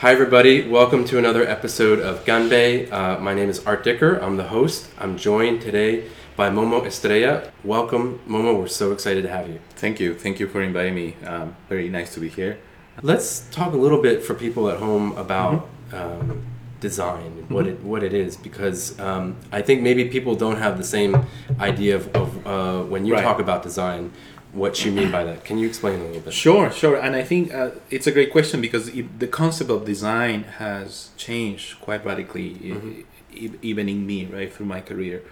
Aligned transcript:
Hi, 0.00 0.12
everybody. 0.12 0.66
Welcome 0.66 1.04
to 1.08 1.18
another 1.18 1.46
episode 1.46 1.98
of 1.98 2.24
Ganbei. 2.24 2.90
Uh, 2.90 3.20
my 3.20 3.34
name 3.34 3.50
is 3.50 3.58
Art 3.66 3.84
Dicker. 3.84 4.16
I'm 4.16 4.38
the 4.38 4.48
host. 4.48 4.88
I'm 4.98 5.18
joined 5.18 5.60
today 5.60 6.08
by 6.36 6.48
Momo 6.48 6.86
Estrella. 6.86 7.52
Welcome, 7.64 8.18
Momo. 8.26 8.58
We're 8.58 8.66
so 8.66 8.92
excited 8.92 9.20
to 9.24 9.28
have 9.28 9.50
you. 9.50 9.60
Thank 9.76 10.00
you. 10.00 10.14
Thank 10.14 10.40
you 10.40 10.48
for 10.48 10.62
inviting 10.62 10.94
me. 10.94 11.16
Um, 11.26 11.54
very 11.68 11.90
nice 11.90 12.14
to 12.14 12.20
be 12.20 12.30
here. 12.30 12.58
Let's 13.02 13.40
talk 13.50 13.74
a 13.74 13.76
little 13.76 14.00
bit 14.00 14.24
for 14.24 14.32
people 14.32 14.70
at 14.70 14.78
home 14.78 15.12
about 15.18 15.68
mm-hmm. 15.90 16.30
um, 16.30 16.46
design, 16.80 17.32
mm-hmm. 17.32 17.52
what 17.52 17.66
it 17.66 17.82
what 17.82 18.02
it 18.02 18.14
is, 18.14 18.38
because 18.38 18.98
um, 19.00 19.36
I 19.52 19.60
think 19.60 19.82
maybe 19.82 20.08
people 20.08 20.34
don't 20.34 20.56
have 20.56 20.78
the 20.78 20.84
same 20.96 21.26
idea 21.60 21.96
of, 21.96 22.08
of 22.16 22.46
uh, 22.46 22.82
when 22.84 23.04
you 23.04 23.12
right. 23.12 23.22
talk 23.22 23.38
about 23.38 23.62
design 23.62 24.12
what 24.52 24.84
you 24.84 24.92
mean 24.92 25.10
by 25.10 25.24
that. 25.24 25.44
Can 25.44 25.58
you 25.58 25.66
explain 25.66 26.00
a 26.00 26.04
little 26.04 26.20
bit? 26.22 26.32
Sure, 26.32 26.70
sure. 26.70 26.96
And 26.96 27.14
I 27.14 27.22
think 27.22 27.54
uh, 27.54 27.70
it's 27.90 28.06
a 28.06 28.12
great 28.12 28.32
question 28.32 28.60
because 28.60 28.88
it, 28.88 29.18
the 29.18 29.28
concept 29.28 29.70
of 29.70 29.84
design 29.84 30.44
has 30.44 31.10
changed 31.16 31.80
quite 31.80 32.04
radically, 32.04 32.54
mm-hmm. 32.54 33.00
e- 33.32 33.58
even 33.62 33.88
in 33.88 34.06
me, 34.06 34.26
right, 34.26 34.52
through 34.52 34.66
my 34.66 34.80
career. 34.80 35.22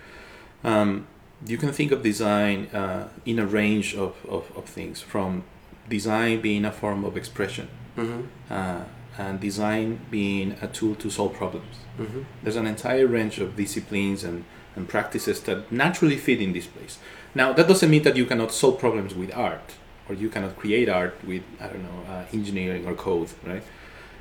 Um, 0.65 1.07
you 1.47 1.57
can 1.57 1.73
think 1.73 1.93
of 1.93 2.03
design 2.03 2.67
uh, 2.67 3.09
in 3.25 3.39
a 3.39 3.47
range 3.47 3.95
of, 3.95 4.17
of, 4.29 4.51
of, 4.57 4.65
things, 4.65 5.01
from 5.01 5.45
design 5.89 6.41
being 6.41 6.65
a 6.65 6.73
form 6.73 7.05
of 7.05 7.17
expression, 7.17 7.69
mm-hmm. 7.97 8.23
uh, 8.53 8.83
and 9.17 9.41
design 9.41 10.01
being 10.11 10.57
a 10.63 10.69
tool 10.69 10.95
to 10.97 11.11
solve 11.11 11.35
problems. 11.35 11.77
Mm-hmm. 11.99 12.23
There's 12.43 12.57
an 12.57 12.67
entire 12.67 13.07
range 13.07 13.39
of 13.39 13.57
disciplines 13.57 14.25
and, 14.25 14.45
and 14.75 14.89
practices 14.89 15.41
that 15.43 15.71
naturally 15.71 16.17
fit 16.17 16.41
in 16.41 16.53
this 16.53 16.67
place. 16.67 16.99
Now, 17.35 17.53
that 17.53 17.69
doesn't 17.69 17.91
mean 17.91 18.03
that 18.03 18.17
you 18.17 18.27
cannot 18.27 18.53
solve 18.53 18.79
problems 18.79 19.15
with 19.15 19.35
art 19.35 19.75
or 20.09 20.15
you 20.15 20.29
cannot 20.29 20.57
create 20.57 20.89
art 20.89 21.17
with, 21.27 21.43
I 21.61 21.69
don't 21.69 21.83
know, 21.83 22.13
uh, 22.13 22.25
engineering 22.33 22.87
or 22.87 22.95
code, 22.95 23.31
right? 23.45 23.63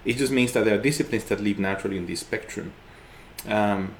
It 0.06 0.18
just 0.18 0.32
means 0.32 0.52
that 0.54 0.66
there 0.66 0.78
are 0.78 0.82
disciplines 0.82 1.26
that 1.26 1.40
live 1.40 1.60
naturally 1.60 1.98
in 1.98 2.06
this 2.06 2.20
spectrum. 2.22 2.74
Um, 3.48 3.96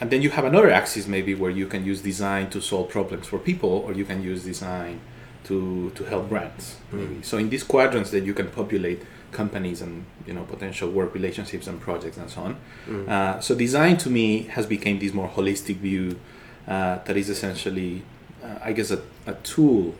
and 0.00 0.10
then 0.10 0.22
you 0.22 0.30
have 0.30 0.44
another 0.44 0.70
axis 0.70 1.06
maybe 1.06 1.34
where 1.34 1.50
you 1.50 1.66
can 1.66 1.84
use 1.84 2.00
design 2.00 2.50
to 2.50 2.60
solve 2.60 2.88
problems 2.88 3.26
for 3.26 3.38
people 3.38 3.70
or 3.70 3.92
you 3.92 4.04
can 4.04 4.22
use 4.22 4.44
design 4.44 5.00
to, 5.44 5.90
to 5.94 6.04
help 6.04 6.28
brands 6.28 6.76
maybe. 6.90 7.16
Mm. 7.16 7.24
So 7.24 7.36
in 7.38 7.50
these 7.50 7.62
quadrants 7.62 8.10
that 8.10 8.24
you 8.24 8.34
can 8.34 8.48
populate 8.48 9.02
companies 9.32 9.80
and 9.80 10.04
you 10.26 10.32
know 10.32 10.42
potential 10.44 10.90
work 10.90 11.14
relationships 11.14 11.66
and 11.66 11.80
projects 11.80 12.16
and 12.16 12.30
so 12.30 12.40
on. 12.42 12.56
Mm. 12.88 13.08
Uh, 13.08 13.40
so 13.40 13.54
design 13.54 13.96
to 13.98 14.10
me 14.10 14.42
has 14.44 14.66
become 14.66 14.98
this 14.98 15.12
more 15.12 15.28
holistic 15.28 15.76
view 15.76 16.18
uh, 16.66 16.98
that 17.04 17.16
is 17.16 17.28
essentially 17.28 18.02
uh, 18.42 18.58
I 18.62 18.72
guess, 18.72 18.90
a, 18.90 19.00
a 19.26 19.34
tool 19.34 19.94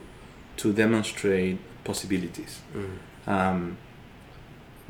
to 0.58 0.72
demonstrate 0.72 1.58
possibilities. 1.84 2.60
Mm. 2.74 2.98
Um, 3.26 3.76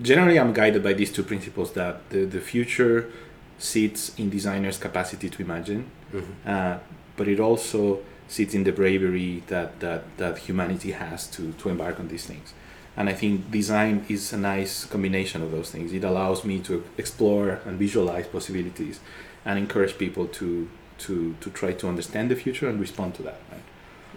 generally, 0.01 0.39
I'm 0.39 0.53
guided 0.53 0.83
by 0.83 0.93
these 0.93 1.12
two 1.12 1.23
principles 1.23 1.73
that 1.73 2.09
the, 2.11 2.25
the 2.25 2.41
future 2.41 3.11
sits 3.59 4.19
in 4.19 4.31
designers' 4.31 4.78
capacity 4.78 5.28
to 5.28 5.43
imagine, 5.43 5.91
mm-hmm. 6.12 6.48
uh, 6.48 6.78
but 7.17 7.28
it 7.28 7.39
also 7.41 8.01
sits 8.27 8.55
in 8.55 8.65
the 8.65 8.73
bravery 8.73 9.43
that, 9.48 9.81
that, 9.81 10.17
that 10.17 10.39
humanity 10.39 10.93
has 10.93 11.27
to, 11.27 11.53
to 11.53 11.69
embark 11.69 12.01
on 12.01 12.09
these 12.09 12.27
things. 12.27 12.55
And 12.97 13.09
I 13.09 13.12
think 13.12 13.51
design 13.51 14.05
is 14.09 14.33
a 14.33 14.37
nice 14.37 14.84
combination 14.84 15.43
of 15.43 15.51
those 15.51 15.71
things. 15.71 15.93
It 15.93 16.05
allows 16.05 16.45
me 16.45 16.61
to 16.61 16.84
explore 16.97 17.61
and 17.65 17.78
visualize 17.78 18.27
possibilities 18.27 19.01
and 19.45 19.59
encourage 19.59 19.97
people 19.98 20.27
to 20.27 20.69
to 21.01 21.34
to 21.41 21.51
try 21.51 21.73
to 21.73 21.89
understand 21.89 22.31
the 22.31 22.37
future 22.37 22.69
and 22.69 22.81
respond 22.81 23.15
to 23.15 23.23
that. 23.23 23.41
Right? 23.51 23.62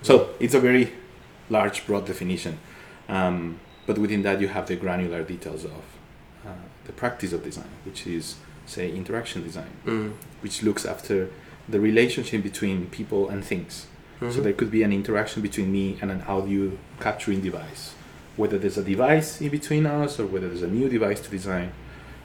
So 0.02 0.30
it's 0.40 0.54
a 0.54 0.60
very 0.60 0.92
large, 1.50 1.86
broad 1.88 2.06
definition, 2.06 2.60
um, 3.10 3.60
but 3.86 3.98
within 3.98 4.22
that 4.24 4.42
you 4.42 4.48
have 4.50 4.68
the 4.68 4.76
granular 4.76 5.24
details 5.24 5.66
of 5.66 5.84
uh, 6.46 6.50
the 6.86 6.94
practice 6.94 7.34
of 7.34 7.44
design, 7.44 7.70
which 7.86 8.06
is 8.08 8.36
say 8.66 8.92
interaction 8.92 9.44
design, 9.44 9.72
mm. 9.86 10.14
which 10.42 10.64
looks 10.64 10.86
after 10.86 11.30
the 11.68 11.80
relationship 11.80 12.44
between 12.44 12.88
people 12.88 13.30
and 13.30 13.44
things. 13.44 13.88
Mm-hmm. 14.20 14.32
So 14.32 14.42
there 14.42 14.54
could 14.54 14.72
be 14.72 14.84
an 14.84 14.94
interaction 14.94 15.42
between 15.42 15.72
me 15.72 15.98
and 16.02 16.12
an 16.12 16.22
audio 16.24 16.78
capturing 17.00 17.42
device, 17.42 17.94
whether 18.36 18.58
there's 18.58 18.78
a 18.78 18.84
device 18.84 19.42
in 19.42 19.50
between 19.50 19.86
us 19.86 20.20
or 20.20 20.26
whether 20.26 20.48
there's 20.48 20.62
a 20.64 20.68
new 20.68 20.90
device 20.90 21.20
to 21.22 21.30
design. 21.30 21.72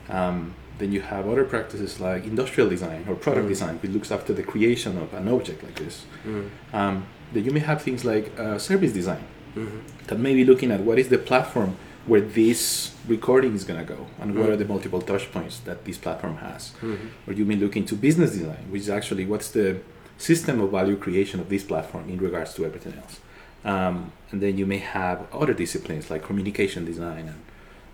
Um, 0.08 0.54
then 0.78 0.92
you 0.92 1.00
have 1.00 1.28
other 1.28 1.44
practices 1.44 2.00
like 2.00 2.24
industrial 2.24 2.68
design 2.68 3.04
or 3.08 3.14
product 3.14 3.46
mm. 3.46 3.50
design, 3.50 3.76
which 3.78 3.90
looks 3.90 4.10
after 4.10 4.32
the 4.32 4.42
creation 4.42 4.96
of 4.98 5.12
an 5.14 5.28
object 5.28 5.62
like 5.62 5.76
this. 5.76 6.04
Mm. 6.24 6.50
Um, 6.72 7.06
then 7.32 7.44
you 7.44 7.50
may 7.50 7.60
have 7.60 7.82
things 7.82 8.04
like 8.04 8.38
uh, 8.38 8.58
service 8.58 8.92
design 8.92 9.24
mm-hmm. 9.54 9.78
that 10.06 10.18
may 10.18 10.34
be 10.34 10.44
looking 10.44 10.70
at 10.70 10.80
what 10.80 10.98
is 10.98 11.08
the 11.08 11.18
platform 11.18 11.76
where 12.06 12.20
this 12.22 12.94
recording 13.06 13.54
is 13.54 13.64
going 13.64 13.78
to 13.78 13.84
go 13.84 14.06
and 14.18 14.30
mm-hmm. 14.30 14.40
what 14.40 14.50
are 14.50 14.56
the 14.56 14.64
multiple 14.64 15.02
touch 15.02 15.30
points 15.30 15.60
that 15.60 15.84
this 15.84 15.98
platform 15.98 16.36
has. 16.38 16.70
Mm-hmm. 16.80 17.30
Or 17.30 17.34
you 17.34 17.44
may 17.44 17.56
look 17.56 17.76
into 17.76 17.94
business 17.94 18.32
design, 18.32 18.70
which 18.70 18.82
is 18.82 18.90
actually 18.90 19.26
what's 19.26 19.50
the 19.50 19.80
system 20.16 20.60
of 20.60 20.70
value 20.70 20.96
creation 20.96 21.38
of 21.38 21.48
this 21.48 21.62
platform 21.62 22.08
in 22.08 22.18
regards 22.18 22.54
to 22.54 22.64
everything 22.64 22.94
else. 22.94 23.20
Um, 23.64 24.12
and 24.30 24.40
then 24.40 24.56
you 24.56 24.66
may 24.66 24.78
have 24.78 25.26
other 25.32 25.52
disciplines 25.52 26.10
like 26.10 26.22
communication 26.22 26.84
design 26.84 27.28
and 27.28 27.40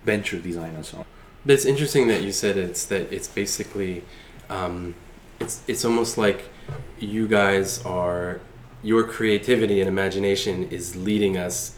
venture 0.03 0.39
design 0.39 0.75
and 0.75 0.85
so 0.85 0.99
on. 0.99 1.04
But 1.45 1.53
it's 1.53 1.65
interesting 1.65 2.07
that 2.07 2.23
you 2.23 2.31
said 2.31 2.57
it's 2.57 2.85
that 2.85 3.13
it's 3.13 3.27
basically, 3.27 4.03
um, 4.49 4.95
it's 5.39 5.61
it's 5.67 5.85
almost 5.85 6.17
like 6.17 6.49
you 6.99 7.27
guys 7.27 7.85
are 7.85 8.41
your 8.81 9.03
creativity 9.03 9.79
and 9.81 9.87
imagination 9.87 10.67
is 10.69 10.95
leading 10.95 11.37
us 11.37 11.77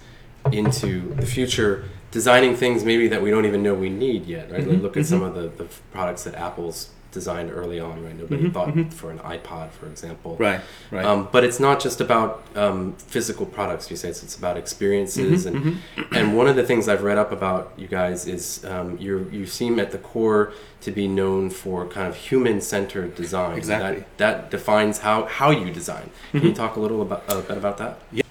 into 0.52 1.14
the 1.16 1.26
future, 1.26 1.86
designing 2.12 2.56
things 2.56 2.84
maybe 2.84 3.08
that 3.08 3.22
we 3.22 3.30
don't 3.30 3.46
even 3.46 3.64
know 3.64 3.74
we 3.74 3.90
need 3.90 4.26
yet. 4.26 4.52
Right? 4.52 4.62
Mm-hmm, 4.62 4.72
like 4.72 4.82
look 4.82 4.98
at 4.98 5.04
mm-hmm. 5.04 5.10
some 5.10 5.24
of 5.24 5.36
the, 5.36 5.64
the 5.64 5.70
products 5.92 6.24
that 6.24 6.36
Apple's 6.36 6.90
designed 7.12 7.52
early 7.52 7.80
on, 7.80 8.04
right? 8.04 8.16
Nobody 8.16 8.44
mm-hmm, 8.44 8.52
thought 8.52 8.70
mm-hmm. 8.70 8.90
for 8.90 9.12
an 9.12 9.20
iPod, 9.20 9.72
for 9.72 9.88
example. 9.88 10.36
Right, 10.38 10.62
right. 10.92 11.06
Um, 11.06 11.30
but 11.32 11.44
it's 11.44 11.60
not 11.60 11.80
just 11.80 12.02
about 12.02 12.44
um, 12.56 12.94
physical 12.94 13.46
products. 13.46 13.90
You 13.90 13.98
say 13.98 14.10
it's, 14.10 14.24
it's 14.24 14.38
about 14.38 14.58
experiences, 14.58 15.46
mm-hmm, 15.46 15.56
and 15.58 15.76
mm-hmm. 15.76 16.16
and 16.16 16.38
one 16.38 16.48
of 16.48 16.56
the 16.56 16.64
things 16.64 16.88
I've 16.88 17.04
read 17.04 17.18
up 17.18 17.32
about 17.32 17.74
you 17.78 17.88
guys 17.88 18.28
is 18.28 18.64
um, 18.66 18.98
you 18.98 19.30
you 19.32 19.46
seem 19.46 19.80
at 19.80 19.92
the 19.92 19.98
core 19.98 20.54
to 20.82 20.92
be 20.92 21.08
known 21.08 21.50
for 21.50 21.88
kind 21.88 22.08
of 22.08 22.16
human 22.16 22.62
centered 22.62 23.16
design. 23.16 23.58
Exactly. 23.58 24.06
That, 24.18 24.18
that, 24.18 24.52
defines 24.52 25.00
how 25.00 25.26
how 25.26 25.52
you 25.52 25.72
design. 25.72 26.10
Can 26.32 26.42
you 26.42 26.50
mm-hmm. 26.50 26.58
talk 26.58 26.76
a 26.76 26.80
little 26.80 27.02
about 27.02 27.24
a 27.30 27.42
bit 27.42 27.58
about 27.58 27.78
that? 27.78 28.00
Yeah, 28.12 28.24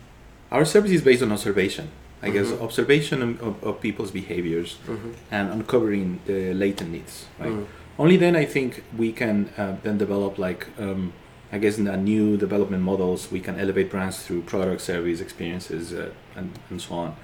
our 0.50 0.64
service 0.64 0.90
is 0.90 1.02
based 1.02 1.22
on 1.22 1.32
observation. 1.32 1.90
I 2.22 2.30
guess 2.30 2.46
mm-hmm. 2.46 2.64
observation 2.64 3.22
of, 3.22 3.62
of, 3.62 3.80
people's 3.80 4.10
behaviors 4.10 4.78
and 5.30 5.50
uncovering 5.50 6.18
the 6.24 6.54
latent 6.54 6.90
needs, 6.90 7.26
right? 7.38 7.66
Only 7.98 8.16
then 8.16 8.36
I 8.36 8.44
think 8.44 8.82
we 8.96 9.12
can 9.12 9.50
uh, 9.56 9.76
then 9.82 9.98
develop 9.98 10.38
like 10.38 10.66
um, 10.78 11.12
I 11.52 11.58
guess 11.58 11.78
in 11.78 11.86
a 11.86 11.96
new 11.96 12.36
development 12.36 12.82
models 12.82 13.30
we 13.30 13.40
can 13.40 13.58
elevate 13.58 13.90
brands 13.90 14.22
through 14.24 14.42
product, 14.42 14.80
service, 14.80 15.20
experiences, 15.20 15.92
uh, 15.92 16.10
and, 16.34 16.58
and 16.70 16.82
so 16.82 16.94
on. 16.94 17.16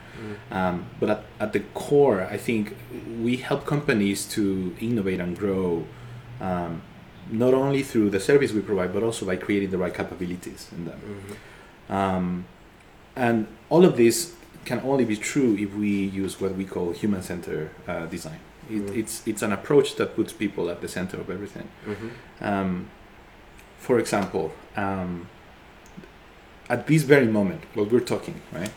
Mm. 0.50 0.56
Um, 0.56 0.86
but 1.00 1.10
at, 1.10 1.24
at 1.40 1.52
the 1.52 1.60
core, 1.74 2.22
I 2.22 2.36
think 2.36 2.76
we 3.20 3.38
help 3.38 3.66
companies 3.66 4.26
to 4.28 4.76
innovate 4.80 5.18
and 5.18 5.36
grow, 5.36 5.86
um, 6.40 6.82
not 7.30 7.52
only 7.52 7.82
through 7.82 8.10
the 8.10 8.20
service 8.20 8.52
we 8.52 8.60
provide, 8.60 8.92
but 8.92 9.02
also 9.02 9.26
by 9.26 9.36
creating 9.36 9.70
the 9.70 9.78
right 9.78 9.94
capabilities 9.94 10.68
in 10.70 10.84
them. 10.84 11.00
Mm-hmm. 11.00 11.92
Um, 11.92 12.44
and 13.16 13.48
all 13.70 13.84
of 13.84 13.96
this 13.96 14.34
can 14.64 14.80
only 14.80 15.04
be 15.04 15.16
true 15.16 15.56
if 15.56 15.74
we 15.74 15.88
use 15.88 16.40
what 16.40 16.54
we 16.54 16.64
call 16.64 16.92
human-centered 16.92 17.70
uh, 17.88 18.06
design. 18.06 18.38
It, 18.70 18.86
mm. 18.86 18.96
It's 18.96 19.26
it's 19.26 19.42
an 19.42 19.52
approach 19.52 19.96
that 19.96 20.14
puts 20.16 20.32
people 20.32 20.70
at 20.70 20.80
the 20.80 20.88
center 20.88 21.18
of 21.18 21.30
everything. 21.30 21.68
Mm-hmm. 21.86 22.08
Um, 22.44 22.90
for 23.78 23.98
example, 23.98 24.52
um, 24.76 25.28
at 26.68 26.86
this 26.86 27.02
very 27.02 27.26
moment, 27.26 27.62
while 27.74 27.86
we're 27.86 28.00
talking, 28.00 28.40
right, 28.52 28.70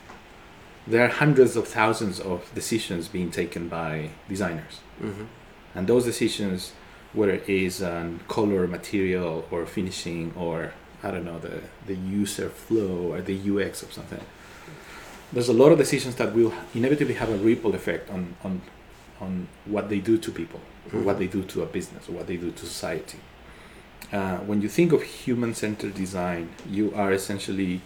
there 0.87 1.05
are 1.05 1.09
hundreds 1.09 1.55
of 1.55 1.67
thousands 1.67 2.19
of 2.19 2.51
decisions 2.55 3.07
being 3.07 3.31
taken 3.31 3.67
by 3.69 4.09
designers, 4.27 4.79
mm-hmm. 5.01 5.25
and 5.75 5.87
those 5.87 6.05
decisions, 6.05 6.73
whether 7.13 7.33
it 7.33 7.47
is 7.47 7.81
on 7.83 8.19
color, 8.27 8.67
material, 8.67 9.45
or 9.51 9.65
finishing, 9.65 10.33
or 10.35 10.73
I 11.03 11.11
don't 11.11 11.25
know 11.25 11.39
the 11.39 11.61
the 11.85 11.95
user 11.95 12.49
flow 12.49 13.13
or 13.13 13.21
the 13.21 13.37
UX 13.51 13.83
of 13.83 13.93
something. 13.93 14.21
There's 15.33 15.49
a 15.49 15.53
lot 15.53 15.71
of 15.71 15.77
decisions 15.77 16.15
that 16.15 16.33
will 16.33 16.53
inevitably 16.73 17.15
have 17.15 17.29
a 17.29 17.37
ripple 17.37 17.75
effect 17.75 18.09
on, 18.09 18.35
on 18.43 18.61
on 19.19 19.47
what 19.65 19.89
they 19.89 19.99
do 19.99 20.17
to 20.17 20.31
people, 20.31 20.59
mm-hmm. 20.87 21.03
what 21.03 21.17
they 21.19 21.27
do 21.27 21.43
to 21.43 21.63
a 21.63 21.65
business, 21.65 22.09
what 22.09 22.27
they 22.27 22.37
do 22.37 22.51
to 22.51 22.65
society. 22.65 23.19
Uh, 24.11 24.37
when 24.37 24.61
you 24.61 24.69
think 24.69 24.91
of 24.91 25.01
human-centered 25.01 25.95
design, 25.95 26.49
you 26.69 26.93
are 26.95 27.11
essentially 27.11 27.81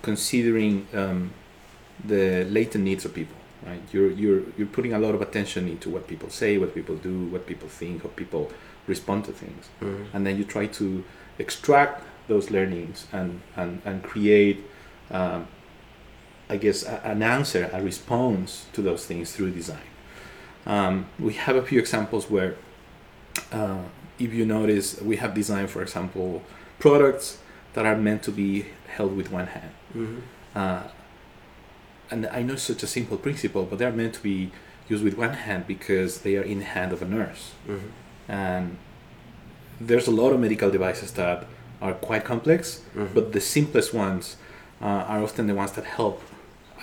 considering 0.00 0.86
um, 0.94 1.32
the 2.04 2.44
latent 2.44 2.84
needs 2.84 3.04
of 3.04 3.12
people. 3.14 3.36
Right? 3.64 3.82
You're 3.92 4.10
you're 4.10 4.42
you're 4.56 4.66
putting 4.66 4.92
a 4.92 4.98
lot 4.98 5.14
of 5.14 5.22
attention 5.22 5.68
into 5.68 5.88
what 5.88 6.08
people 6.08 6.30
say, 6.30 6.58
what 6.58 6.74
people 6.74 6.96
do, 6.96 7.26
what 7.26 7.46
people 7.46 7.68
think, 7.68 8.02
how 8.02 8.08
people 8.08 8.50
respond 8.88 9.24
to 9.26 9.32
things, 9.32 9.68
mm-hmm. 9.80 10.16
and 10.16 10.26
then 10.26 10.36
you 10.36 10.44
try 10.44 10.66
to 10.66 11.04
extract 11.38 12.02
those 12.26 12.50
learnings 12.50 13.06
and 13.12 13.40
and 13.56 13.80
and 13.84 14.02
create. 14.02 14.58
Um, 15.10 15.46
I 16.48 16.56
guess 16.56 16.82
a, 16.82 17.00
an 17.04 17.22
answer, 17.22 17.70
a 17.72 17.80
response 17.80 18.66
to 18.72 18.82
those 18.82 19.06
things 19.06 19.32
through 19.32 19.52
design. 19.52 19.91
Um, 20.66 21.06
we 21.18 21.32
have 21.34 21.56
a 21.56 21.62
few 21.62 21.78
examples 21.78 22.30
where, 22.30 22.56
uh, 23.52 23.78
if 24.18 24.32
you 24.32 24.46
notice, 24.46 25.00
we 25.00 25.16
have 25.16 25.34
designed, 25.34 25.70
for 25.70 25.82
example, 25.82 26.42
products 26.78 27.38
that 27.74 27.84
are 27.86 27.96
meant 27.96 28.22
to 28.24 28.30
be 28.30 28.66
held 28.86 29.16
with 29.16 29.30
one 29.32 29.46
hand. 29.46 29.70
Mm-hmm. 29.96 30.18
Uh, 30.54 30.82
and 32.10 32.26
I 32.26 32.42
know 32.42 32.54
it's 32.54 32.62
such 32.62 32.82
a 32.82 32.86
simple 32.86 33.16
principle, 33.16 33.64
but 33.64 33.78
they're 33.78 33.92
meant 33.92 34.14
to 34.14 34.22
be 34.22 34.52
used 34.88 35.02
with 35.02 35.16
one 35.16 35.32
hand 35.32 35.66
because 35.66 36.20
they 36.20 36.36
are 36.36 36.42
in 36.42 36.58
the 36.58 36.64
hand 36.64 36.92
of 36.92 37.00
a 37.02 37.06
nurse. 37.06 37.52
Mm-hmm. 37.66 37.86
And 38.30 38.76
there's 39.80 40.06
a 40.06 40.10
lot 40.10 40.32
of 40.32 40.40
medical 40.40 40.70
devices 40.70 41.12
that 41.12 41.46
are 41.80 41.94
quite 41.94 42.24
complex, 42.24 42.82
Mhm. 42.94 43.14
but 43.14 43.32
the 43.32 43.40
simplest 43.40 43.92
ones 43.92 44.36
uh, 44.80 44.84
are 44.84 45.22
often 45.22 45.46
the 45.46 45.54
ones 45.54 45.72
that 45.72 45.84
help, 45.84 46.20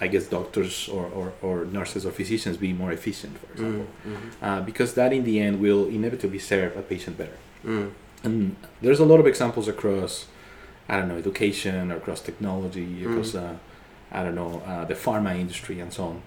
I 0.02 0.08
guess, 0.08 0.28
doctors 0.28 0.88
or, 0.88 1.06
or, 1.08 1.34
or 1.42 1.66
nurses 1.66 2.06
or 2.06 2.12
physicians 2.12 2.58
be 2.58 2.72
more 2.72 2.92
efficient, 2.92 3.38
for 3.38 3.52
example. 3.52 3.88
Mm-hmm. 4.08 4.46
Uh, 4.46 4.62
because 4.62 4.94
that 4.94 5.12
in 5.12 5.24
the 5.26 5.40
end 5.40 5.60
will 5.60 5.88
inevitably 5.88 6.40
serve 6.40 6.78
a 6.78 6.82
patient 6.82 7.18
better. 7.18 7.38
Mm. 7.66 7.92
And 8.24 8.56
there's 8.82 9.00
a 9.00 9.06
lot 9.06 9.20
of 9.20 9.28
examples 9.28 9.68
across, 9.68 10.28
I 10.88 10.98
don't 10.98 11.10
know, 11.10 11.18
education, 11.18 11.92
or 11.92 11.98
across 11.98 12.22
technology, 12.22 13.06
across, 13.06 13.36
uh, 13.36 13.56
I 14.12 14.24
don't 14.24 14.36
know, 14.36 14.62
uh, 14.66 14.86
the 14.86 14.96
pharma 14.96 15.38
industry 15.38 15.80
and 15.80 15.92
so 15.92 16.04
on, 16.06 16.22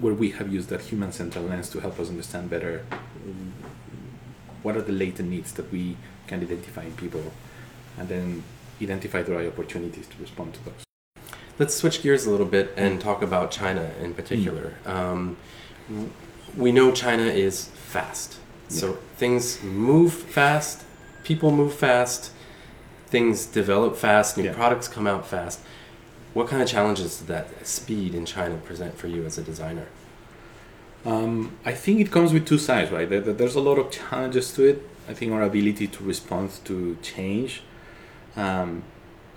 where 0.00 0.14
we 0.14 0.30
have 0.32 0.52
used 0.52 0.68
that 0.70 0.82
human 0.82 1.12
centered 1.12 1.42
lens 1.48 1.68
to 1.70 1.80
help 1.80 1.98
us 2.00 2.08
understand 2.08 2.50
better 2.50 2.84
mm, 3.24 3.50
what 4.62 4.76
are 4.76 4.82
the 4.82 4.92
latent 4.92 5.30
needs 5.30 5.52
that 5.52 5.70
we 5.72 5.96
can 6.26 6.40
identify 6.40 6.82
in 6.82 6.92
people 6.92 7.32
and 7.96 8.08
then 8.08 8.42
identify 8.82 9.22
the 9.22 9.32
right 9.32 9.46
opportunities 9.46 10.06
to 10.06 10.16
respond 10.20 10.54
to 10.54 10.64
those. 10.64 10.87
Let's 11.58 11.74
switch 11.74 12.02
gears 12.02 12.26
a 12.26 12.30
little 12.30 12.46
bit 12.46 12.74
Mm. 12.76 12.82
and 12.82 13.00
talk 13.00 13.22
about 13.22 13.50
China 13.50 13.90
in 14.02 14.14
particular. 14.14 14.74
Um, 14.86 15.36
we 16.56 16.72
know 16.72 16.92
China 16.92 17.24
is 17.24 17.66
fast. 17.74 18.36
So 18.68 18.98
things 19.16 19.62
move 19.62 20.12
fast, 20.12 20.82
people 21.24 21.50
move 21.50 21.72
fast, 21.74 22.32
things 23.06 23.46
develop 23.46 23.96
fast, 23.96 24.36
new 24.36 24.44
Yeah. 24.44 24.52
products 24.52 24.86
come 24.88 25.06
out 25.06 25.26
fast. 25.26 25.60
What 26.34 26.48
kind 26.48 26.60
of 26.62 26.68
challenges 26.68 27.16
does 27.18 27.26
that 27.26 27.66
speed 27.66 28.14
in 28.14 28.24
China 28.26 28.56
present 28.58 28.98
for 28.98 29.08
you 29.08 29.24
as 29.24 29.38
a 29.38 29.42
designer? 29.42 29.86
Um, 31.06 31.52
I 31.64 31.72
think 31.72 32.00
it 32.00 32.10
comes 32.10 32.32
with 32.32 32.44
two 32.44 32.58
sides, 32.58 32.90
right? 32.92 33.08
There, 33.08 33.20
there- 33.20 33.32
there's 33.32 33.54
a 33.56 33.60
lot 33.60 33.78
of 33.78 33.90
challenges 33.90 34.52
to 34.52 34.64
it. 34.64 34.82
I 35.08 35.14
think 35.14 35.32
our 35.32 35.42
ability 35.42 35.86
to 35.86 36.04
respond 36.04 36.50
to 36.66 36.96
change 37.02 37.62
um, 38.36 38.82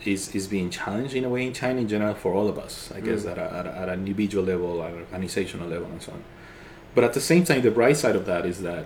is 0.06 0.36
is 0.36 0.48
being 0.48 0.70
challenged 0.70 1.14
in 1.16 1.26
a 1.26 1.30
way 1.30 1.46
in 1.46 1.54
China 1.54 1.80
in 1.82 1.88
general 1.88 2.14
for 2.14 2.34
all 2.34 2.48
of 2.48 2.58
us. 2.58 2.92
I 2.96 3.00
guess 3.02 3.24
Mm. 3.24 3.32
at, 3.32 3.38
a, 3.38 3.54
at, 3.54 3.66
a, 3.68 3.78
at 3.78 3.90
an 3.90 4.00
individual 4.00 4.44
level, 4.44 4.82
at 4.84 4.94
an 4.94 5.00
organizational 5.02 5.68
level, 5.68 5.88
and 5.88 6.02
so 6.02 6.12
on. 6.14 6.24
But 6.96 7.04
at 7.04 7.14
the 7.14 7.22
same 7.22 7.44
time, 7.44 7.62
the 7.62 7.72
bright 7.72 7.98
side 7.98 8.16
of 8.16 8.26
that 8.26 8.46
is 8.46 8.62
that 8.62 8.86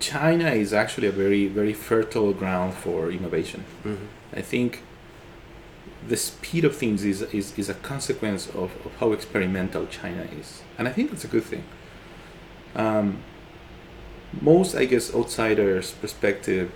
China 0.00 0.50
is 0.50 0.72
actually 0.72 1.08
a 1.08 1.12
very 1.12 1.48
very 1.48 1.72
fertile 1.72 2.32
ground 2.32 2.74
for 2.74 3.10
innovation. 3.10 3.64
Mm-hmm. 3.84 4.04
I 4.34 4.42
think 4.42 4.82
the 6.06 6.16
speed 6.16 6.64
of 6.64 6.76
things 6.76 7.04
is, 7.04 7.22
is, 7.22 7.58
is 7.58 7.68
a 7.68 7.74
consequence 7.74 8.46
of, 8.48 8.70
of 8.86 8.92
how 9.00 9.12
experimental 9.12 9.86
China 9.86 10.26
is. 10.40 10.62
And 10.78 10.86
I 10.86 10.92
think 10.92 11.10
that's 11.10 11.24
a 11.24 11.28
good 11.28 11.42
thing. 11.42 11.64
Um, 12.76 13.18
most, 14.40 14.76
I 14.76 14.84
guess, 14.84 15.12
outsiders' 15.12 15.90
perspective 15.92 16.70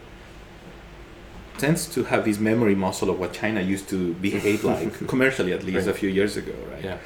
tends 1.64 1.82
to 1.94 2.00
have 2.12 2.22
this 2.28 2.38
memory 2.50 2.74
muscle 2.86 3.08
of 3.12 3.16
what 3.22 3.30
China 3.42 3.60
used 3.74 3.86
to 3.94 3.98
behave 4.28 4.60
like, 4.74 4.92
commercially 5.12 5.52
at 5.58 5.62
least, 5.68 5.86
a 5.94 5.96
few 6.02 6.10
years 6.18 6.32
ago, 6.42 6.54
right? 6.72 6.84
Yeah. 6.88 6.98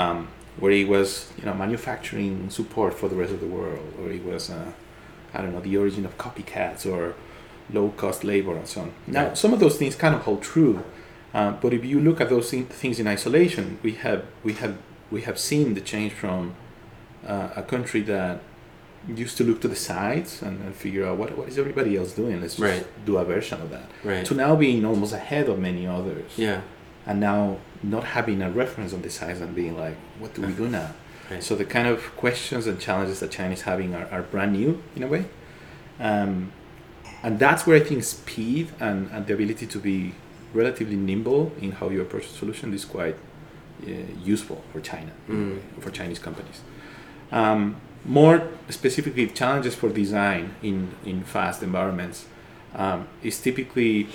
um, 0.00 0.18
where 0.60 0.72
it 0.82 0.88
was 0.96 1.08
you 1.38 1.44
know 1.46 1.54
manufacturing 1.64 2.34
support 2.58 2.92
for 3.00 3.06
the 3.12 3.16
rest 3.22 3.32
of 3.36 3.40
the 3.44 3.50
world, 3.58 3.86
or 4.00 4.06
it 4.18 4.24
was 4.32 4.42
uh, 4.58 4.70
I 5.34 5.36
don't 5.42 5.52
know 5.54 5.60
the 5.70 5.76
origin 5.82 6.04
of 6.08 6.12
copycats 6.26 6.82
or 6.92 7.02
low 7.76 7.86
cost 8.02 8.20
labor 8.32 8.54
and 8.60 8.66
so 8.72 8.78
on. 8.84 8.90
Now 9.06 9.22
Yeah. 9.26 9.34
some 9.42 9.52
of 9.54 9.58
those 9.64 9.76
things 9.80 9.94
kind 10.04 10.14
of 10.18 10.20
hold 10.28 10.40
true, 10.54 10.74
uh, 11.38 11.50
but 11.62 11.70
if 11.78 11.82
you 11.90 11.98
look 12.08 12.18
at 12.24 12.28
those 12.34 12.46
thing- 12.52 12.70
things 12.82 12.96
in 13.02 13.06
isolation, 13.16 13.64
we 13.86 13.92
have 14.04 14.20
we 14.46 14.52
have 14.62 14.74
we 15.14 15.20
have 15.28 15.38
seen 15.50 15.66
the 15.78 15.84
change 15.92 16.12
from 16.22 16.40
uh, 17.32 17.62
a 17.62 17.62
country 17.74 18.00
that 18.12 18.34
used 19.08 19.36
to 19.36 19.44
look 19.44 19.60
to 19.60 19.68
the 19.68 19.76
sides 19.76 20.40
and, 20.42 20.60
and 20.64 20.74
figure 20.74 21.04
out 21.06 21.18
what, 21.18 21.36
what 21.36 21.48
is 21.48 21.58
everybody 21.58 21.96
else 21.96 22.12
doing. 22.12 22.40
Let's 22.40 22.56
just 22.56 22.62
Right. 22.72 23.04
do 23.04 23.18
a 23.18 23.24
version 23.24 23.60
of 23.60 23.70
that. 23.70 23.90
Right. 24.02 24.24
To 24.26 24.34
now 24.34 24.56
being 24.56 24.84
almost 24.84 25.12
ahead 25.12 25.48
of 25.48 25.58
many 25.58 25.86
others 25.86 26.32
Yeah. 26.36 26.62
and 27.06 27.20
now 27.20 27.58
not 27.82 28.04
having 28.04 28.40
a 28.42 28.50
reference 28.50 28.92
on 28.94 29.02
the 29.02 29.10
sides 29.10 29.40
and 29.40 29.54
being 29.54 29.76
like, 29.76 29.96
what 30.18 30.32
do 30.34 30.42
we 30.42 30.52
do 30.52 30.68
now? 30.68 30.90
Right. 31.30 31.42
So 31.42 31.54
the 31.54 31.64
kind 31.66 31.86
of 31.88 32.16
questions 32.16 32.66
and 32.66 32.78
challenges 32.80 33.20
that 33.20 33.30
China 33.30 33.52
is 33.52 33.62
having 33.62 33.94
are, 33.94 34.08
are 34.10 34.22
brand 34.22 34.52
new 34.52 34.82
in 34.96 35.02
a 35.02 35.06
way. 35.06 35.26
Um, 36.00 36.52
and 37.22 37.38
that's 37.38 37.66
where 37.66 37.76
I 37.76 37.80
think 37.80 38.04
speed 38.04 38.70
and, 38.80 39.10
and 39.10 39.26
the 39.26 39.34
ability 39.34 39.66
to 39.66 39.78
be 39.78 40.14
relatively 40.54 40.96
nimble 40.96 41.52
in 41.60 41.72
how 41.72 41.88
you 41.90 42.00
approach 42.00 42.26
a 42.26 42.28
solution 42.28 42.72
is 42.72 42.84
quite 42.84 43.16
uh, 43.86 43.90
useful 44.22 44.62
for 44.72 44.80
China, 44.80 45.10
Mm. 45.28 45.58
for 45.80 45.90
Chinese 45.90 46.18
companies. 46.18 46.60
Um, 47.32 47.76
more 48.04 48.48
specifically, 48.70 49.26
challenges 49.28 49.74
for 49.74 49.88
design 49.88 50.54
in, 50.62 50.90
in 51.04 51.22
fast 51.24 51.62
environments 51.62 52.26
um, 52.74 53.06
is 53.22 53.40
typically 53.40 54.08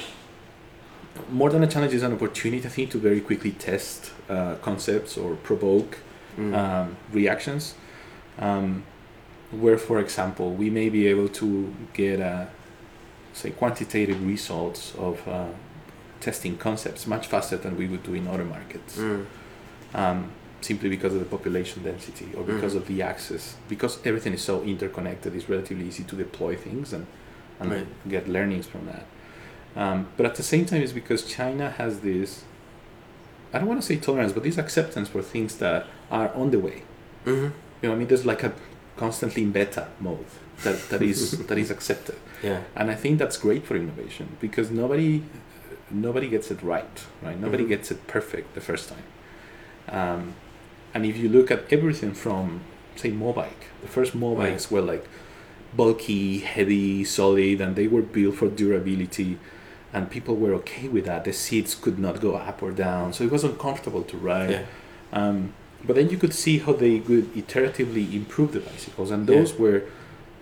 more 1.32 1.50
than 1.50 1.64
a 1.64 1.68
challenge 1.68 1.94
is 1.94 2.04
an 2.04 2.14
opportunity 2.14 2.66
I 2.66 2.70
think 2.70 2.92
to 2.92 2.98
very 2.98 3.20
quickly 3.22 3.52
test 3.52 4.12
uh, 4.30 4.56
concepts 4.62 5.18
or 5.18 5.36
provoke 5.36 5.98
Mm. 6.38 6.56
um, 6.56 6.96
reactions 7.12 7.74
um, 8.38 8.84
where 9.52 9.78
for 9.80 10.00
example 10.00 10.52
we 10.54 10.70
may 10.70 10.88
be 10.88 11.08
able 11.08 11.28
to 11.28 11.74
get 11.92 12.22
uh, 12.22 12.46
say 13.34 13.50
quantitative 13.50 14.26
results 14.26 14.94
of 14.96 15.28
uh, 15.28 15.48
testing 16.22 16.56
concepts 16.56 17.08
much 17.08 17.26
faster 17.28 17.58
than 17.58 17.76
we 17.76 17.88
would 17.88 18.04
do 18.04 18.14
in 18.14 18.28
other 18.28 18.46
markets 18.46 18.98
Mm. 18.98 19.26
Simply 20.62 20.90
because 20.90 21.14
of 21.14 21.20
the 21.20 21.26
population 21.26 21.84
density 21.84 22.28
or 22.38 22.44
because 22.44 22.74
Mhm. 22.74 22.78
of 22.78 22.88
the 22.88 23.02
access 23.02 23.56
because 23.70 23.98
everything 24.06 24.34
is 24.34 24.42
so 24.42 24.62
interconnected 24.64 25.34
it's 25.36 25.48
relatively 25.50 25.86
easy 25.88 26.04
to 26.04 26.16
deploy 26.16 26.56
things 26.56 26.92
and, 26.94 27.06
and 27.60 27.72
Right. 27.72 27.88
get 28.10 28.28
learnings 28.28 28.68
from 28.68 28.86
that 28.88 29.06
um, 29.76 30.08
but 30.18 30.26
at 30.26 30.36
the 30.36 30.44
same 30.44 30.66
time 30.66 30.82
it's 30.82 30.92
because 30.92 31.24
china 31.26 31.70
has 31.82 32.00
this 32.02 32.44
i 33.54 33.58
don't 33.60 33.68
want 33.68 33.80
to 33.82 33.88
say 33.88 33.96
tolerance 33.96 34.34
but 34.34 34.44
this 34.44 34.58
acceptance 34.58 35.08
for 35.10 35.22
things 35.22 35.57
that 35.57 35.86
are 36.12 36.30
on 36.36 36.52
the 36.52 36.60
way 36.60 36.83
Mhm. 37.26 37.52
you 37.81 37.90
know 37.90 37.94
i 37.94 37.98
mean 37.98 38.07
there's 38.07 38.26
like 38.26 38.44
a 38.44 38.52
constantly 38.98 39.44
in 39.44 39.52
beta 39.52 39.88
mode 40.00 40.26
that, 40.64 40.78
that 40.90 41.02
is 41.02 41.19
that 41.48 41.57
is 41.57 41.72
accepted 41.72 42.16
Yeah. 42.44 42.62
and 42.76 42.90
I 42.92 42.95
think 42.95 43.18
that's 43.19 43.38
great 43.38 43.64
for 43.66 43.76
innovation 43.76 44.26
because 44.42 44.68
nobody 44.72 45.24
nobody 45.92 46.28
gets 46.30 46.52
it 46.52 46.62
right, 46.62 46.98
right? 47.26 47.38
Nobody 47.40 47.64
Mhm. 47.66 47.69
gets 47.74 47.92
it 47.92 48.00
perfect 48.07 48.48
the 48.56 48.62
first 48.62 48.86
time. 48.94 49.06
Um, 50.00 50.24
and 50.94 51.06
if 51.06 51.18
you 51.18 51.30
look 51.30 51.52
at 51.52 51.72
everything 51.72 52.14
from 52.14 52.62
say 52.96 53.12
Mobike, 53.12 53.66
the 53.81 53.88
first 53.88 54.14
Mobikes 54.18 54.69
were 54.69 54.81
like 54.81 55.08
bulky, 55.76 56.40
heavy, 56.40 57.04
solid, 57.04 57.62
and 57.62 57.76
they 57.76 57.88
were 57.88 58.02
built 58.02 58.36
for 58.36 58.48
durability, 58.48 59.38
and 59.94 60.10
people 60.10 60.36
were 60.36 60.54
okay 60.54 60.88
with 60.88 61.06
that. 61.06 61.24
The 61.24 61.34
seats 61.34 61.76
could 61.76 62.00
not 62.00 62.22
go 62.22 62.36
up 62.36 62.62
or 62.62 62.72
down, 62.72 63.14
so 63.14 63.24
it 63.24 63.31
was 63.31 63.44
uncomfortable 63.44 64.04
to 64.04 64.18
ride. 64.18 64.52
Yeah. 64.52 64.66
Um, 65.14 65.54
but 65.84 65.96
then 65.96 66.10
you 66.10 66.18
could 66.18 66.34
see 66.34 66.60
how 66.60 66.74
they 66.74 67.00
could 67.00 67.34
iteratively 67.34 68.14
improve 68.14 68.52
the 68.52 68.60
bicycles, 68.60 69.12
and 69.12 69.28
those 69.28 69.58
were 69.58 69.84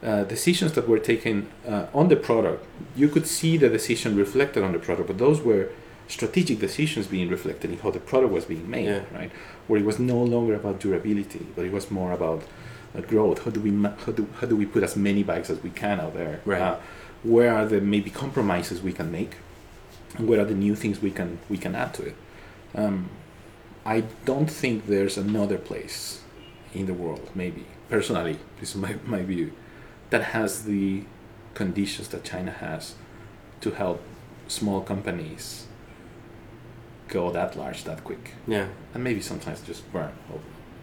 uh, 0.01 0.23
decisions 0.23 0.73
that 0.73 0.87
were 0.87 0.99
taken 0.99 1.49
uh, 1.67 1.87
on 1.93 2.07
the 2.07 2.15
product. 2.15 2.65
You 2.95 3.07
could 3.07 3.27
see 3.27 3.57
the 3.57 3.69
decision 3.69 4.15
reflected 4.15 4.63
on 4.63 4.71
the 4.71 4.79
product, 4.79 5.07
but 5.07 5.17
those 5.17 5.41
were 5.41 5.69
strategic 6.07 6.59
decisions 6.59 7.07
being 7.07 7.29
reflected 7.29 7.71
in 7.71 7.79
how 7.79 7.91
the 7.91 7.99
product 7.99 8.31
was 8.33 8.45
being 8.45 8.69
made, 8.69 8.85
Yeah. 8.85 9.01
right? 9.13 9.31
Where 9.67 9.79
it 9.79 9.85
was 9.85 9.99
no 9.99 10.21
longer 10.21 10.55
about 10.55 10.79
durability, 10.79 11.45
but 11.55 11.65
it 11.65 11.71
was 11.71 11.91
more 11.91 12.11
about 12.11 12.43
uh, 12.95 13.01
growth. 13.01 13.43
How 13.43 13.51
do 13.51 13.59
we 13.59 13.71
ma- 13.71 13.95
how 14.05 14.11
do 14.13 14.27
how 14.39 14.47
do 14.47 14.55
we 14.55 14.65
put 14.65 14.83
as 14.83 14.95
many 14.95 15.23
bikes 15.23 15.49
as 15.49 15.61
we 15.61 15.69
can 15.69 15.99
out 15.99 16.13
there? 16.13 16.41
Right. 16.45 16.61
Uh, 16.61 16.77
where 17.23 17.53
are 17.53 17.65
the 17.65 17.81
maybe 17.81 18.09
compromises 18.09 18.81
we 18.81 18.93
can 18.93 19.11
make? 19.11 19.33
And 20.17 20.27
where 20.27 20.39
are 20.41 20.45
the 20.45 20.55
new 20.55 20.75
things 20.75 21.01
we 21.01 21.11
can 21.11 21.39
we 21.49 21.57
can 21.57 21.75
add 21.75 21.93
to 21.95 22.03
it? 22.03 22.15
Um, 22.75 23.09
I 23.85 24.03
don't 24.25 24.49
think 24.49 24.87
there's 24.87 25.17
another 25.17 25.57
place 25.57 26.21
in 26.73 26.85
the 26.85 26.93
world, 26.93 27.29
maybe 27.33 27.65
personally, 27.89 28.37
this 28.59 28.71
is 28.71 28.75
my, 28.75 28.95
my 29.05 29.23
view, 29.23 29.51
that 30.09 30.23
has 30.23 30.63
the 30.63 31.03
conditions 31.53 32.09
that 32.09 32.23
China 32.23 32.51
has 32.51 32.95
to 33.61 33.71
help 33.71 34.01
small 34.47 34.81
companies 34.81 35.66
go 37.07 37.31
that 37.31 37.55
large 37.57 37.83
that 37.85 38.03
quick. 38.03 38.33
Yeah. 38.47 38.67
And 38.93 39.03
maybe 39.03 39.21
sometimes 39.21 39.61
just 39.61 39.91
burn 39.91 40.11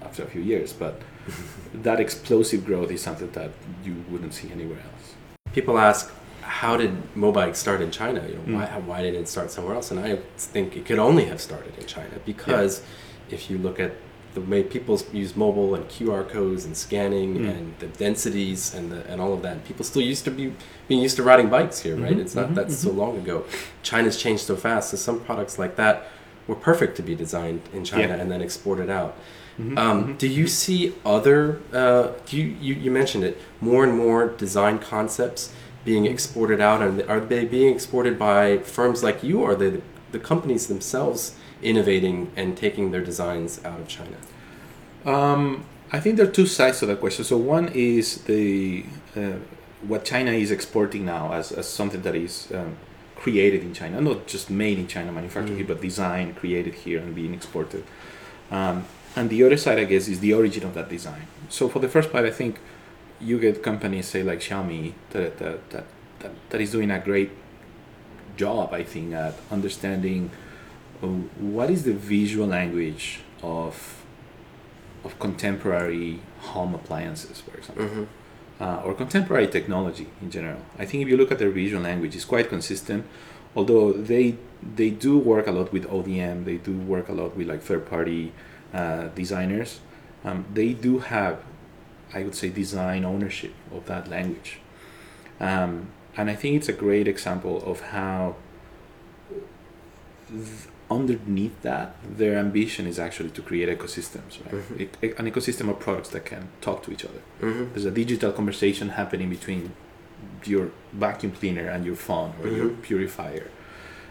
after 0.02 0.22
a 0.22 0.26
few 0.26 0.42
years, 0.42 0.72
but 0.72 1.00
that 1.74 2.00
explosive 2.00 2.64
growth 2.64 2.90
is 2.90 3.02
something 3.02 3.30
that 3.32 3.50
you 3.84 4.04
wouldn't 4.10 4.34
see 4.34 4.50
anywhere 4.52 4.78
else. 4.78 5.14
People 5.52 5.78
ask, 5.78 6.12
how 6.42 6.76
did 6.76 6.92
Mobike 7.14 7.56
start 7.56 7.80
in 7.80 7.90
China? 7.90 8.22
You 8.28 8.34
know, 8.34 8.40
Mm. 8.46 8.54
why, 8.54 8.66
why 8.80 9.02
didn't 9.02 9.22
it 9.22 9.28
start 9.28 9.50
somewhere 9.50 9.74
else? 9.74 9.90
And 9.90 10.00
I 10.00 10.18
think 10.36 10.76
it 10.76 10.84
could 10.84 10.98
only 10.98 11.24
have 11.26 11.40
started 11.40 11.76
in 11.78 11.86
China 11.86 12.16
because 12.26 12.82
if 13.30 13.48
you 13.50 13.56
look 13.58 13.80
at 13.80 13.92
the 14.34 14.40
way 14.40 14.64
people 14.64 15.00
use 15.12 15.36
mobile 15.36 15.76
and 15.76 15.84
QR 15.88 16.28
codes 16.28 16.64
and 16.64 16.76
scanning 16.76 17.36
Mm. 17.36 17.50
and 17.50 17.74
the 17.78 17.86
densities 17.86 18.74
and 18.74 18.90
the, 18.90 19.06
and 19.10 19.20
all 19.20 19.32
of 19.32 19.42
that. 19.42 19.64
People 19.64 19.84
still 19.84 20.02
used 20.02 20.24
to 20.24 20.32
be 20.32 20.52
being 20.88 21.00
used 21.00 21.14
to 21.16 21.22
riding 21.22 21.48
bikes 21.48 21.78
here, 21.80 21.94
right? 21.96 22.16
Mhm, 22.16 22.20
It's 22.20 22.34
not 22.34 22.48
mhm, 22.50 22.56
that's 22.56 22.76
so 22.76 22.90
long 22.90 23.16
ago. 23.16 23.44
China's 23.84 24.16
changed 24.20 24.42
so 24.42 24.56
fast. 24.56 24.90
So 24.90 24.96
some 24.96 25.20
products 25.20 25.56
like 25.56 25.76
that 25.76 26.08
were 26.46 26.54
perfect 26.54 26.96
to 26.96 27.02
be 27.02 27.14
designed 27.14 27.62
in 27.72 27.84
China 27.84 28.08
Yeah. 28.08 28.20
and 28.22 28.30
then 28.30 28.40
exported 28.42 28.90
out. 28.90 29.16
Mhm, 29.58 29.78
Um, 29.78 30.04
mhm. 30.04 30.18
Do 30.18 30.26
you 30.28 30.46
see 30.46 30.92
other? 31.06 31.60
Uh, 31.72 32.08
do 32.26 32.36
you, 32.36 32.56
you 32.60 32.74
you 32.74 32.90
mentioned 32.90 33.24
it? 33.24 33.38
More 33.60 33.84
and 33.84 33.96
more 33.96 34.26
design 34.28 34.78
concepts 34.78 35.50
being 35.84 36.06
exported 36.06 36.60
out, 36.60 36.80
and 36.82 37.02
are 37.08 37.20
they 37.20 37.44
being 37.44 37.72
exported 37.74 38.18
by 38.18 38.58
firms 38.58 39.02
like 39.04 39.22
you, 39.22 39.40
or 39.42 39.52
are 39.52 39.54
they 39.54 39.70
the, 39.70 39.80
the 40.12 40.18
companies 40.18 40.66
themselves 40.66 41.34
innovating 41.62 42.30
and 42.36 42.56
taking 42.56 42.90
their 42.90 43.04
designs 43.04 43.60
out 43.64 43.78
of 43.80 43.86
China? 43.88 44.16
Um, 45.04 45.64
I 45.92 46.00
think 46.00 46.16
there 46.16 46.26
are 46.26 46.30
two 46.40 46.46
sides 46.46 46.78
to 46.80 46.86
that 46.86 47.00
question. 47.00 47.24
So 47.24 47.36
one 47.36 47.68
is 47.74 48.22
the 48.22 48.84
uh, 49.16 49.36
what 49.86 50.04
China 50.04 50.32
is 50.32 50.50
exporting 50.50 51.04
now 51.04 51.32
as, 51.32 51.52
as 51.52 51.68
something 51.68 52.02
that 52.02 52.14
is 52.14 52.48
um, 52.54 52.76
created 53.24 53.62
in 53.68 53.72
China, 53.80 53.96
not 54.10 54.20
just 54.34 54.46
made 54.50 54.76
in 54.82 54.86
China, 54.94 55.10
manufactured 55.20 55.54
Mm. 55.54 55.60
here, 55.60 55.68
but 55.72 55.80
designed, 55.90 56.30
created 56.42 56.74
here, 56.84 56.98
and 57.04 57.10
being 57.20 57.32
exported. 57.38 57.82
Um, 58.58 58.76
and 59.16 59.24
the 59.34 59.40
other 59.46 59.56
side, 59.64 59.78
I 59.84 59.86
guess, 59.92 60.04
is 60.14 60.18
the 60.26 60.32
origin 60.40 60.64
of 60.68 60.72
that 60.78 60.88
design. 60.96 61.26
So 61.48 61.62
for 61.72 61.80
the 61.84 61.88
first 61.94 62.08
part, 62.12 62.24
I 62.32 62.34
think 62.40 62.52
you 63.28 63.36
get 63.46 63.54
companies 63.70 64.06
say 64.12 64.20
like 64.30 64.40
Xiaomi 64.46 64.92
that 65.14 65.32
that 65.42 65.58
that, 65.72 65.86
that, 66.20 66.32
that 66.50 66.60
is 66.64 66.70
doing 66.76 66.90
a 66.98 67.00
great 67.10 67.30
job, 68.42 68.66
I 68.80 68.82
think, 68.92 69.08
at 69.14 69.34
understanding 69.56 70.22
uh, 71.02 71.06
what 71.56 71.68
is 71.74 71.80
the 71.90 71.96
visual 72.16 72.48
language 72.58 73.04
of 73.42 73.74
of 75.06 75.10
contemporary 75.26 76.10
home 76.52 76.72
appliances, 76.80 77.36
for 77.46 77.54
example, 77.58 77.84
Mm-hmm. 77.86 78.04
Uh, 78.60 78.82
or 78.84 78.94
contemporary 78.94 79.48
technology 79.48 80.06
in 80.22 80.30
general. 80.30 80.60
I 80.78 80.84
think 80.84 81.02
if 81.02 81.08
you 81.08 81.16
look 81.16 81.32
at 81.32 81.38
their 81.38 81.50
visual 81.50 81.82
language, 81.82 82.14
it's 82.14 82.24
quite 82.24 82.48
consistent. 82.48 83.06
Although 83.56 83.92
they 83.92 84.36
they 84.76 84.90
do 84.90 85.18
work 85.18 85.46
a 85.46 85.52
lot 85.52 85.72
with 85.72 85.84
ODM, 85.88 86.44
they 86.44 86.56
do 86.56 86.76
work 86.76 87.08
a 87.08 87.12
lot 87.12 87.36
with 87.36 87.46
like 87.46 87.62
third 87.62 87.88
party 87.88 88.32
uh, 88.72 89.08
designers. 89.08 89.80
Um, 90.24 90.46
they 90.52 90.72
do 90.72 91.00
have, 91.00 91.42
I 92.12 92.22
would 92.22 92.34
say, 92.34 92.48
design 92.48 93.04
ownership 93.04 93.52
of 93.72 93.86
that 93.86 94.08
language, 94.08 94.58
um, 95.38 95.88
and 96.16 96.30
I 96.30 96.34
think 96.34 96.56
it's 96.56 96.68
a 96.68 96.72
great 96.72 97.06
example 97.06 97.62
of 97.64 97.80
how 97.80 98.36
underneath 100.90 101.60
that, 101.62 101.96
their 102.18 102.36
ambition 102.38 102.86
is 102.86 102.98
actually 102.98 103.30
to 103.30 103.42
create 103.42 103.68
ecosystems, 103.76 104.32
right? 104.44 104.54
Mhm. 104.54 104.80
It- 104.82 104.96
it- 105.02 105.18
an 105.18 105.30
ecosystem 105.30 105.68
of 105.70 105.78
products 105.80 106.10
that 106.10 106.24
can 106.24 106.48
talk 106.60 106.82
to 106.84 106.92
each 106.92 107.04
other. 107.04 107.22
Mm-hmm. 107.42 107.64
There's 107.72 107.86
a 107.86 107.90
digital 107.90 108.32
conversation 108.32 108.90
happening 108.90 109.28
between 109.30 109.72
your 110.44 110.68
vacuum 110.92 111.32
cleaner 111.32 111.66
and 111.68 111.84
your 111.86 111.96
phone 111.96 112.32
or 112.42 112.48
your 112.48 112.68
Mhm. 112.70 112.82
purifier. 112.82 113.46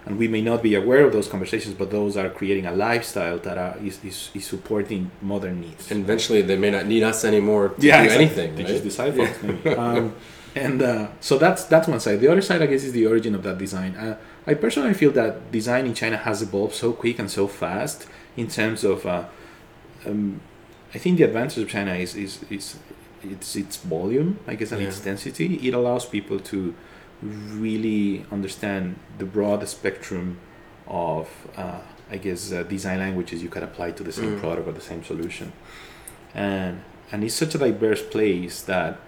And 0.06 0.18
we 0.18 0.28
may 0.28 0.42
not 0.42 0.62
be 0.62 0.76
aware 0.76 1.06
of 1.06 1.14
those 1.14 1.30
conversations, 1.30 1.74
but 1.76 1.90
those 1.92 2.18
are 2.18 2.30
creating 2.30 2.66
a 2.66 2.74
lifestyle 2.74 3.38
that 3.48 3.58
are, 3.58 3.76
is, 3.82 4.00
is, 4.04 4.30
is 4.34 4.46
supporting 4.46 5.12
modern 5.22 5.62
needs. 5.62 5.90
And 5.92 6.02
eventually, 6.04 6.42
they 6.42 6.58
may 6.58 6.72
not 6.72 6.86
need 6.88 7.04
us 7.04 7.24
anymore 7.24 7.70
to 7.70 7.76
yeah, 7.88 8.00
do 8.00 8.04
exactly. 8.06 8.26
anything. 8.26 8.56
They 8.58 8.64
right? 8.64 8.72
just 8.74 8.84
decide 8.84 9.12
for 9.16 9.22
us, 9.22 9.78
um, 9.78 10.14
and 10.56 10.82
uh, 10.82 11.08
so 11.22 11.38
that's 11.38 11.64
that's 11.66 11.88
one 11.88 12.02
side. 12.02 12.20
The 12.20 12.28
other 12.34 12.42
side, 12.42 12.62
I 12.62 12.66
guess, 12.72 12.84
is 12.84 12.92
the 12.92 13.06
origin 13.08 13.34
of 13.34 13.44
that 13.44 13.58
design. 13.58 13.96
Uh, 13.96 14.18
I 14.46 14.54
personally 14.56 14.94
feel 14.94 15.12
that 15.12 15.52
design 15.52 15.86
in 15.86 15.94
China 15.94 16.18
has 16.18 16.42
evolved 16.42 16.76
so 16.76 16.92
quick 16.94 17.18
and 17.20 17.30
so 17.32 17.48
fast 17.48 18.08
in 18.36 18.48
terms 18.48 18.84
of. 18.84 19.06
Uh, 19.06 19.26
um, 20.06 20.42
I 20.94 20.98
think 21.00 21.18
the 21.18 21.24
advantage 21.24 21.64
of 21.64 21.70
China 21.70 21.94
is 21.96 22.16
is, 22.16 22.44
is 22.50 22.76
it's 23.24 23.56
its 23.56 23.78
volume, 23.78 24.40
I 24.48 24.56
guess, 24.56 24.72
and 24.72 24.82
its 24.82 25.00
density. 25.00 25.56
It 25.68 25.74
allows 25.74 26.06
people 26.06 26.40
to 26.42 26.76
really 27.22 28.26
understand 28.32 29.00
the 29.18 29.26
broad 29.26 29.66
spectrum 29.68 30.40
of, 30.88 31.30
uh, 31.56 31.80
I 32.12 32.18
guess, 32.18 32.52
uh, 32.52 32.64
design 32.64 33.00
languages 33.00 33.42
you 33.42 33.50
can 33.50 33.64
apply 33.64 33.92
to 33.92 34.04
the 34.04 34.12
same 34.12 34.36
Mm. 34.36 34.40
product 34.42 34.68
or 34.68 34.74
the 34.74 34.82
same 34.82 35.04
solution, 35.04 35.54
and 36.36 36.82
and 37.12 37.24
it's 37.24 37.36
such 37.36 37.56
a 37.56 37.58
diverse 37.58 38.02
place 38.02 38.62
that 38.64 39.00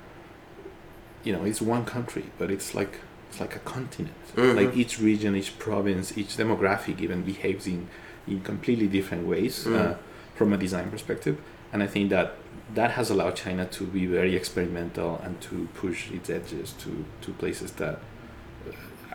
you 1.24 1.34
know 1.34 1.44
it's 1.44 1.62
one 1.62 1.84
country, 1.86 2.26
but 2.40 2.50
it's 2.50 2.74
like 2.74 3.00
it's 3.36 3.42
like 3.42 3.56
a 3.56 3.60
continent. 3.60 4.14
Mhm. 4.36 4.56
Like 4.56 4.76
each 4.78 5.00
region, 5.00 5.36
each 5.36 5.58
province, 5.60 6.18
each 6.18 6.38
demographic 6.38 7.02
even 7.02 7.22
behaves 7.24 7.68
in 7.68 7.88
in 8.28 8.42
completely 8.42 8.88
different 8.88 9.28
ways 9.28 9.68
uh, 9.68 9.70
Mm. 9.70 9.98
from 10.36 10.52
a 10.54 10.58
design 10.58 10.90
perspective, 10.90 11.36
and 11.72 11.84
I 11.84 11.88
think 11.88 12.10
that 12.10 12.28
that 12.74 12.92
has 12.92 13.12
allowed 13.12 13.36
China 13.36 13.66
to 13.78 13.84
be 13.84 14.08
very 14.08 14.36
experimental 14.36 15.22
and 15.24 15.40
to 15.42 15.68
push 15.82 16.10
its 16.12 16.30
edges 16.30 16.74
to 16.84 16.90
to 17.22 17.32
places 17.34 17.72
that. 17.74 17.96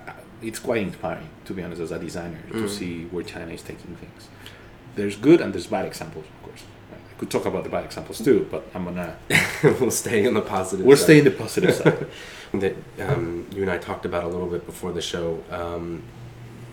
uh, 0.06 0.12
It's 0.42 0.58
quite 0.68 0.82
inspiring, 0.82 1.28
to 1.46 1.52
be 1.52 1.62
honest, 1.62 1.82
as 1.82 1.92
a 1.92 1.98
designer, 1.98 2.40
to 2.52 2.62
Mm. 2.64 2.68
see 2.78 2.94
where 3.12 3.24
China 3.34 3.52
is 3.58 3.62
taking 3.62 3.92
things. 4.02 4.22
There's 4.96 5.16
good 5.28 5.38
and 5.42 5.52
there's 5.52 5.66
bad 5.76 5.84
examples, 5.92 6.24
of 6.34 6.38
course. 6.46 6.62
Could 7.20 7.30
talk 7.30 7.44
about 7.44 7.64
the 7.64 7.68
bad 7.68 7.84
examples 7.84 8.18
too, 8.18 8.48
but 8.50 8.64
I'm 8.74 8.84
gonna. 8.84 9.14
we'll 9.62 9.90
stay 9.90 10.26
on 10.26 10.32
the 10.32 10.40
positive. 10.40 10.86
We'll 10.86 10.96
side. 10.96 11.04
stay 11.04 11.18
in 11.18 11.26
the 11.26 11.30
positive 11.30 11.74
side. 11.74 12.06
that 12.54 12.74
um, 12.98 13.46
you 13.52 13.60
and 13.60 13.70
I 13.70 13.76
talked 13.76 14.06
about 14.06 14.24
a 14.24 14.28
little 14.28 14.46
bit 14.46 14.64
before 14.64 14.90
the 14.92 15.02
show. 15.02 15.44
Um, 15.50 16.02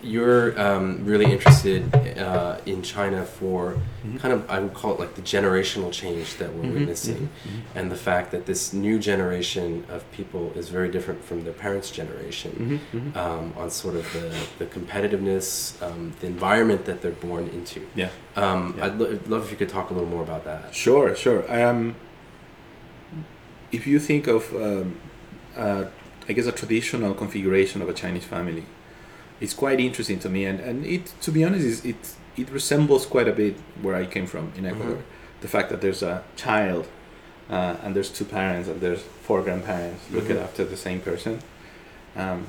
you're 0.02 0.58
um, 0.60 1.04
really 1.04 1.24
interested 1.30 1.94
uh, 2.18 2.58
in 2.66 2.82
China 2.82 3.24
for 3.24 3.76
Mhm. 4.06 4.20
kind 4.20 4.32
of 4.32 4.48
I 4.50 4.58
would 4.60 4.74
call 4.74 4.92
it 4.94 5.00
like 5.00 5.14
the 5.14 5.22
generational 5.22 5.90
change 5.92 6.36
that 6.36 6.54
we're 6.54 6.64
Mhm, 6.70 6.74
witnessing, 6.74 7.16
mhm, 7.16 7.50
mhm. 7.50 7.60
and 7.74 7.90
the 7.90 7.96
fact 7.96 8.30
that 8.30 8.46
this 8.46 8.72
new 8.72 8.98
generation 8.98 9.84
of 9.88 10.08
people 10.12 10.52
is 10.54 10.68
very 10.68 10.88
different 10.88 11.24
from 11.24 11.44
their 11.44 11.52
parents' 11.52 11.90
generation. 11.90 12.80
Mhm, 12.94 13.00
mhm. 13.00 13.16
Um, 13.16 13.52
on 13.56 13.70
sort 13.70 13.96
of 13.96 14.06
the, 14.12 14.30
the 14.58 14.66
competitiveness, 14.66 15.74
um, 15.82 16.12
the 16.20 16.26
environment 16.26 16.84
that 16.84 17.02
they're 17.02 17.20
born 17.28 17.48
into. 17.52 17.80
Yeah. 17.94 18.08
Um, 18.36 18.74
Yeah. 18.76 18.84
I'd 18.86 18.98
lo- 18.98 19.18
love 19.26 19.44
if 19.46 19.50
you 19.50 19.56
could 19.56 19.68
talk 19.68 19.90
a 19.90 19.94
little 19.94 20.08
more 20.08 20.22
about 20.22 20.44
that. 20.44 20.74
Sure, 20.74 21.14
sure. 21.16 21.42
Um, 21.52 21.96
if 23.72 23.86
you 23.86 23.98
think 23.98 24.26
of, 24.26 24.54
um, 24.54 24.96
uh, 25.56 25.84
I 26.28 26.32
guess, 26.32 26.46
a 26.46 26.52
traditional 26.52 27.14
configuration 27.14 27.82
of 27.82 27.88
a 27.88 27.92
Chinese 27.92 28.24
family, 28.24 28.64
it's 29.40 29.54
quite 29.54 29.80
interesting 29.80 30.18
to 30.20 30.28
me, 30.28 30.44
and, 30.44 30.60
and 30.60 30.84
it, 30.86 31.06
to 31.22 31.30
be 31.30 31.44
honest, 31.44 31.64
is 31.64 31.84
it 31.84 32.14
it 32.36 32.50
resembles 32.50 33.04
quite 33.06 33.26
a 33.28 33.32
bit 33.32 33.56
where 33.82 33.96
I 33.96 34.06
came 34.06 34.26
from 34.26 34.52
in 34.56 34.64
Ecuador. 34.66 34.96
Mhm. 34.96 35.40
The 35.40 35.48
fact 35.48 35.70
that 35.70 35.80
there's 35.80 36.02
a 36.02 36.22
child, 36.36 36.86
uh, 37.50 37.76
and 37.82 37.94
there's 37.96 38.10
two 38.10 38.24
parents, 38.24 38.68
and 38.68 38.80
there's 38.80 39.02
four 39.26 39.42
grandparents 39.42 40.02
looking 40.12 40.36
Mhm. 40.36 40.44
after 40.44 40.64
the 40.64 40.76
same 40.76 41.00
person. 41.00 41.40
Um, 42.16 42.46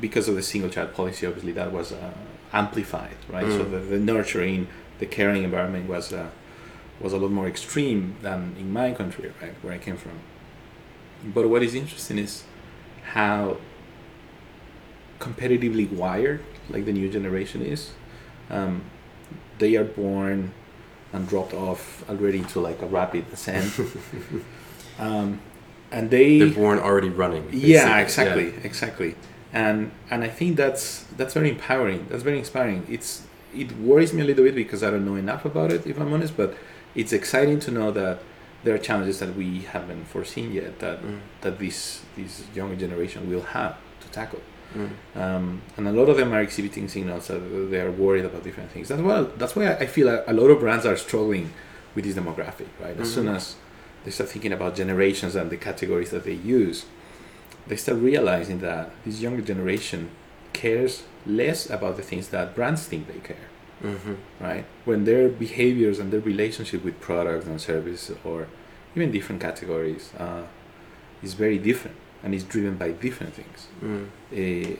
because 0.00 0.28
of 0.28 0.34
the 0.34 0.42
single 0.42 0.70
child 0.70 0.94
policy, 0.94 1.26
obviously 1.26 1.52
that 1.52 1.70
was 1.72 1.92
uh, 1.92 2.10
amplified, 2.52 3.16
right? 3.28 3.50
So 3.52 3.64
Mm. 3.64 3.70
the, 3.70 3.78
the 3.78 3.98
nurturing, 3.98 4.66
the 4.98 5.06
caring 5.06 5.42
environment 5.44 5.88
was 5.88 6.12
uh, 6.12 6.28
was 7.00 7.12
a 7.12 7.18
lot 7.18 7.30
more 7.30 7.46
extreme 7.46 8.14
than 8.22 8.56
in 8.58 8.72
my 8.72 8.92
country, 8.92 9.30
right, 9.42 9.52
where 9.62 9.74
I 9.74 9.78
came 9.78 9.96
from. 9.98 10.18
But 11.34 11.48
what 11.50 11.62
is 11.62 11.74
interesting 11.74 12.18
is 12.18 12.44
how 13.12 13.58
competitively 15.18 15.90
wired, 15.90 16.42
like 16.70 16.84
the 16.84 16.92
new 16.92 17.08
generation 17.08 17.62
is. 17.62 17.90
Um, 18.50 18.82
they 19.58 19.76
are 19.76 19.84
born 19.84 20.52
and 21.12 21.28
dropped 21.28 21.54
off 21.54 22.08
already 22.10 22.38
into 22.38 22.60
like 22.60 22.80
a 22.82 22.86
rapid 22.86 23.24
ascent, 23.32 23.72
um, 24.98 25.40
and 25.90 26.10
they 26.10 26.38
They're 26.38 26.48
born 26.54 26.78
already 26.78 27.08
running. 27.08 27.48
yeah 27.52 28.02
basically. 28.02 28.48
exactly 28.48 28.64
exactly 28.64 29.14
and 29.52 29.92
and 30.10 30.24
i 30.24 30.28
think 30.28 30.56
that's 30.56 31.04
that's 31.16 31.34
very 31.34 31.48
empowering 31.50 32.06
that's 32.10 32.24
very 32.24 32.38
inspiring 32.38 32.84
it's 32.90 33.22
it 33.54 33.70
worries 33.78 34.12
me 34.12 34.22
a 34.22 34.24
little 34.24 34.44
bit 34.44 34.54
because 34.56 34.82
i 34.82 34.90
don't 34.90 35.06
know 35.06 35.14
enough 35.14 35.44
about 35.44 35.70
it 35.72 35.86
if 35.86 35.98
i'm 36.00 36.12
honest 36.12 36.36
but 36.36 36.56
it's 36.96 37.12
exciting 37.12 37.60
to 37.60 37.70
know 37.70 37.92
that 37.92 38.18
there 38.64 38.74
are 38.74 38.78
challenges 38.78 39.20
that 39.20 39.36
we 39.36 39.60
haven't 39.60 40.04
foreseen 40.08 40.52
yet 40.52 40.80
that 40.80 41.00
Mm, 41.02 41.20
that 41.42 41.58
this 41.60 42.02
this 42.16 42.42
younger 42.54 42.74
generation 42.76 43.30
will 43.30 43.42
have 43.42 43.76
to 44.00 44.08
tackle 44.08 44.40
mm, 44.74 44.90
um, 45.20 45.62
and 45.76 45.88
a 45.88 45.92
lot 45.92 46.08
of 46.08 46.16
them 46.16 46.32
are 46.32 46.40
exhibiting 46.40 46.88
signals 46.88 47.28
that 47.28 47.38
they 47.70 47.80
are 47.80 47.90
worried 47.90 48.24
about 48.24 48.42
different 48.44 48.70
things. 48.70 48.88
That's 48.88 49.02
why 49.02 49.22
that's 49.38 49.54
why 49.56 49.74
I 49.74 49.86
feel 49.86 50.08
a, 50.08 50.24
a 50.26 50.32
lot 50.32 50.48
of 50.50 50.60
brands 50.60 50.84
are 50.86 50.96
struggling 50.96 51.52
with 51.94 52.04
this 52.04 52.14
demographic. 52.16 52.68
Right, 52.80 52.98
as 52.98 53.12
soon 53.14 53.26
Mhm. 53.26 53.36
as 53.36 53.54
they 54.04 54.10
start 54.10 54.30
thinking 54.30 54.52
about 54.52 54.76
generations 54.76 55.34
and 55.36 55.50
the 55.50 55.56
categories 55.56 56.10
that 56.10 56.24
they 56.24 56.34
use, 56.58 56.86
they 57.66 57.76
start 57.76 57.98
realizing 57.98 58.60
that 58.60 58.90
this 59.04 59.20
younger 59.20 59.42
generation 59.42 60.10
cares 60.52 61.02
less 61.26 61.68
about 61.68 61.96
the 61.96 62.02
things 62.02 62.28
that 62.28 62.54
brands 62.54 62.86
think 62.86 63.06
they 63.08 63.20
care. 63.30 63.48
mhm. 63.82 64.16
Right, 64.40 64.64
when 64.86 65.04
their 65.04 65.28
behaviors 65.28 65.98
and 65.98 66.10
their 66.12 66.20
relationship 66.32 66.82
with 66.84 66.98
products 67.00 67.46
and 67.46 67.60
services 67.60 68.16
or 68.24 68.46
even 68.94 69.10
different 69.12 69.40
categories 69.42 70.04
uh, 70.18 70.42
is 71.22 71.34
very 71.34 71.58
different 71.58 71.96
and 72.26 72.34
is 72.34 72.42
driven 72.44 72.74
by 72.76 72.90
different 72.90 73.32
things 73.40 73.60
Mm, 73.82 74.06
uh, 74.40 74.76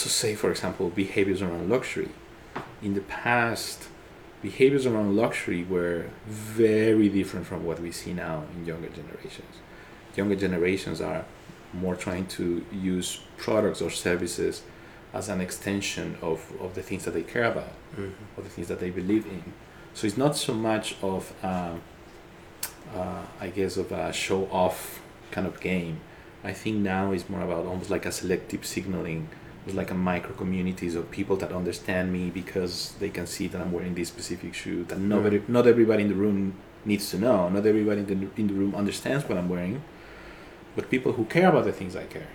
so 0.00 0.08
say 0.22 0.34
for 0.42 0.50
example 0.50 0.88
behaviors 0.90 1.40
around 1.42 1.68
luxury 1.68 2.10
in 2.82 2.92
the 2.94 3.00
past 3.22 3.88
behaviors 4.42 4.84
around 4.86 5.16
luxury 5.16 5.62
were 5.64 6.00
very 6.26 7.08
different 7.08 7.44
from 7.50 7.64
what 7.64 7.78
we 7.80 7.90
see 7.90 8.12
now 8.12 8.36
in 8.54 8.64
younger 8.64 8.88
generations. 9.00 9.54
Younger 10.16 10.36
generations 10.36 11.00
are 11.00 11.24
more 11.72 11.96
trying 11.96 12.26
to 12.38 12.64
use 12.72 13.08
products 13.36 13.80
or 13.82 13.90
services 13.90 14.62
as 15.12 15.28
an 15.28 15.40
extension 15.40 16.16
of, 16.22 16.52
of 16.60 16.74
the 16.76 16.82
things 16.82 17.04
that 17.04 17.14
they 17.14 17.22
care 17.34 17.44
about, 17.54 17.72
Mm-hmm. 17.96 18.38
of 18.38 18.44
the 18.44 18.50
things 18.50 18.68
that 18.68 18.78
they 18.78 18.90
believe 18.90 19.26
in. 19.26 19.42
So 19.94 20.06
it's 20.06 20.16
not 20.16 20.36
so 20.36 20.54
much 20.54 20.86
of, 21.02 21.20
uh, 21.42 21.74
uh, 22.94 23.22
I 23.40 23.48
guess, 23.48 23.76
of 23.76 23.90
a 23.90 24.12
show 24.12 24.40
off 24.52 25.00
kind 25.32 25.46
of 25.48 25.60
game. 25.60 26.00
I 26.44 26.52
think 26.52 26.78
now 26.78 27.12
it's 27.12 27.28
more 27.28 27.42
about 27.42 27.66
almost 27.66 27.90
like 27.90 28.06
a 28.06 28.12
selective 28.12 28.64
signaling, 28.64 29.28
with 29.66 29.74
like 29.74 29.90
a 29.90 29.94
micro 29.94 30.32
communities 30.34 30.94
of 30.94 31.10
people 31.10 31.36
that 31.36 31.52
understand 31.52 32.12
me 32.12 32.30
because 32.30 32.94
they 33.00 33.10
can 33.10 33.26
see 33.26 33.46
that 33.48 33.60
I'm 33.60 33.72
wearing 33.72 33.94
this 33.94 34.08
specific 34.08 34.54
shoe. 34.54 34.84
That 34.84 34.98
nobody, 34.98 35.42
not 35.48 35.66
everybody 35.66 36.04
in 36.04 36.08
the 36.08 36.14
room 36.14 36.54
needs 36.84 37.10
to 37.10 37.18
know. 37.18 37.48
Not 37.48 37.66
everybody 37.66 38.00
in 38.00 38.06
the, 38.06 38.40
in 38.40 38.46
the 38.46 38.54
room 38.54 38.74
understands 38.74 39.28
what 39.28 39.36
I'm 39.36 39.48
wearing, 39.48 39.82
but 40.74 40.90
people 40.90 41.12
who 41.12 41.24
care 41.26 41.48
about 41.48 41.64
the 41.64 41.72
things 41.72 41.96
I 41.96 42.04
care, 42.04 42.28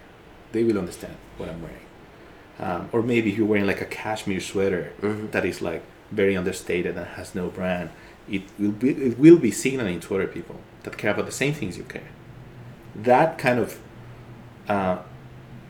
they 0.51 0.63
will 0.63 0.77
understand 0.77 1.15
what 1.37 1.49
I'm 1.49 1.61
wearing. 1.61 1.85
Um, 2.59 2.89
or 2.91 3.01
maybe 3.01 3.31
if 3.31 3.37
you're 3.37 3.47
wearing 3.47 3.65
like 3.65 3.81
a 3.81 3.85
cashmere 3.85 4.39
sweater 4.39 4.91
Mm-hmm. 5.01 5.31
that 5.31 5.43
is 5.43 5.61
like 5.61 5.83
very 6.11 6.37
understated 6.37 6.95
and 6.95 7.07
has 7.07 7.33
no 7.33 7.47
brand, 7.49 7.89
it 8.29 8.43
will 8.59 8.71
be 8.71 8.89
it 8.91 9.17
will 9.17 9.37
be 9.37 9.49
signaling 9.49 9.99
to 10.01 10.15
other 10.15 10.27
people 10.27 10.57
that 10.83 10.97
care 10.97 11.11
about 11.11 11.25
the 11.25 11.31
same 11.31 11.53
things 11.53 11.77
you 11.77 11.83
care. 11.83 12.09
That 12.95 13.39
kind 13.39 13.59
of 13.59 13.79
uh, 14.69 14.97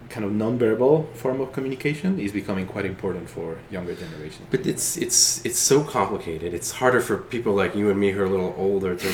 kind 0.10 0.26
of 0.26 0.32
non-verbal 0.32 1.10
form 1.16 1.42
of 1.42 1.52
communication 1.54 2.20
is 2.20 2.32
becoming 2.32 2.68
quite 2.68 2.86
important 2.86 3.30
for 3.30 3.58
younger 3.72 3.96
generations. 3.96 4.48
But 4.52 4.66
it's 4.68 4.98
it's 4.98 5.44
it's 5.46 5.60
so 5.60 5.84
complicated. 5.84 6.54
It's 6.54 6.72
harder 6.72 7.02
for 7.02 7.18
people 7.18 7.54
like 7.54 7.76
you 7.76 7.90
and 7.90 8.00
me 8.00 8.12
who 8.12 8.22
are 8.22 8.26
a 8.26 8.30
little 8.30 8.54
older 8.58 8.96
to 8.96 9.12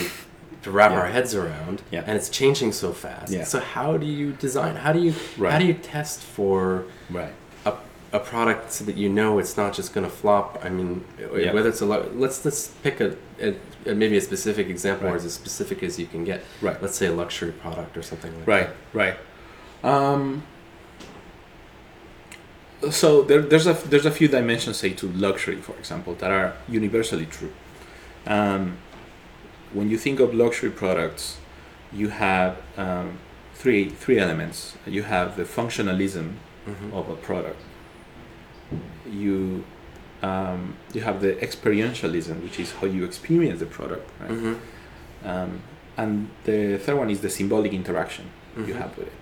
to 0.63 0.71
wrap 0.71 0.91
Yeah. 0.91 0.99
our 0.99 1.07
heads 1.07 1.33
around. 1.33 1.81
Yeah. 1.89 2.03
And 2.05 2.17
it's 2.17 2.27
changing 2.29 2.73
so 2.73 2.91
fast. 2.91 3.31
Yeah. 3.31 3.45
So 3.45 3.59
how 3.59 3.95
do 3.97 4.05
you 4.05 4.33
design? 4.33 4.75
How 4.75 4.91
do 4.91 4.99
you 4.99 5.13
Right. 5.37 5.53
how 5.53 5.59
do 5.59 5.65
you 5.65 5.73
test 5.73 6.19
for 6.21 6.83
Right. 7.09 7.31
a, 7.65 7.73
a 8.11 8.19
product 8.19 8.73
so 8.73 8.83
that 8.83 8.97
you 8.97 9.07
know 9.07 9.39
it's 9.39 9.55
not 9.55 9.73
just 9.73 9.93
going 9.93 10.05
to 10.05 10.11
flop? 10.11 10.59
I 10.61 10.67
mean, 10.69 11.05
Yeah. 11.17 11.53
whether 11.53 11.69
it's 11.69 11.79
a 11.79 11.85
lo- 11.85 12.11
let's 12.13 12.43
let's 12.43 12.67
pick 12.83 12.99
a, 12.99 13.15
a, 13.41 13.55
a 13.85 13.95
maybe 13.95 14.17
a 14.17 14.21
specific 14.21 14.67
example 14.67 15.07
or 15.07 15.11
Right. 15.11 15.15
as 15.21 15.25
as 15.25 15.33
specific 15.33 15.81
as 15.81 15.97
you 15.97 16.07
can 16.07 16.25
get. 16.25 16.43
Right. 16.61 16.81
Let's 16.81 16.97
say 16.97 17.05
a 17.05 17.13
luxury 17.13 17.53
product 17.53 17.95
or 17.95 18.01
something 18.01 18.31
like 18.39 18.45
Right, 18.47 18.69
right. 18.93 19.15
Um, 19.83 20.43
so 22.91 23.21
there, 23.23 23.41
there's 23.41 23.67
a 23.67 23.73
there's 23.73 24.05
a 24.05 24.11
few 24.11 24.27
dimensions, 24.27 24.77
say, 24.77 24.91
to 24.93 25.07
luxury, 25.07 25.57
for 25.57 25.75
example, 25.77 26.15
that 26.15 26.31
are 26.31 26.53
universally 26.67 27.25
true. 27.25 27.51
Um, 28.25 28.77
when 29.73 29.89
you 29.89 29.97
think 29.97 30.19
of 30.19 30.33
luxury 30.33 30.71
products, 30.71 31.37
you 31.91 32.09
have 32.09 32.57
um, 32.77 33.19
three 33.53 33.89
three 33.89 34.17
elements. 34.19 34.75
You 34.87 35.03
have 35.03 35.35
the 35.35 35.43
functionalism. 35.43 36.33
Mhm. 36.67 36.93
of 36.93 37.09
a 37.09 37.15
product. 37.15 37.59
You 39.09 39.63
um, 40.21 40.75
you 40.93 41.01
have 41.01 41.19
the 41.21 41.33
experientialism, 41.33 42.43
which 42.43 42.59
is 42.59 42.73
how 42.73 42.85
you 42.85 43.05
experience 43.05 43.59
the 43.59 43.65
product, 43.65 44.07
right? 44.19 44.29
Mhm. 44.29 44.55
Um, 45.25 45.61
and 45.97 46.29
the 46.43 46.77
third 46.77 46.97
one 46.97 47.09
is 47.09 47.21
the 47.21 47.29
symbolic 47.29 47.73
interaction 47.73 48.25
you 48.57 48.73
Mhm. 48.73 48.77
have 48.81 48.97
with 48.97 49.07
it. 49.07 49.13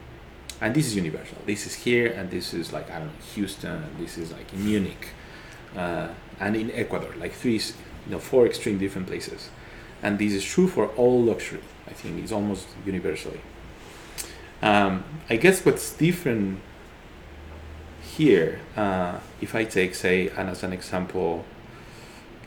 And 0.60 0.74
this 0.74 0.88
is 0.88 0.96
universal. 0.96 1.38
This 1.46 1.68
is 1.68 1.76
here, 1.76 2.08
and 2.08 2.32
this 2.32 2.54
is 2.54 2.74
like 2.74 2.90
I 2.90 3.00
don't 3.00 3.08
know 3.08 3.14
Houston, 3.36 3.84
and 3.84 3.98
this 4.00 4.18
is 4.18 4.32
like 4.32 4.52
in 4.54 4.66
Munich, 4.66 5.10
uh, 5.76 6.08
and 6.40 6.56
in 6.56 6.72
Ecuador, 6.72 7.14
like 7.18 7.34
three, 7.34 7.56
you 7.56 8.12
know, 8.12 8.20
four 8.20 8.46
extreme 8.48 8.80
different 8.80 9.08
places. 9.08 9.50
And 10.02 10.18
this 10.18 10.34
is 10.34 10.44
true 10.44 10.68
for 10.68 10.88
all 10.89 11.22
luxury. 11.22 11.62
I 11.88 11.93
think 11.93 12.22
it's 12.24 12.32
almost 12.32 12.67
universally. 12.86 13.41
Um, 14.62 15.04
I 15.30 15.36
guess 15.36 15.63
what's 15.63 15.93
different 15.93 16.60
here, 18.02 18.60
uh, 18.76 19.20
if 19.41 19.54
I 19.54 19.63
take 19.63 19.93
say, 19.93 20.30
and 20.30 20.50
as 20.50 20.63
an 20.63 20.74
example, 20.74 21.46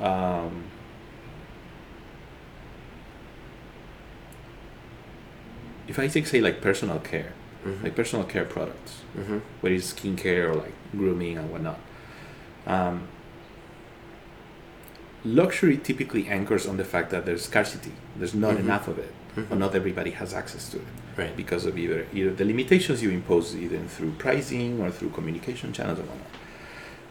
um, 0.01 0.65
if 5.87 5.99
I 5.99 6.09
take 6.09 6.27
say 6.27 6.41
like 6.41 6.61
personal 6.61 6.99
care, 6.99 7.33
Mhm. 7.65 7.83
like 7.85 7.95
personal 7.95 8.25
care 8.25 8.45
products, 8.45 9.03
Mhm. 9.17 9.41
whether 9.61 9.75
it's 9.75 9.93
skincare 9.93 10.49
or 10.51 10.55
like 10.55 10.73
grooming 10.93 11.37
and 11.39 11.51
whatnot. 11.51 11.79
Um, 12.67 13.03
luxury 15.25 15.77
typically 15.77 16.27
anchors 16.29 16.67
on 16.67 16.77
the 16.77 16.85
fact 16.85 17.11
that 17.11 17.27
there's 17.27 17.45
scarcity. 17.45 17.93
There's 18.17 18.35
not 18.35 18.55
Mhm. 18.57 18.61
enough 18.61 18.89
of 18.89 18.99
it, 18.99 19.13
Mhm. 19.37 19.51
or 19.51 19.57
not 19.57 19.75
everybody 19.75 20.13
has 20.13 20.33
access 20.33 20.69
to 20.71 20.79
it 20.79 20.85
Right. 21.17 21.37
because 21.37 21.67
of 21.67 21.77
either 21.79 22.07
either 22.15 22.31
the 22.33 22.45
limitations 22.45 23.03
you 23.03 23.11
impose, 23.11 23.55
either 23.55 23.79
through 23.89 24.13
pricing 24.19 24.81
or 24.81 24.91
through 24.91 25.11
communication 25.11 25.73
channels 25.73 25.99
and 25.99 26.09
whatnot. 26.09 26.27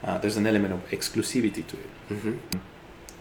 Uh, 0.04 0.18
there's 0.18 0.38
an 0.38 0.48
element 0.48 0.74
of 0.74 0.90
exclusivity 0.90 1.66
to 1.68 1.78
it. 1.78 1.90
Mhm. 2.10 2.38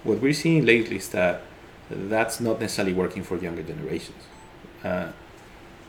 What 0.05 0.21
we're 0.23 0.33
seeing 0.33 0.65
lately 0.65 0.97
is 0.97 1.09
that 1.11 1.43
that's 1.91 2.41
not 2.41 2.61
necessarily 2.61 2.95
working 2.95 3.23
for 3.23 3.37
younger 3.37 3.63
generations. 3.63 4.23
Uh, 4.85 5.09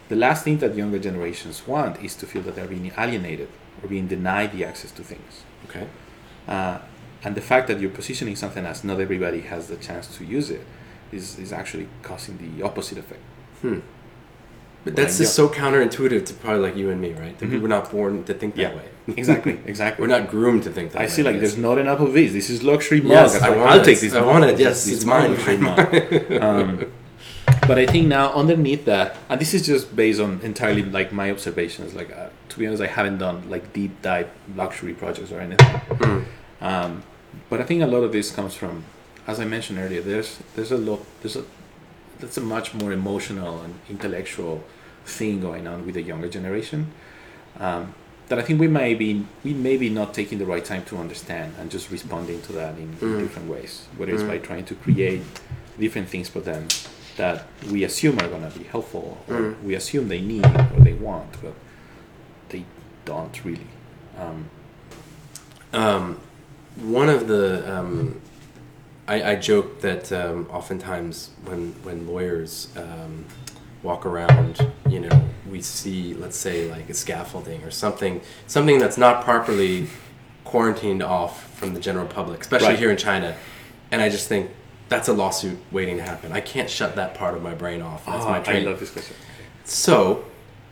the 0.10 0.16
last 0.16 0.44
thing 0.44 0.58
that 0.60 0.76
younger 0.76 1.00
generations 1.00 1.68
want 1.68 2.04
is 2.04 2.16
to 2.16 2.26
feel 2.26 2.42
that 2.44 2.56
they're 2.56 2.68
being 2.68 2.92
alienated 2.98 3.48
or 3.82 3.88
being 3.90 4.08
denied 4.08 4.52
the 4.52 4.64
access 4.66 4.92
to 4.92 5.04
things. 5.04 5.44
Okay. 5.70 5.88
Uh, 6.48 6.80
and 7.24 7.36
the 7.36 7.42
fact 7.42 7.68
that 7.68 7.80
you're 7.80 7.90
positioning 7.92 8.36
something 8.36 8.66
as 8.66 8.84
not 8.84 9.00
everybody 9.00 9.42
has 9.42 9.68
the 9.68 9.76
chance 9.76 10.08
to 10.18 10.26
use 10.26 10.50
it 10.50 10.66
is, 11.12 11.38
is 11.38 11.52
actually 11.54 11.88
causing 12.02 12.38
the 12.38 12.64
opposite 12.64 12.98
effect. 12.98 13.22
Hmm. 13.62 13.80
But 14.86 14.96
that's 14.96 15.18
just 15.18 15.36
so 15.36 15.50
counterintuitive 15.50 16.26
to 16.28 16.34
probably 16.36 16.62
like 16.62 16.78
you 16.78 16.90
and 16.90 17.02
me, 17.02 17.12
right? 17.14 17.38
That 17.38 17.50
Mhm. 17.50 17.62
we're 17.62 17.68
not 17.68 17.92
born 17.92 18.24
to 18.24 18.34
think 18.34 18.56
that 18.56 18.62
Yeah. 18.62 18.76
way. 18.76 18.86
Exactly, 19.18 19.60
exactly. 19.66 20.02
We're 20.02 20.14
not 20.18 20.30
groomed 20.30 20.64
to 20.64 20.72
think 20.72 20.92
that 20.94 21.00
I 21.00 21.02
way. 21.02 21.06
I 21.08 21.10
see, 21.10 21.24
like, 21.24 21.40
there's 21.40 21.58
not 21.58 21.78
enough 21.80 22.00
of 22.00 22.14
this. 22.14 22.32
This 22.32 22.50
is 22.50 22.64
luxury 22.64 23.02
mug. 23.02 23.12
Yes, 23.12 23.36
It's 23.36 23.44
I 23.44 23.50
want 23.50 23.70
I'll 23.72 23.82
it. 23.82 23.84
take 23.84 24.00
this. 24.00 24.14
I 24.14 24.22
want 24.22 24.46
it. 24.46 24.58
Yes, 24.60 24.88
it's 24.88 25.04
my 25.04 25.28
mine. 25.28 26.42
um, 26.42 26.86
but 27.70 27.78
I 27.78 27.86
think 27.86 28.08
now 28.08 28.34
underneath 28.34 28.86
that, 28.86 29.16
and 29.30 29.40
this 29.40 29.54
is 29.54 29.64
just 29.64 29.96
based 29.96 30.20
on 30.20 30.40
entirely 30.42 30.82
like 30.82 31.12
my 31.12 31.30
observations. 31.30 31.94
Like 31.94 32.10
uh, 32.12 32.30
to 32.50 32.58
be 32.58 32.66
honest, 32.66 32.82
I 32.82 32.88
haven't 32.88 33.20
done 33.20 33.48
like 33.48 33.74
deep 33.74 34.02
dive 34.02 34.28
luxury 34.56 34.96
projects 34.96 35.32
or 35.32 35.40
anything. 35.40 35.68
Hmm. 36.02 36.20
Um, 36.70 37.04
but 37.48 37.62
I 37.62 37.64
think 37.70 37.84
a 37.84 37.86
lot 37.96 38.02
of 38.08 38.12
this 38.12 38.32
comes 38.32 38.56
from, 38.56 38.86
as 39.28 39.40
I 39.40 39.46
mentioned 39.46 39.78
earlier, 39.78 40.02
there's 40.02 40.40
there's 40.56 40.72
a 40.72 40.78
lot 40.78 41.06
there's 41.22 41.36
a 41.36 41.44
that's 42.20 42.38
a 42.38 42.42
much 42.42 42.74
more 42.74 42.92
emotional 42.92 43.62
and 43.62 43.76
intellectual 43.88 44.64
thing 45.06 45.40
going 45.40 45.68
on 45.68 45.86
with 45.86 45.94
the 45.94 46.02
younger 46.02 46.28
generation. 46.28 46.92
Um, 47.60 47.94
that 48.30 48.40
I 48.40 48.42
think 48.42 48.60
we 48.60 48.68
may 48.68 48.96
be 48.96 49.26
we 49.44 49.54
may 49.54 49.78
be 49.78 49.90
not 49.90 50.16
taking 50.16 50.40
the 50.40 50.46
right 50.54 50.66
time 50.66 50.86
to 50.86 50.98
understand 50.98 51.54
and 51.60 51.70
just 51.70 51.92
responding 51.92 52.42
to 52.48 52.52
that 52.54 52.74
in, 52.78 52.90
in 53.02 53.10
Mm. 53.10 53.20
different 53.20 53.48
ways. 53.48 53.86
Whether 53.98 54.14
it's 54.16 54.24
Mm. 54.24 54.34
by 54.34 54.38
trying 54.40 54.66
to 54.66 54.76
create 54.76 55.22
different 55.80 56.10
things 56.10 56.30
for 56.30 56.42
them 56.42 56.68
that 57.20 57.46
we 57.70 57.84
assume 57.84 58.18
are 58.20 58.28
going 58.30 58.50
to 58.50 58.58
be 58.58 58.64
helpful, 58.64 59.18
or 59.28 59.36
Mm. 59.36 59.64
we 59.64 59.76
assume 59.76 60.08
they 60.08 60.22
need 60.22 60.46
or 60.46 60.80
they 60.90 60.94
want, 60.94 61.30
but 61.44 61.54
they 62.50 62.64
don't 63.06 63.36
really. 63.46 63.68
Um, 64.18 64.46
Um, 65.74 66.20
one 66.78 67.10
of 67.10 67.28
the 67.28 67.46
um, 67.76 68.20
I, 69.08 69.32
I 69.32 69.36
joke 69.36 69.82
that 69.82 70.12
um, 70.12 70.48
oftentimes 70.50 71.30
when 71.46 71.74
when 71.84 72.08
lawyers 72.08 72.70
um, 72.78 73.26
walk 73.84 74.06
around, 74.06 74.54
you 74.90 75.00
know, 75.02 75.16
we 75.52 75.62
see 75.62 76.14
let's 76.24 76.38
say 76.38 76.72
like 76.72 76.90
a 76.90 76.94
scaffolding 76.94 77.62
or 77.64 77.72
something 77.72 78.22
something 78.48 78.80
that's 78.80 78.98
not 78.98 79.24
properly 79.24 79.88
quarantined 80.46 81.04
off 81.04 81.34
from 81.60 81.74
the 81.76 81.80
general 81.80 82.08
public, 82.08 82.40
especially 82.42 82.70
Right. 82.70 82.80
here 82.80 82.92
in 82.92 82.98
China, 82.98 83.36
and 83.92 84.02
I 84.02 84.10
just 84.10 84.28
think 84.28 84.50
that's 84.90 85.08
a 85.08 85.14
lawsuit 85.14 85.60
waiting 85.72 85.98
to 85.98 86.04
happen. 86.04 86.32
I 86.32 86.42
can't 86.42 86.70
shut 86.70 86.96
that 86.96 87.14
part 87.14 87.36
of 87.36 87.42
my 87.42 87.54
brain 87.54 87.82
off. 87.82 88.06
That's 88.06 88.26
ah, 88.26 88.32
my 88.32 88.44
I 88.44 88.60
love 88.60 88.80
this 88.80 88.92
question. 88.92 89.16
So, 89.64 90.26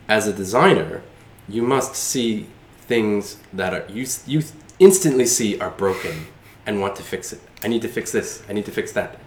as 0.09 0.27
a 0.27 0.33
designer, 0.33 1.03
you 1.47 1.61
must 1.61 1.95
see 1.95 2.47
things 2.81 3.37
that 3.53 3.73
are 3.73 3.85
you 3.89 4.05
you 4.25 4.43
instantly 4.79 5.25
see 5.25 5.59
are 5.59 5.69
broken 5.69 6.27
and 6.65 6.81
want 6.81 6.95
to 6.95 7.03
fix 7.03 7.31
it. 7.31 7.41
I 7.63 7.67
need 7.67 7.81
to 7.83 7.87
fix 7.87 8.11
this. 8.11 8.43
I 8.49 8.53
need 8.53 8.65
to 8.65 8.71
fix 8.71 8.91
that. 8.93 9.19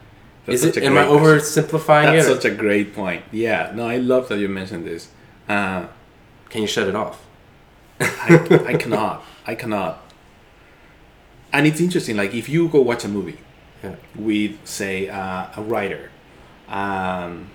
That's 0.45 0.63
Is 0.65 0.77
it? 0.77 0.83
Am 0.83 0.99
I 0.99 1.05
oversimplifying 1.05 2.05
That's 2.05 2.27
it? 2.27 2.31
or 2.31 2.35
such 2.35 2.45
a 2.45 2.55
great 2.55 2.95
point. 2.95 3.25
Yeah, 3.31 3.73
no, 3.75 3.87
I 3.87 3.99
love 3.99 4.29
that 4.29 4.39
you 4.39 4.49
mentioned 4.49 4.87
this. 4.87 5.09
Uh, 5.49 5.87
Can 6.49 6.63
you 6.63 6.69
shut 6.69 6.89
it 6.89 6.97
off? 6.97 7.25
I, 8.01 8.65
I 8.67 8.75
cannot. 8.75 9.25
I 9.47 9.55
cannot. 9.55 10.03
And 11.53 11.67
it's 11.67 11.81
interesting. 11.81 12.17
Like 12.17 12.35
if 12.35 12.49
you 12.49 12.69
go 12.69 12.81
watch 12.81 13.05
a 13.05 13.09
movie 13.09 13.39
Yeah. 13.83 13.95
with, 14.15 14.59
say, 14.65 15.09
uh, 15.09 15.47
a 15.57 15.63
writer, 15.63 16.11
um, 16.69 17.49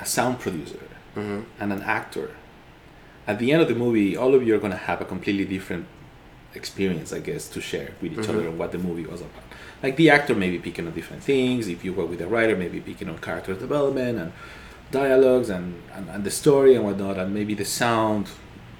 a 0.00 0.06
sound 0.06 0.38
producer, 0.40 0.78
Mm-hmm. 1.16 1.40
and 1.60 1.72
an 1.72 1.80
actor, 1.82 2.32
at 3.28 3.38
the 3.38 3.52
end 3.52 3.62
of 3.62 3.68
the 3.68 3.74
movie, 3.76 4.16
all 4.16 4.34
of 4.34 4.42
you 4.44 4.52
are 4.56 4.58
going 4.58 4.72
to 4.72 4.76
have 4.90 5.00
a 5.00 5.04
completely 5.04 5.44
different 5.44 5.86
experience, 6.56 7.12
I 7.12 7.20
guess, 7.20 7.46
to 7.50 7.60
share 7.60 7.90
with 8.02 8.12
each 8.12 8.18
Mhm. 8.26 8.28
other 8.30 8.50
what 8.50 8.72
the 8.72 8.78
movie 8.78 9.06
was 9.06 9.20
about. 9.20 9.44
Like 9.82 9.94
the 9.96 10.10
actor 10.10 10.34
may 10.34 10.50
be 10.50 10.58
picking 10.58 10.86
on 10.88 10.92
different 10.92 11.22
things. 11.22 11.68
If 11.68 11.84
you 11.84 11.92
work 11.92 12.10
with 12.10 12.20
a 12.20 12.26
writer, 12.26 12.56
maybe 12.56 12.80
picking 12.80 13.08
on 13.08 13.18
character 13.18 13.54
development 13.54 14.18
and 14.18 14.32
dialogues 14.90 15.50
and, 15.50 15.80
and, 15.94 16.08
and 16.10 16.24
the 16.24 16.30
story 16.30 16.74
and 16.74 16.84
whatnot, 16.84 17.16
and 17.16 17.32
maybe 17.32 17.54
the 17.54 17.64
sound 17.64 18.28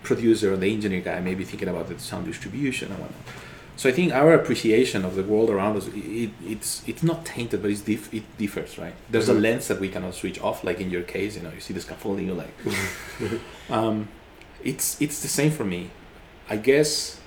producer 0.02 0.52
or 0.52 0.56
the 0.56 0.70
engineer 0.72 1.00
guy 1.00 1.20
may 1.20 1.34
be 1.34 1.44
thinking 1.44 1.68
about 1.68 1.88
the 1.88 1.98
sound 2.00 2.26
distribution 2.26 2.90
and 2.90 2.98
whatnot. 3.00 3.20
So 3.76 3.88
I 3.88 3.92
think 3.92 4.12
our 4.12 4.32
appreciation 4.34 5.04
of 5.04 5.16
the 5.16 5.22
world 5.24 5.50
around 5.50 5.76
us, 5.76 5.88
it, 5.88 6.30
it's 6.46 6.82
it's 6.86 7.02
not 7.02 7.24
tainted, 7.24 7.60
but 7.62 7.70
it's 7.70 7.80
diff, 7.80 8.12
it 8.14 8.22
differs, 8.38 8.78
right? 8.78 8.94
There's 9.10 9.28
Mhm. 9.28 9.36
a 9.36 9.40
lens 9.40 9.66
that 9.68 9.80
we 9.80 9.88
cannot 9.88 10.14
switch 10.14 10.40
off, 10.40 10.62
like 10.64 10.80
in 10.80 10.90
your 10.90 11.02
case, 11.02 11.36
you 11.36 11.42
know, 11.42 11.50
you 11.54 11.60
see 11.60 11.74
the 11.74 11.80
scaffolding, 11.80 12.26
you're 12.28 12.36
like, 12.36 12.54
um, 13.70 14.08
it's 14.62 14.96
it's 15.00 15.20
the 15.20 15.28
same 15.28 15.50
for 15.50 15.64
me, 15.64 15.90
I 16.48 16.56
guess, 16.56 17.20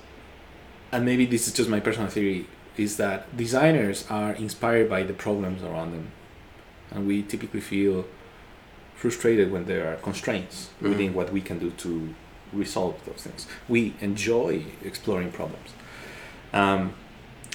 and 0.90 1.04
maybe 1.04 1.26
this 1.26 1.46
is 1.46 1.52
just 1.52 1.68
my 1.68 1.80
personal 1.80 2.08
theory, 2.08 2.46
is 2.76 2.96
that 2.96 3.36
designers 3.36 4.04
are 4.08 4.32
inspired 4.32 4.88
by 4.88 5.02
the 5.02 5.12
problems 5.12 5.62
around 5.62 5.92
them, 5.92 6.06
and 6.90 7.06
we 7.06 7.22
typically 7.22 7.60
feel 7.60 8.06
frustrated 8.94 9.52
when 9.52 9.66
there 9.66 9.86
are 9.92 9.96
constraints 9.96 10.70
Mhm. 10.82 10.88
within 10.90 11.14
what 11.14 11.30
we 11.32 11.40
can 11.40 11.58
do 11.58 11.70
to 11.84 12.14
resolve 12.52 12.94
those 13.04 13.22
things. 13.22 13.46
We 13.68 13.92
enjoy 14.00 14.62
exploring 14.84 15.30
problems, 15.30 15.68
um, 16.52 16.94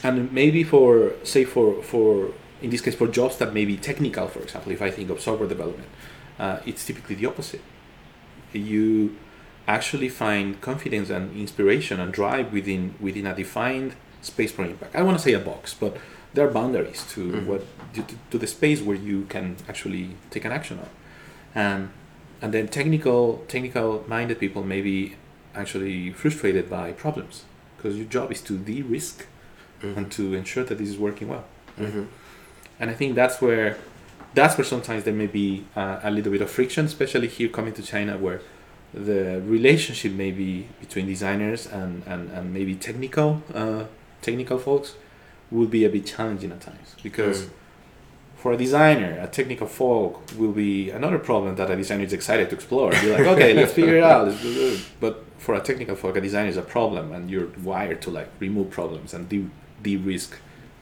and 0.04 0.32
maybe 0.32 0.64
for 0.64 1.14
say 1.24 1.46
for 1.46 1.82
for 1.84 2.32
in 2.62 2.70
this 2.70 2.82
case 2.82 2.96
for 2.96 3.08
jobs 3.08 3.38
that 3.38 3.54
may 3.54 3.66
be 3.66 3.76
technical, 3.78 4.28
for 4.28 4.40
example, 4.40 4.72
if 4.72 4.82
I 4.82 4.90
think 4.92 5.10
of 5.10 5.20
software 5.22 5.50
development, 5.50 5.90
uh, 6.40 6.60
it's 6.66 6.86
typically 6.86 7.16
the 7.16 7.26
opposite. 7.26 7.62
You 8.54 9.16
actually 9.68 10.10
find 10.10 10.60
confidence 10.62 11.10
and 11.10 11.36
inspiration 11.38 12.00
and 12.00 12.12
drive 12.14 12.52
within 12.54 12.96
within 13.00 13.26
a 13.26 13.34
defined 13.36 13.96
space 14.22 14.52
for 14.52 14.64
impact. 14.66 14.96
I 14.96 15.02
want 15.04 15.18
to 15.18 15.24
say 15.24 15.34
a 15.34 15.40
box, 15.40 15.74
but 15.74 15.98
there 16.34 16.48
are 16.48 16.52
boundaries 16.52 17.06
to 17.14 17.22
Mhm. 17.32 17.46
what 17.46 17.66
to, 17.94 18.04
to 18.32 18.38
the 18.38 18.48
space 18.48 18.82
where 18.82 18.96
you 18.98 19.26
can 19.30 19.56
actually 19.70 20.16
take 20.32 20.46
an 20.46 20.52
action 20.52 20.80
on. 20.80 20.90
and 21.56 21.90
and 22.42 22.52
then 22.54 22.68
technical 22.68 23.44
technical 23.48 24.04
minded 24.08 24.40
people 24.40 24.64
may 24.64 24.82
be 24.82 25.16
actually 25.56 26.12
frustrated 26.12 26.68
by 26.70 26.92
problems 26.92 27.44
because 27.84 27.98
your 27.98 28.06
job 28.08 28.32
is 28.32 28.42
to 28.42 28.58
de-risk 28.58 29.26
and 29.82 30.10
to 30.10 30.34
ensure 30.34 30.64
that 30.64 30.78
this 30.78 30.88
is 30.88 30.98
working 30.98 31.28
well. 31.28 31.44
Mhm. 31.78 32.08
And 32.80 32.90
I 32.90 32.94
think 32.94 33.16
that's 33.16 33.42
where 33.42 33.76
that's 34.34 34.58
where 34.58 34.66
sometimes 34.66 35.04
there 35.04 35.14
may 35.14 35.28
be 35.28 35.66
uh, 35.76 36.00
a 36.02 36.10
little 36.10 36.32
bit 36.32 36.42
of 36.42 36.50
friction, 36.50 36.86
especially 36.86 37.28
here 37.28 37.50
coming 37.50 37.74
to 37.74 37.84
China, 37.84 38.18
where 38.18 38.40
the 38.94 39.42
relationship 39.46 40.14
maybe 40.14 40.68
between 40.80 41.06
designers 41.06 41.68
and, 41.68 42.02
and, 42.08 42.32
and 42.32 42.54
maybe 42.54 42.74
technical 42.76 43.44
uh, 43.54 43.84
technical 44.22 44.58
folks 44.58 44.96
would 45.52 45.70
be 45.70 45.84
a 45.86 45.90
bit 45.90 46.06
challenging 46.06 46.52
at 46.52 46.62
times 46.62 46.96
because 47.04 47.42
Mm. 47.44 47.50
For 48.44 48.52
a 48.52 48.58
designer, 48.58 49.18
a 49.22 49.28
technical 49.28 49.68
folk 49.68 50.22
will 50.38 50.52
be 50.52 50.90
another 50.90 51.18
problem 51.18 51.56
that 51.56 51.72
a 51.72 51.78
designer 51.78 52.04
is 52.04 52.12
excited 52.12 52.50
to 52.50 52.56
explore. 52.56 52.94
You're 52.96 53.18
like, 53.18 53.28
okay, 53.36 53.54
let's 53.60 53.72
figure 53.72 53.96
it 53.96 54.04
out. 54.04 54.28
Let's 54.28 54.42
do 54.42 54.74
it. 54.74 54.86
But 55.00 55.24
for 55.38 55.56
a 55.56 55.62
technical 55.62 55.96
folk, 55.96 56.18
a 56.18 56.22
designer 56.22 56.50
is 56.50 56.58
a 56.58 56.62
problem, 56.62 57.14
and 57.14 57.32
you're 57.32 57.48
wired 57.64 58.02
to 58.02 58.10
like 58.12 58.30
remove 58.42 58.70
problems 58.70 59.14
and 59.14 59.30
de 59.30 59.50
de-risk 59.82 60.32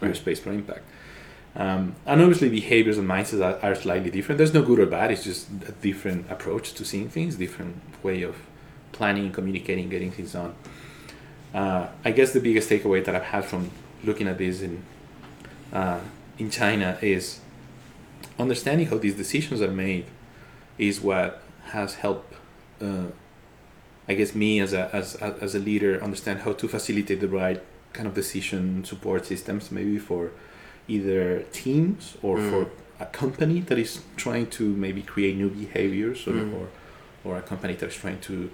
your 0.01 0.09
Right. 0.09 0.17
space 0.17 0.39
for 0.39 0.51
impact. 0.51 0.85
Um, 1.55 1.95
and 2.07 2.19
obviously, 2.19 2.49
behaviors 2.49 2.97
and 2.97 3.07
mindsets 3.07 3.43
are, 3.47 3.59
are 3.63 3.75
slightly 3.75 4.09
different. 4.09 4.39
There's 4.39 4.55
no 4.55 4.63
good 4.63 4.79
or 4.79 4.87
bad. 4.87 5.11
It's 5.11 5.23
just 5.23 5.47
a 5.67 5.73
different 5.73 6.31
approach 6.31 6.73
to 6.73 6.83
seeing 6.83 7.09
things, 7.09 7.35
different 7.35 7.75
way 8.01 8.23
of 8.23 8.35
planning, 8.91 9.31
communicating, 9.31 9.87
getting 9.87 10.09
things 10.09 10.33
done. 10.33 10.55
Uh, 11.53 11.89
I 12.03 12.09
guess 12.09 12.33
the 12.33 12.39
biggest 12.39 12.71
takeaway 12.71 13.05
that 13.05 13.15
I've 13.15 13.29
had 13.35 13.45
from 13.45 13.69
looking 14.03 14.27
at 14.27 14.39
this 14.39 14.61
in 14.61 14.81
uh, 15.71 15.99
in 16.39 16.49
China 16.49 16.97
is 17.03 17.39
understanding 18.39 18.87
how 18.87 18.97
these 18.97 19.15
decisions 19.15 19.61
are 19.61 19.71
made 19.71 20.05
is 20.77 21.01
what 21.01 21.41
has 21.65 21.95
helped 21.95 22.33
uh, 22.81 23.05
I 24.07 24.13
guess 24.15 24.33
me 24.35 24.59
as 24.59 24.73
a 24.73 24.89
as, 24.95 25.15
as 25.15 25.55
a 25.55 25.59
leader 25.59 26.03
understand 26.03 26.39
how 26.41 26.53
to 26.53 26.67
facilitate 26.67 27.19
the 27.21 27.27
right 27.27 27.61
kind 27.93 28.07
of 28.07 28.13
decision 28.13 28.83
support 28.83 29.25
systems 29.25 29.71
maybe 29.71 29.97
for 29.99 30.31
either 30.87 31.43
teams 31.51 32.17
or 32.21 32.37
Mm. 32.37 32.49
for 32.49 32.61
a 32.99 33.05
company 33.05 33.59
that 33.61 33.77
is 33.77 34.01
trying 34.15 34.47
to 34.57 34.63
maybe 34.85 35.01
create 35.01 35.35
new 35.35 35.49
behaviors 35.49 36.27
or, 36.27 36.33
Mm. 36.33 36.53
or 36.59 36.67
or 37.23 37.37
a 37.37 37.41
company 37.41 37.75
that 37.75 37.89
is 37.89 37.95
trying 37.95 38.19
to 38.29 38.49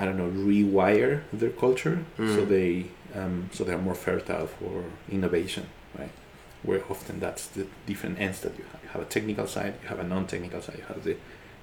I 0.00 0.04
don't 0.06 0.16
know 0.22 0.30
rewire 0.52 1.22
their 1.32 1.50
culture 1.64 1.96
so 2.16 2.40
Mm. 2.44 2.48
they 2.54 2.70
um, 3.18 3.50
so 3.52 3.64
they 3.64 3.72
are 3.72 3.82
more 3.88 3.96
fertile 4.06 4.46
for 4.58 4.84
innovation 5.10 5.64
right 5.98 6.12
where 6.62 6.82
often 6.94 7.18
that's 7.24 7.44
the 7.56 7.64
different 7.90 8.16
ends 8.20 8.38
that 8.44 8.52
you 8.58 8.64
have 8.72 8.79
have 8.92 9.02
a 9.02 9.04
technical 9.16 9.46
side 9.46 9.74
you 9.82 9.88
have 9.88 9.98
a 9.98 10.04
non-technical 10.04 10.60
side 10.62 10.76
you 10.78 10.84
have 10.92 11.02
the 11.04 11.16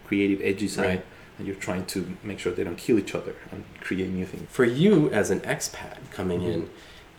creative 0.06 0.40
edgy 0.42 0.68
side 0.68 0.86
Right. 0.86 1.06
and 1.38 1.48
you're 1.48 1.56
trying 1.70 1.86
to 1.88 2.16
make 2.24 2.40
sure 2.40 2.52
they 2.54 2.64
don't 2.64 2.78
kill 2.78 2.98
each 3.00 3.14
other 3.14 3.36
and 3.52 3.64
create 3.82 4.10
new 4.10 4.26
things 4.26 4.48
For 4.50 4.66
you 4.66 5.10
as 5.12 5.30
an 5.30 5.42
expat 5.42 5.98
coming 6.12 6.42
in, 6.44 6.70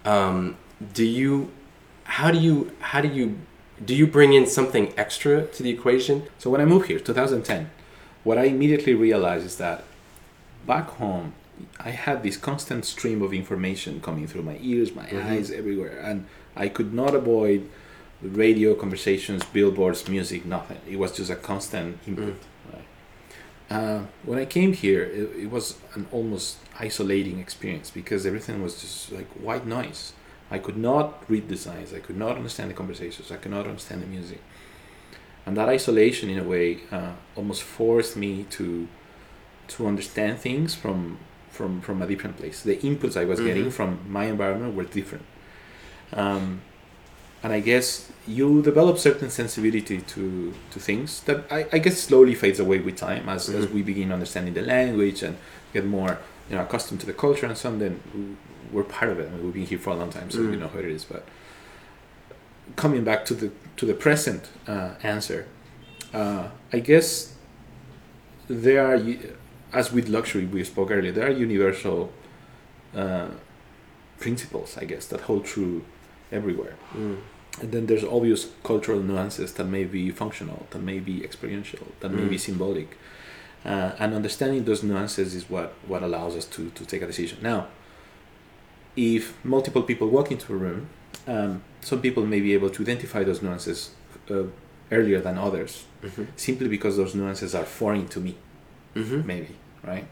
um, 0.04 0.56
do 0.94 1.04
you, 1.04 1.50
how 2.04 2.30
do 2.30 2.38
you, 2.38 2.72
how 2.80 3.00
do 3.00 3.08
you, 3.08 3.38
do 3.84 3.94
you 3.94 4.06
bring 4.06 4.32
in 4.32 4.46
something 4.46 4.92
extra 4.96 5.46
to 5.46 5.62
the 5.62 5.70
equation? 5.70 6.24
So 6.38 6.50
when 6.50 6.60
I 6.60 6.64
moved 6.64 6.86
here, 6.88 6.98
2010, 6.98 7.70
what 8.24 8.38
I 8.38 8.44
immediately 8.44 8.94
realized 8.94 9.44
is 9.46 9.56
that 9.58 9.84
back 10.66 10.88
home, 11.02 11.34
I 11.80 11.90
had 11.90 12.22
this 12.22 12.36
constant 12.36 12.84
stream 12.84 13.22
of 13.22 13.32
information 13.32 14.00
coming 14.00 14.26
through 14.26 14.42
my 14.42 14.58
ears, 14.62 14.94
my 14.94 15.06
Mhm. 15.06 15.24
eyes, 15.26 15.50
everywhere, 15.50 15.98
and 16.02 16.26
I 16.56 16.68
could 16.68 16.92
not 16.94 17.14
avoid 17.14 17.68
radio 18.22 18.74
conversations, 18.74 19.44
billboards, 19.44 20.08
music, 20.08 20.44
nothing. 20.44 20.78
It 20.88 20.98
was 20.98 21.12
just 21.12 21.30
a 21.30 21.36
constant 21.36 21.98
input. 22.06 22.36
Right. 22.72 22.84
Uh, 23.70 24.00
when 24.24 24.38
I 24.38 24.44
came 24.44 24.72
here, 24.72 25.02
it, 25.04 25.44
it 25.44 25.50
was 25.50 25.76
an 25.94 26.06
almost 26.10 26.56
isolating 26.80 27.38
experience 27.38 27.90
because 27.90 28.26
everything 28.26 28.62
was 28.62 28.80
just 28.80 29.12
like 29.12 29.28
white 29.34 29.66
noise. 29.66 30.12
I 30.50 30.58
could 30.58 30.76
not 30.78 31.22
read 31.28 31.48
the 31.48 31.56
signs. 31.56 31.92
I 31.92 31.98
could 32.00 32.16
not 32.16 32.36
understand 32.36 32.70
the 32.70 32.74
conversations. 32.74 33.30
I 33.30 33.36
could 33.36 33.50
not 33.52 33.66
understand 33.66 34.02
the 34.02 34.06
music. 34.06 34.40
And 35.44 35.56
that 35.56 35.68
isolation, 35.68 36.28
in 36.30 36.38
a 36.38 36.44
way, 36.44 36.78
uh, 36.90 37.12
almost 37.36 37.62
forced 37.62 38.16
me 38.16 38.44
to 38.50 38.88
to 39.68 39.86
understand 39.86 40.38
things 40.38 40.74
from 40.74 41.18
from 41.50 41.80
from 41.82 42.00
a 42.02 42.06
different 42.06 42.36
place. 42.38 42.62
The 42.62 42.76
inputs 42.78 43.16
I 43.16 43.24
was 43.24 43.38
getting 43.40 43.66
Mhm. 43.66 43.72
from 43.72 43.98
my 44.08 44.24
environment 44.24 44.74
were 44.74 44.84
different. 44.84 45.24
Um, 46.12 46.62
and 47.42 47.52
I 47.52 47.60
guess 47.60 48.10
you 48.26 48.62
develop 48.62 48.98
certain 48.98 49.30
sensibility 49.30 50.00
to 50.00 50.52
to 50.72 50.80
things 50.80 51.20
that 51.22 51.38
I, 51.50 51.66
I 51.72 51.78
guess 51.78 51.98
slowly 52.00 52.34
fades 52.34 52.60
away 52.60 52.78
with 52.80 52.96
time 52.96 53.28
as, 53.28 53.48
as 53.48 53.66
Mhm. 53.66 53.72
we 53.74 53.82
begin 53.82 54.12
understanding 54.12 54.54
the 54.54 54.62
language 54.62 55.22
and 55.22 55.36
get 55.72 55.84
more 55.84 56.18
you 56.50 56.56
know 56.56 56.62
accustomed 56.62 57.00
to 57.00 57.06
the 57.06 57.12
culture 57.24 57.46
and 57.46 57.56
so 57.56 57.68
on. 57.70 57.78
Then 57.78 58.00
we're 58.72 58.84
part 58.98 59.10
of 59.12 59.18
it. 59.20 59.26
I 59.28 59.30
mean, 59.32 59.44
we've 59.44 59.54
been 59.54 59.66
here 59.66 59.78
for 59.78 59.90
a 59.90 59.96
long 59.96 60.10
time, 60.10 60.30
so 60.30 60.38
we 60.40 60.46
Mm. 60.56 60.58
know 60.60 60.68
how 60.68 60.78
it 60.80 60.84
is. 60.96 61.04
But 61.04 61.22
coming 62.76 63.04
back 63.04 63.24
to 63.26 63.34
the 63.34 63.50
to 63.76 63.86
the 63.86 63.94
present 63.94 64.42
uh, 64.66 64.90
answer, 65.02 65.46
uh, 66.12 66.48
I 66.72 66.80
guess 66.80 67.32
there 68.48 68.84
are, 68.86 68.98
as 69.72 69.92
with 69.92 70.08
luxury 70.08 70.44
we 70.46 70.64
spoke 70.64 70.90
earlier, 70.90 71.12
there 71.12 71.26
are 71.26 71.36
universal 71.48 72.10
uh, 72.96 73.28
principles, 74.18 74.76
I 74.82 74.84
guess, 74.84 75.06
that 75.06 75.20
hold 75.22 75.44
true 75.44 75.82
everywhere. 76.32 76.74
Mm. 76.94 77.18
And 77.60 77.72
then 77.72 77.86
there's 77.86 78.04
obvious 78.04 78.48
cultural 78.62 79.00
nuances 79.00 79.52
that 79.54 79.64
may 79.64 79.84
be 79.84 80.10
functional, 80.10 80.66
that 80.70 80.80
may 80.82 81.00
be 81.00 81.24
experiential, 81.24 81.86
that 82.00 82.10
may 82.10 82.24
be 82.28 82.36
Mm. 82.36 82.40
symbolic. 82.40 82.96
Uh, 83.64 83.92
and 83.98 84.14
understanding 84.14 84.64
those 84.64 84.82
nuances 84.84 85.34
is 85.34 85.50
what, 85.50 85.74
what 85.86 86.02
allows 86.02 86.36
us 86.36 86.44
to, 86.44 86.70
to 86.70 86.84
take 86.86 87.02
a 87.02 87.06
decision. 87.06 87.38
Now, 87.42 87.66
if 88.96 89.42
multiple 89.44 89.82
people 89.82 90.08
walk 90.08 90.30
into 90.30 90.52
a 90.52 90.56
room, 90.56 90.88
um, 91.26 91.62
some 91.80 92.00
people 92.00 92.24
may 92.26 92.40
be 92.40 92.54
able 92.54 92.70
to 92.70 92.82
identify 92.82 93.24
those 93.24 93.42
nuances 93.42 93.90
uh, 94.30 94.44
earlier 94.92 95.20
than 95.20 95.36
others, 95.38 95.84
Mhm. 96.02 96.26
simply 96.36 96.68
because 96.68 96.96
those 96.96 97.14
nuances 97.14 97.54
are 97.54 97.64
foreign 97.64 98.06
to 98.08 98.20
me 98.20 98.34
Mhm. 98.94 99.24
maybe 99.24 99.56
right 99.84 100.06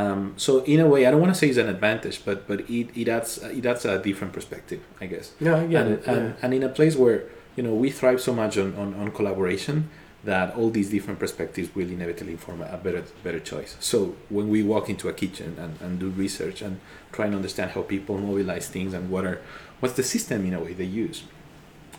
um, 0.00 0.20
so 0.44 0.50
in 0.72 0.78
a 0.86 0.88
way 0.92 1.00
i 1.06 1.10
don't 1.10 1.22
want 1.24 1.32
to 1.34 1.38
say 1.40 1.48
it's 1.52 1.62
an 1.66 1.70
advantage 1.76 2.16
but 2.28 2.38
but 2.50 2.58
it, 2.76 2.86
it 3.02 3.08
adds 3.16 3.30
it 3.60 3.64
adds 3.70 3.84
a 3.84 3.94
different 4.08 4.32
perspective 4.38 4.80
i 5.02 5.06
guess 5.12 5.26
I 5.62 5.66
get 5.66 5.86
and, 5.86 5.94
it. 5.94 6.06
and, 6.12 6.22
yeah. 6.28 6.42
and 6.42 6.50
in 6.58 6.62
a 6.70 6.72
place 6.78 6.94
where 7.02 7.18
you 7.56 7.62
know 7.66 7.74
we 7.84 7.88
thrive 8.00 8.20
so 8.28 8.32
much 8.42 8.54
on, 8.62 8.68
on, 8.82 8.88
on 9.00 9.06
collaboration 9.18 9.76
that 10.24 10.46
all 10.58 10.70
these 10.78 10.90
different 10.96 11.18
perspectives 11.24 11.68
will 11.76 11.88
inevitably 11.96 12.32
inform 12.38 12.58
a 12.62 12.76
better 12.86 13.02
better 13.26 13.40
choice 13.52 13.72
so 13.92 13.98
when 14.36 14.46
we 14.54 14.60
walk 14.72 14.84
into 14.94 15.06
a 15.08 15.14
kitchen 15.22 15.50
and, 15.62 15.72
and 15.84 15.92
do 16.04 16.08
research 16.24 16.58
and 16.66 16.74
try 17.16 17.24
and 17.26 17.34
understand 17.40 17.68
how 17.76 17.82
people 17.94 18.14
mobilize 18.18 18.66
things 18.76 18.90
and 18.96 19.04
what 19.10 19.24
are 19.30 19.38
what's 19.80 19.94
the 20.00 20.02
system 20.14 20.38
in 20.48 20.54
a 20.54 20.60
way 20.64 20.72
they 20.82 20.90
use 21.04 21.18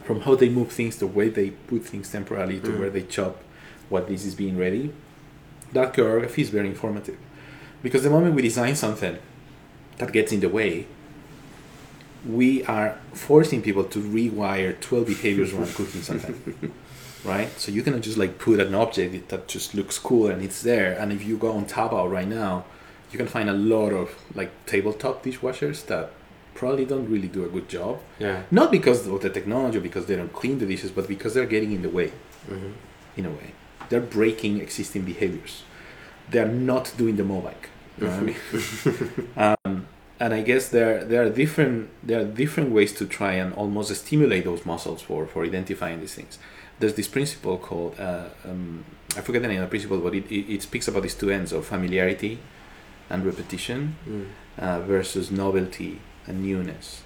from 0.08 0.18
how 0.26 0.34
they 0.42 0.50
move 0.60 0.70
things 0.80 0.94
the 0.98 1.08
way 1.20 1.28
they 1.40 1.50
put 1.72 1.82
things 1.92 2.08
temporarily 2.18 2.60
to 2.60 2.70
Mm. 2.72 2.80
where 2.80 2.92
they 2.98 3.04
chop 3.16 3.36
what 3.94 4.04
this 4.12 4.22
is 4.30 4.36
being 4.44 4.58
ready 4.66 4.84
that 5.78 5.94
choreography 5.96 6.40
is 6.46 6.50
very 6.50 6.68
informative 6.76 7.18
because 7.82 8.04
the 8.04 8.10
moment 8.10 8.36
we 8.36 8.42
design 8.42 8.76
something 8.76 9.18
that 9.98 10.12
gets 10.12 10.32
in 10.32 10.40
the 10.40 10.50
way, 10.50 10.88
we 12.28 12.64
are 12.66 12.98
forcing 13.14 13.62
people 13.62 13.84
to 13.86 14.00
rewire 14.00 14.80
12 14.80 15.08
behaviors 15.08 15.54
around 15.54 15.74
cooking 15.74 16.02
something. 16.02 16.74
right? 17.24 17.50
So 17.60 17.72
you 17.72 17.82
cannot 17.84 18.02
just 18.02 18.18
like 18.18 18.38
put 18.38 18.60
an 18.60 18.76
object 18.76 19.30
that 19.30 19.48
just 19.48 19.74
looks 19.74 19.98
cool 19.98 20.28
and 20.28 20.42
it's 20.42 20.62
there. 20.62 20.94
And 20.94 21.12
if 21.12 21.24
you 21.26 21.38
go 21.38 21.52
on 21.52 21.66
Taobao 21.66 22.10
right 22.10 22.28
now, 22.28 22.66
you 23.12 23.18
can 23.18 23.28
find 23.28 23.50
a 23.50 23.54
lot 23.54 23.92
of 23.92 24.16
like 24.36 24.52
tabletop 24.66 25.24
dishwashers 25.24 25.86
that 25.88 26.12
probably 26.54 26.86
don't 26.86 27.10
really 27.10 27.28
do 27.28 27.46
a 27.46 27.50
good 27.50 27.70
job. 27.70 28.00
Yeah. 28.20 28.44
Not 28.52 28.72
because 28.72 29.08
of 29.08 29.22
the 29.22 29.30
technology, 29.30 29.78
or 29.78 29.82
because 29.82 30.06
they 30.06 30.16
don't 30.16 30.34
clean 30.34 30.60
the 30.60 30.66
dishes, 30.66 30.92
but 30.92 31.08
because 31.08 31.34
they're 31.34 31.46
getting 31.46 31.72
in 31.72 31.82
the 31.82 31.90
way. 31.90 32.12
hmm 32.48 32.72
In 33.16 33.26
a 33.26 33.30
way, 33.30 33.54
they're 33.90 34.02
breaking 34.02 34.60
existing 34.60 35.04
behaviors. 35.04 35.64
They're 36.32 36.48
not 36.48 36.94
doing 36.98 37.16
the 37.18 37.24
Mobike. 37.24 37.66
You 37.98 38.08
know 38.08 38.12
what 38.12 38.20
I 38.20 38.24
mean? 38.24 39.56
um, 39.66 39.88
and 40.20 40.34
I 40.34 40.42
guess 40.42 40.70
there 40.70 41.04
there 41.04 41.24
are 41.24 41.30
different 41.30 41.90
there 42.04 42.22
are 42.22 42.26
different 42.26 42.72
ways 42.72 42.94
to 43.00 43.06
try 43.06 43.34
and 43.34 43.54
almost 43.54 43.94
stimulate 43.96 44.44
those 44.46 44.66
muscles 44.66 45.02
for 45.02 45.26
for 45.26 45.44
identifying 45.46 46.00
these 46.00 46.14
things. 46.14 46.40
There's 46.80 46.94
this 46.94 47.08
principle 47.08 47.58
called 47.58 48.00
uh, 48.00 48.26
um, 48.46 48.86
I 49.18 49.22
forget 49.22 49.42
the 49.42 49.48
name 49.48 49.58
of 49.62 49.68
the 49.68 49.70
principle, 49.70 50.00
but 50.00 50.14
it, 50.16 50.26
it, 50.32 50.54
it 50.56 50.62
speaks 50.62 50.88
about 50.88 51.04
these 51.04 51.16
two 51.16 51.30
ends 51.32 51.52
of 51.52 51.66
familiarity 51.66 52.40
and 53.10 53.26
repetition 53.26 53.96
Mm. 54.08 54.26
uh, 54.58 54.80
versus 54.82 55.32
novelty 55.32 56.00
and 56.28 56.44
newness, 56.44 57.02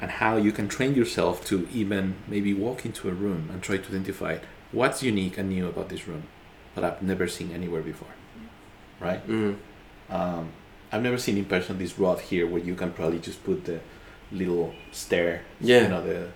and 0.00 0.10
how 0.10 0.36
you 0.36 0.50
can 0.52 0.68
train 0.68 0.94
yourself 0.94 1.44
to 1.46 1.68
even 1.72 2.14
maybe 2.26 2.52
walk 2.52 2.84
into 2.84 3.08
a 3.08 3.12
room 3.12 3.48
and 3.52 3.62
try 3.62 3.76
to 3.76 3.88
identify 3.88 4.38
what's 4.72 5.02
unique 5.02 5.38
and 5.38 5.48
new 5.50 5.68
about 5.68 5.88
this 5.90 6.08
room 6.08 6.24
that 6.74 6.82
I've 6.84 7.02
never 7.02 7.28
seen 7.28 7.52
anywhere 7.52 7.82
before, 7.82 8.08
right? 9.00 9.26
Mm. 9.28 9.56
Um, 10.10 10.48
I've 10.92 11.02
never 11.02 11.18
seen 11.18 11.36
in 11.38 11.44
person 11.44 11.78
this 11.78 11.98
rod 11.98 12.20
here 12.20 12.46
where 12.46 12.62
you 12.62 12.74
can 12.74 12.92
probably 12.92 13.18
just 13.18 13.42
put 13.44 13.64
the 13.64 13.80
little 14.32 14.74
stair, 14.92 15.42
Yeah. 15.60 15.82
you 15.82 15.88
know, 15.88 16.02
the 16.06 16.28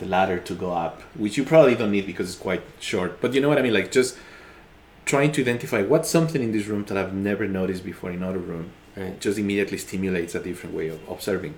the 0.00 0.06
ladder 0.06 0.38
to 0.38 0.54
go 0.54 0.72
up, 0.72 1.02
which 1.14 1.36
you 1.38 1.44
probably 1.44 1.76
don't 1.76 1.92
need 1.92 2.04
because 2.04 2.28
it's 2.28 2.38
quite 2.38 2.62
short. 2.80 3.20
But 3.20 3.32
you 3.32 3.40
know 3.40 3.48
what 3.48 3.58
I 3.58 3.62
mean? 3.62 3.72
Like 3.74 3.92
just 3.92 4.16
trying 5.04 5.30
to 5.32 5.40
identify 5.42 5.82
what's 5.82 6.08
something 6.10 6.42
in 6.42 6.50
this 6.50 6.66
room 6.66 6.84
that 6.86 6.96
I've 6.98 7.14
never 7.14 7.46
noticed 7.46 7.84
before 7.84 8.10
in 8.10 8.16
another 8.16 8.38
room 8.38 8.70
Right. 8.96 9.20
just 9.20 9.38
immediately 9.38 9.78
stimulates 9.78 10.34
a 10.34 10.40
different 10.40 10.74
way 10.74 10.88
of 10.88 10.98
observing. 11.08 11.54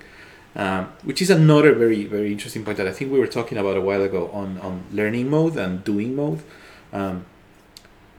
Um, 0.54 0.86
which 1.02 1.20
is 1.20 1.28
another 1.30 1.74
very 1.74 2.04
very 2.04 2.30
interesting 2.32 2.64
point 2.64 2.76
that 2.78 2.86
I 2.88 2.92
think 2.92 3.10
we 3.12 3.18
were 3.18 3.26
talking 3.38 3.58
about 3.58 3.76
a 3.76 3.80
while 3.80 4.02
ago 4.02 4.30
on 4.32 4.58
on 4.58 4.84
learning 4.92 5.28
mode 5.30 5.56
and 5.56 5.82
doing 5.84 6.14
mode. 6.16 6.40
Um, 6.92 7.24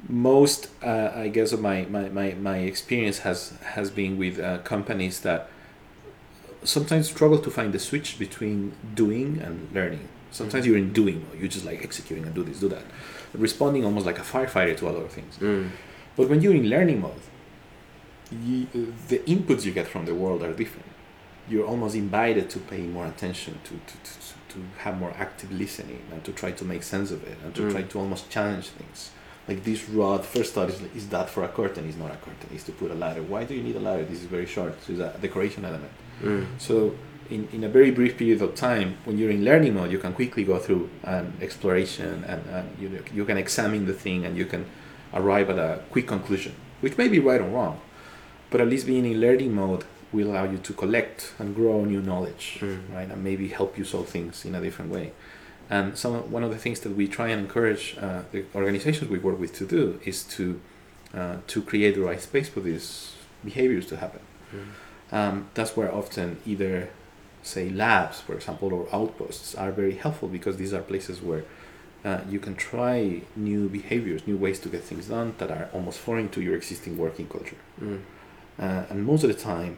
most 0.08 0.70
uh, 0.84 1.12
I 1.16 1.28
guess 1.30 1.52
of 1.52 1.62
my, 1.62 1.86
my, 1.90 2.10
my, 2.10 2.34
my 2.34 2.58
experience 2.60 3.20
has 3.20 3.54
has 3.74 3.90
been 3.90 4.18
with 4.18 4.40
uh, 4.40 4.60
companies 4.60 5.22
that 5.22 5.50
sometimes 6.64 7.10
struggle 7.10 7.40
to 7.40 7.50
find 7.50 7.74
the 7.74 7.80
switch 7.80 8.20
between 8.20 8.74
doing 8.96 9.40
and 9.42 9.70
learning. 9.74 10.08
Sometimes 10.32 10.66
you're 10.68 10.78
in 10.78 10.92
doing 10.94 11.26
mode, 11.28 11.40
you're 11.40 11.48
just 11.48 11.66
like 11.66 11.84
executing 11.84 12.26
and 12.26 12.36
do 12.36 12.44
this, 12.44 12.60
do 12.60 12.70
that, 12.70 12.84
responding 13.34 13.86
almost 13.86 14.06
like 14.06 14.20
a 14.20 14.24
firefighter 14.24 14.76
to 14.78 14.90
a 14.90 14.92
lot 14.92 15.04
of 15.04 15.12
things. 15.12 15.38
Mm. 15.38 15.70
But 16.16 16.30
when 16.30 16.42
you're 16.42 16.54
in 16.56 16.70
learning 16.70 17.02
mode, 17.02 17.22
you, 18.32 18.68
the 19.08 19.20
inputs 19.20 19.64
you 19.66 19.72
get 19.72 19.88
from 19.88 20.06
the 20.06 20.14
world 20.14 20.44
are 20.44 20.54
different. 20.54 20.86
You're 21.50 21.66
almost 21.66 21.96
invited 21.96 22.50
to 22.52 22.60
pay 22.60 22.82
more 22.82 23.06
attention, 23.06 23.60
to, 23.64 23.70
to, 23.70 23.94
to, 24.04 24.54
to 24.54 24.64
have 24.80 24.98
more 25.00 25.14
active 25.18 25.50
listening, 25.52 26.02
and 26.12 26.24
to 26.26 26.34
try 26.34 26.52
to 26.52 26.66
make 26.66 26.84
sense 26.84 27.10
of 27.12 27.24
it, 27.24 27.38
and 27.44 27.56
to 27.56 27.62
Mm. 27.62 27.72
try 27.72 27.82
to 27.84 28.00
almost 28.00 28.30
challenge 28.30 28.68
things. 28.70 29.12
Like 29.48 29.64
this 29.64 29.88
rod, 29.90 30.26
first 30.26 30.54
thought 30.54 30.70
is, 30.70 30.82
is 30.96 31.08
that 31.10 31.30
for 31.30 31.44
a 31.44 31.48
curtain? 31.48 31.88
Is 31.88 31.96
not 31.96 32.12
a 32.12 32.18
curtain. 32.18 32.50
Is 32.54 32.64
to 32.66 32.72
put 32.74 32.92
a 32.92 32.96
ladder. 32.96 33.22
Why 33.24 33.46
do 33.46 33.54
you 33.56 33.64
need 33.64 33.76
a 33.76 33.80
ladder? 33.80 34.04
This 34.04 34.20
is 34.20 34.26
very 34.26 34.46
short. 34.46 34.76
So 34.84 34.92
it's 34.94 35.02
a 35.02 35.16
decoration 35.22 35.64
element. 35.64 35.92
Mm. 36.22 36.46
So 36.58 36.96
in, 37.30 37.48
in 37.54 37.64
a 37.64 37.70
very 37.70 37.92
brief 37.92 38.18
period 38.18 38.42
of 38.42 38.56
time, 38.56 38.98
when 39.06 39.18
you're 39.18 39.32
in 39.32 39.46
learning 39.46 39.76
mode, 39.76 39.92
you 39.92 40.00
can 40.00 40.14
quickly 40.14 40.44
go 40.44 40.60
through 40.60 40.90
an 41.04 41.34
exploration 41.42 42.24
and, 42.26 42.46
and 42.48 42.70
you, 42.80 43.04
you 43.14 43.24
can 43.26 43.38
examine 43.38 43.86
the 43.86 43.94
thing 43.94 44.26
and 44.26 44.38
you 44.38 44.46
can 44.46 44.66
arrive 45.14 45.50
at 45.50 45.58
a 45.60 45.82
quick 45.92 46.08
conclusion, 46.08 46.54
which 46.82 46.98
may 46.98 47.08
be 47.08 47.20
right 47.20 47.40
or 47.40 47.48
wrong. 47.50 47.80
But 48.50 48.62
at 48.62 48.68
least 48.68 48.86
being 48.86 49.06
in 49.06 49.20
learning 49.22 49.54
mode 49.56 49.86
will 50.12 50.32
allow 50.32 50.46
you 50.46 50.58
to 50.58 50.74
collect 50.74 51.34
and 51.40 51.56
grow 51.56 51.84
new 51.86 52.02
knowledge, 52.02 52.58
Mm. 52.62 52.94
right? 52.94 53.10
And 53.10 53.24
maybe 53.24 53.48
help 53.50 53.78
you 53.78 53.84
solve 53.86 54.08
things 54.10 54.46
in 54.46 54.56
a 54.56 54.62
different 54.62 54.92
way. 54.92 55.12
And 55.70 55.98
some 55.98 56.14
one 56.32 56.44
of 56.48 56.52
the 56.52 56.58
things 56.58 56.80
that 56.82 56.94
we 56.96 57.08
try 57.08 57.28
and 57.34 57.40
encourage 57.42 57.98
uh, 58.00 58.22
the 58.32 58.46
organizations 58.56 59.10
we 59.12 59.20
work 59.20 59.38
with 59.40 59.54
to 59.62 59.66
do 59.66 60.00
is 60.06 60.24
to 60.38 60.44
uh, 61.14 61.36
to 61.48 61.62
create 61.62 61.96
the 61.96 62.02
right 62.02 62.22
space 62.22 62.48
for 62.50 62.62
these 62.62 62.88
behaviors 63.44 63.86
to 63.88 63.96
happen 63.98 64.22
Mm. 64.54 64.68
um, 65.18 65.36
that's 65.56 65.74
where 65.78 65.92
often 66.02 66.38
either 66.46 66.88
say 67.44 67.70
labs 67.70 68.22
for 68.26 68.34
example 68.40 68.70
or 68.78 68.88
outposts 68.94 69.56
are 69.56 69.72
very 69.82 69.96
helpful 69.96 70.28
because 70.38 70.56
these 70.56 70.74
are 70.78 70.82
places 70.82 71.22
where 71.22 71.44
uh, 72.06 72.20
you 72.34 72.40
can 72.40 72.56
try 72.56 73.22
new 73.36 73.68
behaviors 73.80 74.22
new 74.32 74.38
ways 74.46 74.58
to 74.60 74.70
get 74.70 74.82
things 74.90 75.08
done 75.08 75.34
that 75.40 75.50
are 75.52 75.68
almost 75.74 76.00
foreign 76.00 76.30
to 76.30 76.40
your 76.42 76.56
existing 76.56 76.98
working 76.98 77.28
culture 77.36 77.58
Mm. 77.82 78.00
uh, 78.60 78.84
and 78.90 78.98
most 79.12 79.24
of 79.26 79.30
the 79.34 79.40
time 79.54 79.74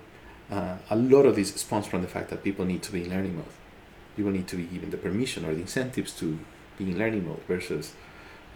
uh, 0.52 0.75
a 0.91 0.95
lot 1.13 1.25
of 1.30 1.34
this 1.36 1.49
spawns 1.65 1.88
from 1.91 2.02
the 2.06 2.08
fact 2.15 2.28
that 2.32 2.39
people 2.43 2.63
need 2.65 2.82
to 2.88 2.91
be 2.91 2.99
in 3.06 3.10
learning 3.15 3.36
mode 3.39 3.54
people 4.19 4.32
need 4.38 4.47
to 4.53 4.58
be 4.63 4.67
given 4.75 4.89
the 4.95 4.97
permission 5.08 5.39
or 5.47 5.51
the 5.58 5.62
incentives 5.67 6.12
to 6.21 6.27
be 6.77 6.84
in 6.91 6.97
learning 7.03 7.23
mode 7.29 7.41
versus 7.53 7.86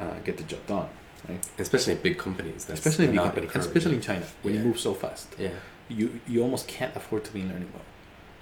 uh, 0.02 0.16
get 0.28 0.36
the 0.42 0.48
job 0.54 0.64
done 0.76 0.90
Right? 1.30 1.44
Especially 1.66 1.94
in 1.98 2.00
big 2.10 2.18
companies. 2.28 2.62
Especially 2.70 3.06
in 3.08 3.12
big 3.12 3.22
companies 3.28 3.52
especially 3.66 3.96
in 4.00 4.02
china 4.10 4.26
when 4.44 4.54
Yeah. 4.54 4.60
you 4.60 4.66
move 4.70 4.80
so 4.88 4.92
fast 5.04 5.28
Yeah. 5.46 5.52
you 5.98 6.06
you 6.32 6.38
almost 6.46 6.66
can't 6.78 6.94
afford 7.00 7.22
to 7.28 7.32
be 7.36 7.40
in 7.46 7.48
learning 7.54 7.72
mode. 7.76 7.90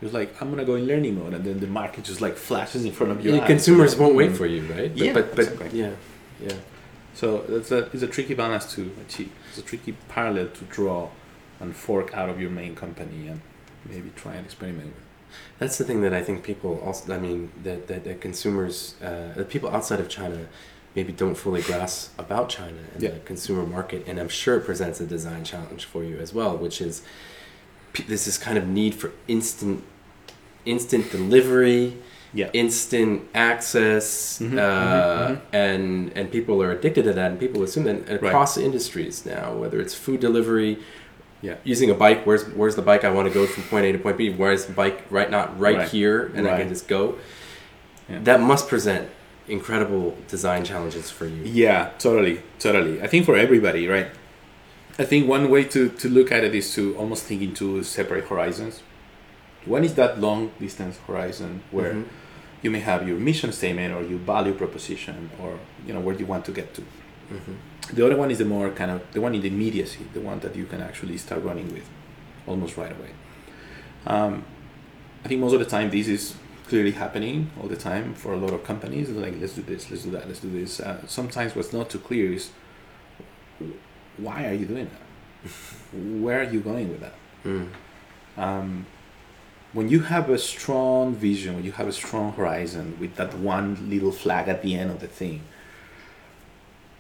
It's 0.04 0.16
like 0.20 0.30
I'm 0.42 0.48
gonna 0.52 0.66
go 0.72 0.76
in 0.82 0.86
learning 0.92 1.14
mode, 1.20 1.34
and 1.38 1.44
then 1.48 1.58
the 1.66 1.72
market 1.82 2.02
just 2.12 2.22
like 2.26 2.36
flashes 2.50 2.82
in 2.90 2.94
front 2.98 3.12
of 3.14 3.18
your 3.24 3.36
Yeah, 3.36 3.42
eyes. 3.44 3.52
consumers 3.54 3.92
won't 4.02 4.16
wait 4.22 4.32
Mm. 4.32 4.38
for 4.40 4.48
you, 4.54 4.62
right? 4.76 4.90
But, 4.96 5.04
Yeah, 5.06 5.14
but, 5.18 5.26
but 5.38 5.46
exactly. 5.48 5.80
yeah, 5.82 5.94
yeah. 6.48 6.58
So 7.20 7.26
it's 7.58 7.72
a 7.78 7.80
it's 7.94 8.04
a 8.10 8.12
tricky 8.16 8.36
balance 8.44 8.66
to 8.76 8.82
achieve. 9.06 9.32
It's 9.50 9.60
a 9.64 9.66
tricky 9.72 9.92
parallel 10.16 10.48
to 10.60 10.64
draw 10.78 11.00
and 11.62 11.70
fork 11.88 12.08
out 12.20 12.30
of 12.34 12.38
your 12.44 12.54
main 12.62 12.74
company 12.84 13.22
and 13.32 13.40
maybe 13.92 14.10
try 14.24 14.34
and 14.38 14.44
experiment 14.50 14.90
with. 14.98 15.06
That's 15.60 15.78
the 15.78 15.84
thing 15.84 16.02
that 16.02 16.14
I 16.14 16.24
think 16.24 16.44
people 16.44 16.80
also. 16.86 17.14
I 17.14 17.20
mean, 17.20 17.52
that 17.64 17.88
that, 17.88 18.04
that 18.04 18.22
consumers, 18.22 18.96
uh, 19.02 19.34
that 19.36 19.50
people 19.50 19.70
outside 19.70 20.00
of 20.00 20.10
China, 20.10 20.48
maybe 20.96 21.12
don't 21.14 21.36
fully 21.36 21.62
grasp 21.62 22.18
about 22.20 22.50
China 22.50 22.82
and 22.94 23.02
Yeah. 23.04 23.12
the 23.12 23.20
consumer 23.20 23.66
market, 23.66 24.04
and 24.08 24.20
I'm 24.20 24.30
sure 24.30 24.58
it 24.58 24.66
presents 24.66 25.00
a 25.00 25.06
design 25.06 25.44
challenge 25.44 25.86
for 25.86 26.04
you 26.04 26.18
as 26.18 26.34
well, 26.34 26.58
which 26.58 26.82
is 26.82 27.02
this 28.08 28.28
is 28.28 28.38
kind 28.38 28.58
of 28.58 28.68
need 28.68 28.96
for 28.96 29.12
instant, 29.28 29.84
instant 30.66 31.12
delivery, 31.12 31.98
Yeah. 32.34 32.50
instant 32.54 33.24
access, 33.36 34.40
Mhm, 34.40 34.58
uh, 34.58 35.28
mhm, 35.28 35.32
mhm. 35.36 35.42
and 35.52 36.12
and 36.16 36.32
people 36.32 36.62
are 36.64 36.72
addicted 36.72 37.04
to 37.04 37.14
that, 37.14 37.32
and 37.32 37.40
people 37.40 37.62
assume 37.64 37.84
that 37.86 38.10
across 38.10 38.58
industries 38.58 39.26
now, 39.26 39.54
whether 39.54 39.80
it's 39.82 39.94
food 39.94 40.20
delivery, 40.22 40.78
Yeah. 41.42 41.56
using 41.64 41.90
a 41.90 41.96
bike, 41.96 42.26
where's 42.26 42.44
where's 42.50 42.76
the 42.76 42.82
bike 42.84 43.04
I 43.04 43.10
want 43.10 43.28
to 43.28 43.34
go 43.34 43.48
from 43.48 43.64
point 43.64 43.86
A 43.86 43.92
to 43.94 43.98
point 43.98 44.18
B? 44.18 44.30
Where's 44.32 44.66
the 44.66 44.74
bike 44.74 45.04
right 45.10 45.30
not 45.32 45.60
right, 45.60 45.78
Right. 45.78 45.90
here, 45.90 46.32
and 46.36 46.48
I 46.48 46.58
can 46.60 46.70
just 46.70 46.88
go. 46.88 47.16
Yeah. 48.10 48.20
That 48.24 48.40
must 48.42 48.68
present 48.68 49.10
incredible 49.48 50.16
design 50.28 50.64
challenges 50.64 51.10
for 51.10 51.26
you. 51.26 51.42
Yeah, 51.44 51.90
totally, 51.98 52.42
totally. 52.60 53.02
I 53.02 53.08
think 53.08 53.26
for 53.26 53.36
everybody, 53.36 53.88
right? 53.88 54.08
I 55.00 55.04
think 55.06 55.28
one 55.28 55.50
way 55.50 55.64
to, 55.64 55.90
to 55.90 56.10
look 56.10 56.32
at 56.32 56.44
it 56.44 56.54
is 56.54 56.74
to 56.76 56.96
almost 56.96 57.24
think 57.24 57.42
into 57.42 57.82
separate 57.84 58.26
horizons. 58.26 58.84
One 59.66 59.84
is 59.84 59.96
that 59.96 60.20
long 60.20 60.52
distance 60.60 61.00
horizon 61.08 61.62
where 61.72 61.94
Mhm. 61.94 62.06
you 62.62 62.70
may 62.72 62.80
have 62.82 63.08
your 63.08 63.18
mission 63.18 63.52
statement 63.52 63.94
or 63.96 64.02
your 64.04 64.20
value 64.20 64.54
proposition 64.54 65.30
or 65.42 65.58
you 65.88 65.94
know 65.94 66.00
where 66.02 66.16
you 66.16 66.26
want 66.28 66.46
to 66.46 66.52
get 66.52 66.74
to. 66.76 66.82
Mhm. 66.82 67.56
The 67.94 68.06
other 68.06 68.16
one 68.16 68.32
is 68.32 68.38
the 68.38 68.46
more 68.46 68.70
kind 68.72 68.92
of 68.92 69.02
the 69.12 69.22
one 69.22 69.36
in 69.36 69.42
the 69.42 69.48
immediacy, 69.48 70.06
the 70.14 70.22
one 70.22 70.40
that 70.40 70.56
you 70.56 70.66
can 70.66 70.82
actually 70.82 71.18
start 71.18 71.44
running 71.44 71.72
with 71.74 71.88
almost 72.48 72.78
right 72.78 72.92
away. 72.92 73.10
Um, 74.08 74.46
I 75.24 75.28
think 75.28 75.42
most 75.42 75.54
of 75.54 75.60
the 75.60 75.66
time 75.66 75.90
this 75.92 76.08
is 76.08 76.36
clearly 76.68 76.92
happening 76.92 77.52
all 77.62 77.68
the 77.68 77.76
time 77.76 78.14
for 78.14 78.34
a 78.34 78.38
lot 78.38 78.54
of 78.54 78.64
companies. 78.64 79.10
Like 79.10 79.36
let's 79.40 79.54
do 79.54 79.62
this, 79.62 79.92
let's 79.92 80.04
do 80.04 80.12
that, 80.12 80.28
let's 80.28 80.40
do 80.40 80.50
this. 80.50 80.80
Uh, 80.80 81.06
sometimes 81.08 81.56
what's 81.56 81.74
not 81.74 81.90
too 81.90 82.00
clear 82.00 82.32
is 82.32 82.52
why 84.18 84.46
are 84.46 84.54
you 84.54 84.66
doing 84.66 84.90
that? 84.90 85.52
Where 86.24 86.40
are 86.40 86.52
you 86.52 86.62
going 86.62 86.90
with 86.90 87.02
that? 87.02 87.16
Mm. 87.44 87.70
um, 88.38 88.86
when 89.74 89.90
you 89.90 90.02
have 90.02 90.30
a 90.30 90.38
strong 90.38 91.16
vision, 91.16 91.56
when 91.56 91.64
you 91.64 91.72
have 91.72 91.88
a 91.88 91.94
strong 91.94 92.34
horizon 92.34 92.98
with 93.00 93.16
that 93.16 93.34
one 93.34 93.90
little 93.90 94.12
flag 94.12 94.48
at 94.48 94.62
the 94.62 94.76
end 94.76 94.92
of 94.92 95.00
the 95.00 95.08
thing, 95.08 95.42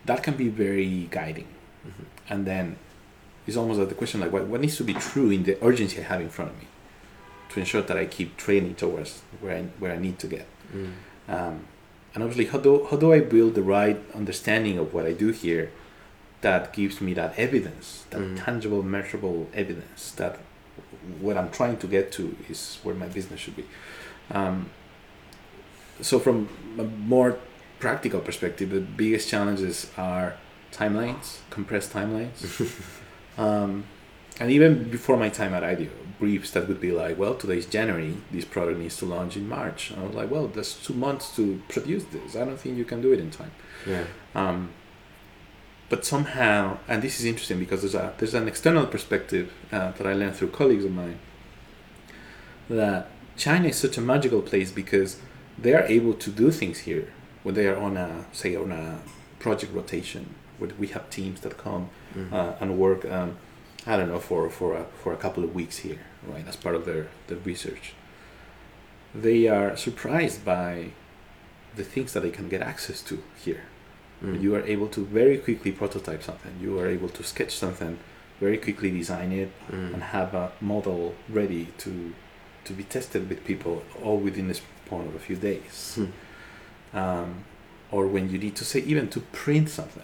that 0.06 0.24
can 0.24 0.36
be 0.36 0.50
very 0.50 1.08
guiding. 1.12 1.48
Mhm. 1.86 2.06
And 2.30 2.46
then 2.46 2.76
it's 3.48 3.58
almost 3.58 3.80
like 3.80 3.90
the 3.90 3.96
question 3.96 4.20
like 4.22 4.32
what, 4.32 4.46
what 4.48 4.62
needs 4.62 4.78
to 4.78 4.84
be 4.84 4.94
true 4.94 5.30
in 5.32 5.44
the 5.44 5.58
urgency 5.64 6.00
I 6.00 6.04
have 6.04 6.22
in 6.22 6.30
front 6.30 6.52
of 6.52 6.58
me 6.60 6.68
to 7.50 7.60
ensure 7.60 7.82
that 7.82 7.98
I 7.98 8.06
keep 8.06 8.38
training 8.38 8.76
towards 8.76 9.22
where 9.42 9.58
I, 9.58 9.62
where 9.80 9.92
I 9.92 9.98
need 9.98 10.18
to 10.20 10.28
get. 10.28 10.46
Mm. 10.74 10.92
Um, 11.28 11.60
and 12.14 12.24
obviously, 12.24 12.46
how 12.46 12.58
do, 12.60 12.88
how 12.90 12.98
do 12.98 13.12
I 13.14 13.20
build 13.22 13.56
the 13.56 13.62
right 13.64 14.00
understanding 14.14 14.78
of 14.78 14.94
what 14.94 15.06
I 15.06 15.14
do 15.14 15.30
here 15.32 15.72
that 16.42 16.74
gives 16.74 17.00
me 17.02 17.14
that 17.14 17.38
evidence, 17.38 18.06
that 18.10 18.22
Mhm. 18.22 18.44
tangible, 18.46 18.84
measurable 18.84 19.48
evidence 19.54 20.12
that 20.14 20.40
what 21.20 21.38
I'm 21.38 21.50
trying 21.52 21.78
to 21.78 21.88
get 21.88 22.12
to 22.14 22.36
is 22.50 22.80
where 22.84 22.96
my 22.96 23.08
business 23.08 23.40
should 23.40 23.56
be. 23.56 23.66
Um, 24.32 24.70
so 26.02 26.20
from 26.20 26.50
a 26.80 26.84
more 26.84 27.38
practical 27.82 28.22
perspective, 28.22 28.70
the 28.70 28.80
biggest 28.80 29.28
challenges 29.28 29.92
are 29.98 30.36
timelines, 30.72 31.40
compressed 31.50 31.92
timelines. 31.92 32.40
um, 33.38 33.84
and 34.40 34.50
even 34.52 34.90
before 34.90 35.18
my 35.18 35.30
time 35.30 35.54
at 35.54 35.64
IDEO, 35.64 35.90
briefs 36.20 36.52
that 36.52 36.68
would 36.68 36.80
be 36.80 36.92
like, 36.92 37.18
well, 37.18 37.36
today's 37.36 37.66
January, 37.66 38.16
this 38.32 38.46
product 38.46 38.80
needs 38.80 38.96
to 38.98 39.06
launch 39.06 39.36
in 39.36 39.50
March. 39.50 39.92
And 39.92 40.02
I 40.02 40.06
was 40.06 40.16
like, 40.16 40.32
well, 40.32 40.48
there's 40.48 40.76
two 40.76 40.94
months 40.94 41.36
to 41.36 41.62
produce 41.68 42.06
this. 42.06 42.36
I 42.36 42.46
don't 42.46 42.60
think 42.60 42.78
you 42.78 42.86
can 42.86 43.02
do 43.02 43.12
it 43.12 43.20
in 43.20 43.32
time. 43.32 43.52
Yeah. 43.86 44.06
Um, 44.36 44.70
but 45.90 46.06
somehow, 46.06 46.78
and 46.88 47.02
this 47.02 47.20
is 47.20 47.26
interesting 47.26 47.60
because 47.60 47.82
there's 47.82 47.96
a 47.96 48.14
there's 48.18 48.34
an 48.34 48.48
external 48.48 48.86
perspective 48.86 49.52
uh, 49.74 49.92
that 49.92 50.08
I 50.08 50.14
learned 50.14 50.38
through 50.38 50.52
colleagues 50.52 50.86
of 50.86 50.92
mine 50.92 51.20
that 52.70 53.10
China 53.36 53.68
is 53.68 53.78
such 53.78 53.98
a 53.98 54.02
magical 54.02 54.42
place 54.42 54.72
because 54.72 55.20
they 55.58 55.74
are 55.74 55.84
able 55.84 56.14
to 56.14 56.30
do 56.30 56.50
things 56.50 56.80
here 56.80 57.12
when 57.44 57.56
they 57.56 57.68
are 57.68 57.78
on 57.78 57.98
a 57.98 58.26
say 58.32 58.56
on 58.56 58.72
a 58.72 59.00
project 59.40 59.74
rotation 59.74 60.24
where 60.60 60.72
we 60.80 60.88
have 60.88 61.10
teams 61.10 61.40
that 61.42 61.58
come 61.58 61.90
Mhm. 62.16 62.32
uh, 62.34 62.54
and 62.62 62.78
work 62.78 63.06
um, 63.06 63.38
I 63.88 63.98
don't 63.98 64.10
know 64.10 64.20
for 64.20 64.50
for 64.50 64.70
a, 64.82 64.86
for 65.04 65.12
a 65.14 65.18
couple 65.18 65.44
of 65.44 65.56
weeks 65.56 65.78
here 65.80 66.00
right 66.28 66.48
as 66.48 66.56
part 66.56 66.76
of 66.76 66.84
their 66.86 67.08
their 67.28 67.40
research 67.52 67.94
they 69.14 69.48
are 69.48 69.76
surprised 69.76 70.46
by 70.46 70.92
the 71.76 71.84
things 71.84 72.14
that 72.14 72.22
they 72.22 72.30
can 72.30 72.48
get 72.50 72.62
access 72.62 73.02
to 73.04 73.16
here 73.46 73.64
Mm. 74.24 74.40
you 74.44 74.54
are 74.54 74.62
able 74.74 74.88
to 74.90 75.02
very 75.04 75.38
quickly 75.40 75.72
prototype 75.72 76.22
something 76.22 76.52
you 76.62 76.78
are 76.80 76.88
able 76.88 77.10
to 77.10 77.24
sketch 77.24 77.54
something 77.56 77.98
very 78.40 78.58
quickly 78.66 78.92
design 78.92 79.32
it 79.32 79.50
Mm. 79.72 79.94
and 79.96 80.04
have 80.04 80.36
a 80.36 80.52
model 80.62 81.16
ready 81.28 81.64
to 81.80 81.92
to 82.66 82.74
be 82.74 82.84
tested 82.84 83.28
with 83.30 83.40
people 83.44 83.82
all 84.04 84.20
within 84.20 84.48
the 84.48 84.54
span 84.54 85.08
of 85.08 85.16
a 85.16 85.20
few 85.28 85.36
days 85.36 85.96
Hmm. 85.96 86.12
Um, 86.94 87.44
or 87.92 88.08
when 88.08 88.30
you 88.30 88.38
need 88.38 88.56
to 88.56 88.66
say 88.66 88.80
even 88.82 89.08
to 89.10 89.20
print 89.20 89.70
something 89.70 90.04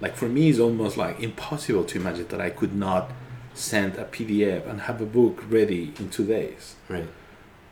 like 0.00 0.14
for 0.16 0.28
me 0.28 0.48
it's 0.50 0.58
almost 0.58 0.96
like 0.96 1.20
impossible 1.20 1.84
to 1.84 1.98
imagine 1.98 2.26
that 2.28 2.40
i 2.40 2.50
could 2.50 2.74
not 2.74 3.10
send 3.54 3.94
a 3.96 4.04
pdf 4.04 4.68
and 4.68 4.82
have 4.82 5.00
a 5.00 5.06
book 5.06 5.44
ready 5.48 5.92
in 5.98 6.08
two 6.10 6.26
days 6.26 6.74
Right. 6.88 7.06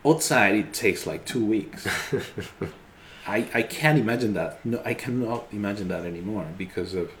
outside 0.05 0.55
it 0.55 0.73
takes 0.73 1.05
like 1.05 1.25
two 1.25 1.45
weeks 1.45 1.87
I, 3.27 3.47
I 3.53 3.61
can't 3.63 3.97
imagine 3.99 4.33
that 4.33 4.65
no 4.65 4.81
i 4.85 4.93
cannot 4.93 5.47
imagine 5.51 5.87
that 5.89 6.05
anymore 6.05 6.45
because 6.57 6.93
of 6.93 7.11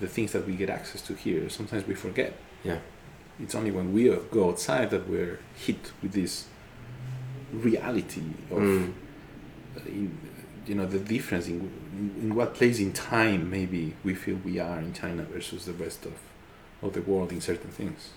the 0.00 0.06
things 0.06 0.32
that 0.32 0.46
we 0.46 0.54
get 0.56 0.68
access 0.70 1.00
to 1.02 1.14
here 1.14 1.48
sometimes 1.48 1.86
we 1.86 1.94
forget 1.94 2.34
Yeah. 2.64 2.78
it's 3.40 3.54
only 3.54 3.70
when 3.70 3.92
we 3.92 4.08
go 4.30 4.48
outside 4.50 4.90
that 4.90 5.08
we're 5.08 5.38
hit 5.54 5.92
with 6.02 6.12
this 6.12 6.46
reality 7.52 8.22
of 8.50 8.58
Mm. 8.58 8.92
in, 9.86 10.18
you 10.66 10.74
know 10.74 10.86
the 10.86 10.98
difference 10.98 11.46
in, 11.46 11.70
in 12.20 12.34
what 12.34 12.54
place 12.54 12.78
in 12.78 12.92
time 12.92 13.48
maybe 13.50 13.94
we 14.04 14.14
feel 14.14 14.36
we 14.44 14.58
are 14.58 14.78
in 14.78 14.92
china 14.92 15.22
versus 15.22 15.64
the 15.66 15.72
rest 15.72 16.04
of 16.06 16.14
of 16.82 16.92
the 16.92 17.02
world 17.02 17.32
in 17.32 17.40
certain 17.40 17.70
things 17.70 18.10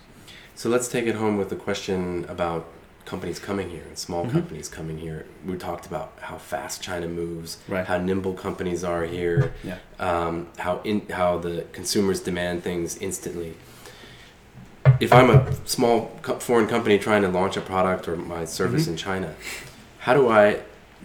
So 0.56 0.68
let's 0.68 0.88
take 0.88 1.06
it 1.06 1.14
home 1.14 1.38
with 1.38 1.48
the 1.48 1.56
question 1.68 2.26
about 2.28 2.62
companies 3.06 3.38
coming 3.38 3.68
here 3.70 3.84
and 3.90 3.96
small 4.06 4.24
Mhm. 4.26 4.32
companies 4.38 4.68
coming 4.68 4.98
here. 5.06 5.20
We 5.46 5.56
talked 5.56 5.86
about 5.92 6.08
how 6.28 6.36
fast 6.52 6.82
China 6.88 7.08
moves, 7.08 7.50
Right. 7.74 7.86
how 7.90 7.98
nimble 8.08 8.34
companies 8.46 8.82
are 8.84 9.04
here, 9.18 9.40
Yeah. 9.70 9.78
um, 10.08 10.34
how 10.64 10.74
in 10.90 10.96
how 11.20 11.30
the 11.46 11.54
consumers 11.78 12.20
demand 12.20 12.56
things 12.62 12.88
instantly. 13.08 13.52
If 15.06 15.10
I'm 15.18 15.30
a 15.30 15.40
small 15.76 15.96
co- 16.22 16.38
foreign 16.38 16.68
company 16.74 16.98
trying 16.98 17.22
to 17.22 17.28
launch 17.28 17.56
a 17.56 17.60
product 17.72 18.06
or 18.08 18.16
my 18.16 18.44
service 18.44 18.84
Mhm. 18.84 18.90
in 18.92 18.96
China, 18.96 19.30
how 20.04 20.12
do 20.14 20.28
I 20.28 20.44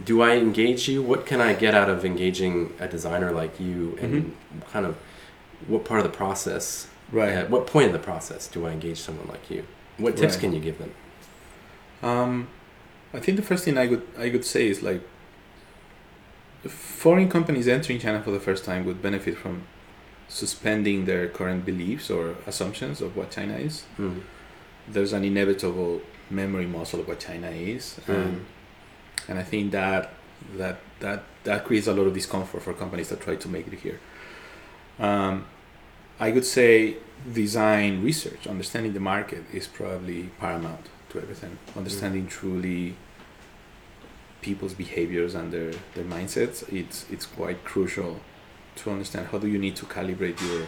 do 0.04 0.22
I 0.22 0.36
engage 0.36 0.88
you? 0.90 1.02
What 1.02 1.26
can 1.26 1.40
I 1.42 1.54
get 1.54 1.74
out 1.74 1.90
of 1.90 2.04
engaging 2.04 2.74
a 2.80 2.88
designer 2.88 3.32
like 3.32 3.60
you, 3.60 3.98
and 4.02 4.36
kind 4.72 4.86
of 4.86 4.98
what 5.68 5.86
part 5.86 6.00
of 6.02 6.04
the 6.12 6.16
process 6.18 6.88
right? 7.12 7.30
at 7.30 7.50
what 7.50 7.66
point 7.66 7.88
in 7.88 7.94
the 7.94 8.00
process 8.00 8.48
do 8.48 8.66
I 8.68 8.72
engage 8.72 9.00
someone 9.00 9.28
like 9.28 9.50
you? 9.50 9.66
What 9.98 10.18
tips 10.18 10.34
Right. 10.34 10.42
can 10.42 10.54
you 10.54 10.60
give 10.60 10.78
them? 10.80 10.92
Um, 12.04 12.48
I 13.14 13.20
think 13.20 13.38
the 13.38 13.44
first 13.44 13.64
thing 13.64 13.78
I 13.78 13.88
would 13.88 14.04
I 14.20 14.30
could 14.30 14.44
say 14.46 14.68
is 14.68 14.82
like 14.84 15.02
foreign 16.68 17.30
companies 17.30 17.68
entering 17.68 18.00
China 18.00 18.22
for 18.22 18.32
the 18.32 18.40
first 18.40 18.66
time 18.66 18.86
would 18.86 19.02
benefit 19.02 19.38
from 19.38 19.64
suspending 20.28 21.06
their 21.06 21.28
current 21.28 21.64
beliefs 21.66 22.10
or 22.10 22.36
assumptions 22.48 23.00
of 23.02 23.16
what 23.16 23.30
China 23.32 23.56
is. 23.56 23.84
Mm. 24.00 24.22
There's 24.88 25.14
an 25.14 25.24
inevitable 25.24 26.02
memory 26.30 26.66
muscle 26.66 27.00
of 27.00 27.08
what 27.08 27.20
China 27.20 27.50
is, 27.52 28.00
and, 28.08 28.46
and 29.28 29.40
I 29.40 29.44
think 29.44 29.72
that 29.72 30.12
that 30.58 30.80
that 31.00 31.24
that 31.44 31.66
creates 31.66 31.88
a 31.88 31.94
lot 31.94 32.08
of 32.08 32.14
discomfort 32.14 32.62
for 32.62 32.74
companies 32.74 33.10
that 33.10 33.22
try 33.22 33.36
to 33.36 33.48
make 33.48 33.68
it 33.68 33.80
here. 33.80 34.00
Um, 35.00 35.46
I 36.20 36.32
could 36.32 36.46
say 36.46 36.98
design 37.34 38.04
research, 38.04 38.48
understanding 38.48 38.94
the 38.94 39.00
market 39.00 39.44
is 39.54 39.68
probably 39.68 40.30
paramount 40.40 40.88
to 41.10 41.20
everything. 41.20 41.58
Understanding 41.76 42.28
truly 42.28 42.96
people's 44.42 44.74
behaviors 44.74 45.34
and 45.36 45.52
their, 45.52 45.72
their 45.96 46.06
mindsets, 46.06 46.72
it's 46.72 47.06
it's 47.10 47.26
quite 47.26 47.64
crucial 47.64 48.22
to 48.76 48.92
understand 48.92 49.28
how 49.32 49.38
do 49.38 49.48
you 49.48 49.58
need 49.58 49.76
to 49.76 49.86
calibrate 49.86 50.40
your 50.48 50.68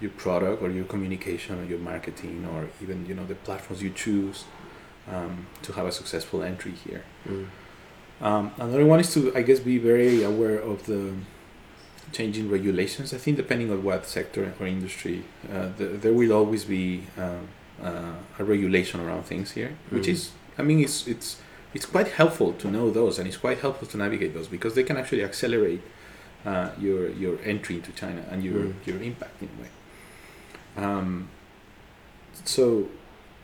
your 0.00 0.12
product 0.12 0.62
or 0.62 0.70
your 0.70 0.84
communication 0.84 1.58
or 1.60 1.64
your 1.64 1.78
marketing 1.78 2.46
or 2.52 2.68
even 2.82 3.04
you 3.06 3.14
know 3.14 3.26
the 3.26 3.34
platforms 3.34 3.82
you 3.82 3.90
choose 3.90 4.44
um, 5.08 5.46
to 5.62 5.72
have 5.72 5.86
a 5.86 5.92
successful 5.92 6.42
entry 6.42 6.72
here. 6.72 7.04
Mm. 7.28 7.46
Um, 8.20 8.52
another 8.58 8.84
one 8.84 9.00
is 9.00 9.12
to, 9.14 9.34
I 9.34 9.42
guess, 9.42 9.60
be 9.60 9.78
very 9.78 10.22
aware 10.22 10.58
of 10.58 10.84
the 10.86 11.14
changing 12.12 12.50
regulations. 12.50 13.14
I 13.14 13.18
think 13.18 13.36
depending 13.36 13.70
on 13.70 13.82
what 13.82 14.06
sector 14.06 14.52
or 14.60 14.66
industry, 14.66 15.24
uh, 15.52 15.68
the, 15.78 15.84
there 15.86 16.12
will 16.12 16.32
always 16.32 16.64
be 16.64 17.04
um, 17.16 17.48
uh, 17.82 18.12
a 18.38 18.44
regulation 18.44 19.00
around 19.00 19.24
things 19.24 19.52
here, 19.52 19.72
which 19.90 20.04
Mhm. 20.06 20.12
is, 20.12 20.30
I 20.58 20.62
mean, 20.62 20.80
it's 20.80 21.06
it's 21.06 21.36
it's 21.72 21.86
quite 21.86 22.08
helpful 22.08 22.52
to 22.54 22.68
know 22.68 22.90
those, 22.90 23.18
and 23.18 23.28
it's 23.28 23.36
quite 23.38 23.58
helpful 23.60 23.86
to 23.88 23.96
navigate 23.96 24.34
those 24.34 24.48
because 24.48 24.74
they 24.74 24.82
can 24.82 24.96
actually 24.96 25.22
accelerate 25.24 25.80
uh, 26.44 26.70
your 26.78 27.10
your 27.10 27.38
entry 27.44 27.76
into 27.76 27.92
China 27.92 28.22
and 28.30 28.42
your 28.44 28.60
Mm. 28.64 28.74
your 28.88 29.00
impact 29.10 29.40
in 29.42 29.48
a 29.56 29.62
way. 29.62 29.70
Um, 30.84 31.28
so, 32.44 32.88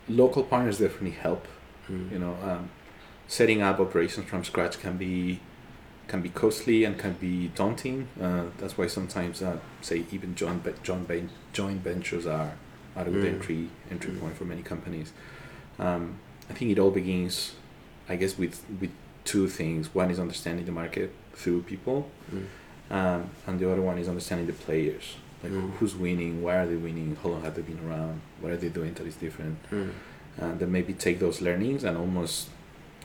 local 0.09 0.43
partners 0.43 0.77
definitely 0.79 1.17
help 1.27 1.47
Mm. 1.89 2.11
you 2.11 2.19
know 2.19 2.35
um, 2.43 2.69
setting 3.27 3.61
up 3.61 3.79
operations 3.79 4.27
from 4.29 4.43
scratch 4.43 4.79
can 4.79 4.97
be 4.97 5.39
can 6.07 6.21
be 6.21 6.29
costly 6.29 6.85
and 6.85 6.97
can 6.97 7.13
be 7.13 7.49
daunting 7.49 8.07
uh, 8.21 8.43
that's 8.57 8.77
why 8.77 8.87
sometimes 8.87 9.41
uh, 9.41 9.57
say 9.81 10.05
even 10.11 10.33
joint 10.35 10.63
joint, 10.83 11.29
joint 11.53 11.81
ventures 11.83 12.25
are 12.25 12.51
are 12.95 13.03
a 13.07 13.11
good 13.11 13.23
Mm. 13.23 13.33
entry 13.35 13.69
entry 13.91 14.11
Mm. 14.13 14.19
point 14.21 14.35
for 14.37 14.45
many 14.45 14.61
companies 14.61 15.11
um, 15.79 16.15
I 16.49 16.53
think 16.53 16.71
it 16.71 16.79
all 16.79 16.91
begins 16.91 17.53
I 18.09 18.15
guess 18.15 18.37
with 18.37 18.63
with 18.79 18.91
two 19.25 19.47
things 19.49 19.93
one 19.93 20.09
is 20.09 20.19
understanding 20.19 20.65
the 20.65 20.71
market 20.71 21.11
through 21.33 21.63
people 21.63 22.09
Mm. 22.33 22.45
um, 22.97 23.29
and 23.45 23.59
the 23.59 23.69
other 23.71 23.81
one 23.81 23.97
is 23.97 24.07
understanding 24.07 24.47
the 24.47 24.53
players 24.53 25.15
like 25.43 25.51
Mm. 25.51 25.71
who's 25.77 25.93
winning 25.95 26.41
why 26.41 26.55
are 26.61 26.65
they 26.65 26.77
winning 26.77 27.17
how 27.21 27.29
long 27.29 27.41
have 27.43 27.55
they 27.55 27.61
been 27.61 27.79
around 27.87 28.21
what 28.39 28.51
are 28.53 28.57
they 28.57 28.69
doing 28.69 28.93
that 28.93 29.05
is 29.05 29.15
different 29.17 29.57
Mm. 29.71 29.91
and 30.37 30.59
then 30.59 30.71
maybe 30.71 30.93
take 30.93 31.19
those 31.19 31.41
learnings 31.41 31.83
and 31.83 31.97
almost 31.97 32.47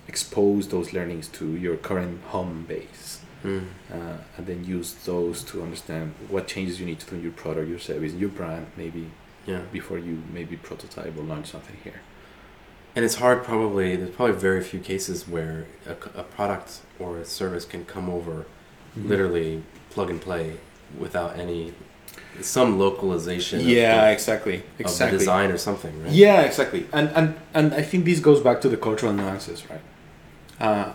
expose 0.08 0.68
those 0.68 0.92
learnings 0.92 1.28
to 1.28 1.56
your 1.56 1.76
current 1.76 2.22
home 2.24 2.64
base 2.68 3.20
Mm. 3.44 3.64
uh, 3.92 3.96
and 4.36 4.46
then 4.46 4.64
use 4.64 4.94
those 5.04 5.42
to 5.42 5.62
understand 5.64 6.14
what 6.28 6.46
changes 6.46 6.78
you 6.78 6.86
need 6.86 7.00
to 7.00 7.06
do 7.10 7.16
in 7.16 7.22
your 7.24 7.32
product 7.32 7.68
your 7.68 7.80
service 7.80 8.12
your 8.12 8.28
brand 8.28 8.66
maybe 8.76 9.10
Yeah. 9.46 9.62
before 9.72 9.98
you 9.98 10.22
maybe 10.32 10.56
prototype 10.56 11.12
or 11.18 11.24
launch 11.24 11.46
something 11.50 11.76
here 11.82 12.00
And 12.94 13.04
it's 13.06 13.16
hard, 13.24 13.42
probably, 13.42 13.96
there's 13.96 14.14
probably 14.18 14.36
very 14.50 14.62
few 14.62 14.78
cases 14.92 15.26
where 15.34 15.64
a 16.22 16.24
product 16.36 16.68
or 17.00 17.18
a 17.18 17.24
service 17.24 17.64
can 17.72 17.82
come 17.94 18.06
over 18.16 18.36
literally 18.94 19.62
plug 19.90 20.08
and 20.10 20.20
play 20.20 20.46
without 21.04 21.30
any, 21.44 21.72
some 22.40 22.78
localization 22.78 23.60
of 23.60 23.66
yeah 23.66 24.04
the, 24.06 24.12
exactly 24.12 24.56
of 24.56 24.62
the 24.78 24.82
exactly 24.84 25.18
design 25.18 25.50
or 25.50 25.58
something, 25.58 25.94
right? 26.02 26.12
Yeah, 26.12 26.42
exactly, 26.50 26.82
and 26.92 27.06
and 27.18 27.26
and 27.58 27.66
I 27.80 27.82
think 27.90 28.04
this 28.04 28.20
goes 28.20 28.40
back 28.46 28.60
to 28.64 28.68
the 28.68 28.76
cultural 28.76 29.12
nuances, 29.20 29.58
right? 29.70 29.80
Uh, 30.62 30.92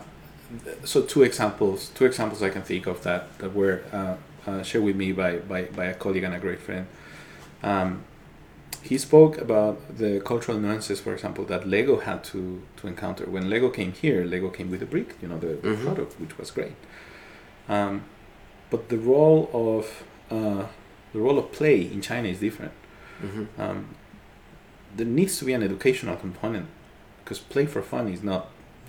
so 0.85 1.01
two 1.01 1.23
examples, 1.23 1.89
two 1.93 2.05
examples 2.05 2.41
I 2.41 2.49
can 2.49 2.61
think 2.63 2.87
of 2.87 3.03
that 3.03 3.37
that 3.39 3.53
were 3.53 3.81
uh, 3.91 4.15
uh, 4.49 4.63
shared 4.63 4.83
with 4.85 4.95
me 4.95 5.11
by, 5.11 5.31
by 5.51 5.63
by 5.79 5.85
a 5.85 5.93
colleague 5.93 6.23
and 6.23 6.33
a 6.33 6.39
great 6.39 6.59
friend. 6.59 6.85
Um, 7.63 8.03
he 8.81 8.97
spoke 8.97 9.37
about 9.41 9.97
the 9.97 10.21
cultural 10.21 10.57
nuances, 10.57 11.01
for 11.01 11.13
example, 11.13 11.43
that 11.45 11.67
Lego 11.67 11.99
had 11.99 12.23
to 12.31 12.61
to 12.77 12.87
encounter 12.87 13.25
when 13.25 13.49
Lego 13.49 13.69
came 13.69 13.91
here. 13.91 14.23
Lego 14.23 14.49
came 14.49 14.69
with 14.71 14.81
a 14.81 14.85
brick, 14.85 15.09
you 15.21 15.27
know, 15.27 15.37
the, 15.39 15.57
Mhm. 15.57 15.83
product, 15.83 16.11
which 16.21 16.37
was 16.37 16.51
great. 16.51 16.75
Um, 17.67 18.03
but 18.69 18.87
the 18.89 18.97
role 18.97 19.49
of 19.53 20.03
uh, 20.31 20.63
the 21.13 21.19
role 21.19 21.37
of 21.39 21.51
play 21.51 21.81
in 21.81 22.01
China 22.01 22.27
is 22.29 22.39
different 22.39 22.73
hmm 23.21 23.45
um, 23.57 23.85
there 24.97 25.05
needs 25.19 25.39
to 25.39 25.45
be 25.45 25.53
an 25.53 25.63
educational 25.63 26.15
component 26.15 26.67
because 27.23 27.39
play 27.53 27.65
for 27.65 27.81
fun 27.81 28.07
is 28.13 28.21
not 28.23 28.43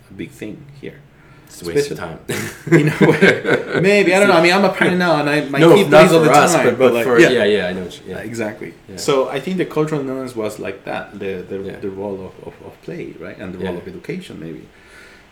a 0.09 0.13
big 0.13 0.31
thing 0.31 0.65
here. 0.81 0.99
It's 1.47 1.63
a 1.63 1.65
waste 1.65 1.89
of 1.91 1.97
time. 1.97 2.19
You 2.71 2.83
know, 2.85 2.97
maybe 3.81 4.13
I 4.13 4.19
don't 4.19 4.27
know. 4.27 4.35
I 4.35 4.43
mean, 4.43 4.53
I'm 4.53 4.63
a 4.65 4.71
parent 4.71 4.97
now, 4.99 5.19
and 5.19 5.27
I 5.27 5.49
my 5.49 5.57
no, 5.59 5.73
kid 5.75 5.87
plays 5.89 6.11
all 6.13 6.21
the 6.21 6.31
us, 6.31 6.53
time. 6.53 6.65
but, 6.65 6.77
but 6.77 6.93
like, 6.93 7.05
for 7.05 7.17
yeah. 7.19 7.43
yeah, 7.43 7.67
I 7.67 7.73
know. 7.73 7.85
You, 7.85 7.91
yeah. 8.05 8.17
exactly. 8.19 8.73
Yeah. 8.87 8.97
So 8.97 9.29
I 9.29 9.39
think 9.39 9.57
the 9.57 9.65
cultural 9.65 10.03
nuance 10.03 10.35
was 10.35 10.59
like 10.59 10.85
that, 10.85 11.17
the 11.19 11.31
the, 11.51 11.57
Yeah. 11.59 11.79
the 11.79 11.89
role 11.89 12.19
of, 12.27 12.33
of, 12.47 12.53
of 12.67 12.73
play, 12.83 13.13
right, 13.19 13.37
and 13.41 13.53
the 13.55 13.59
role 13.65 13.73
Yeah. 13.73 13.81
of 13.81 13.87
education, 13.87 14.39
maybe. 14.39 14.67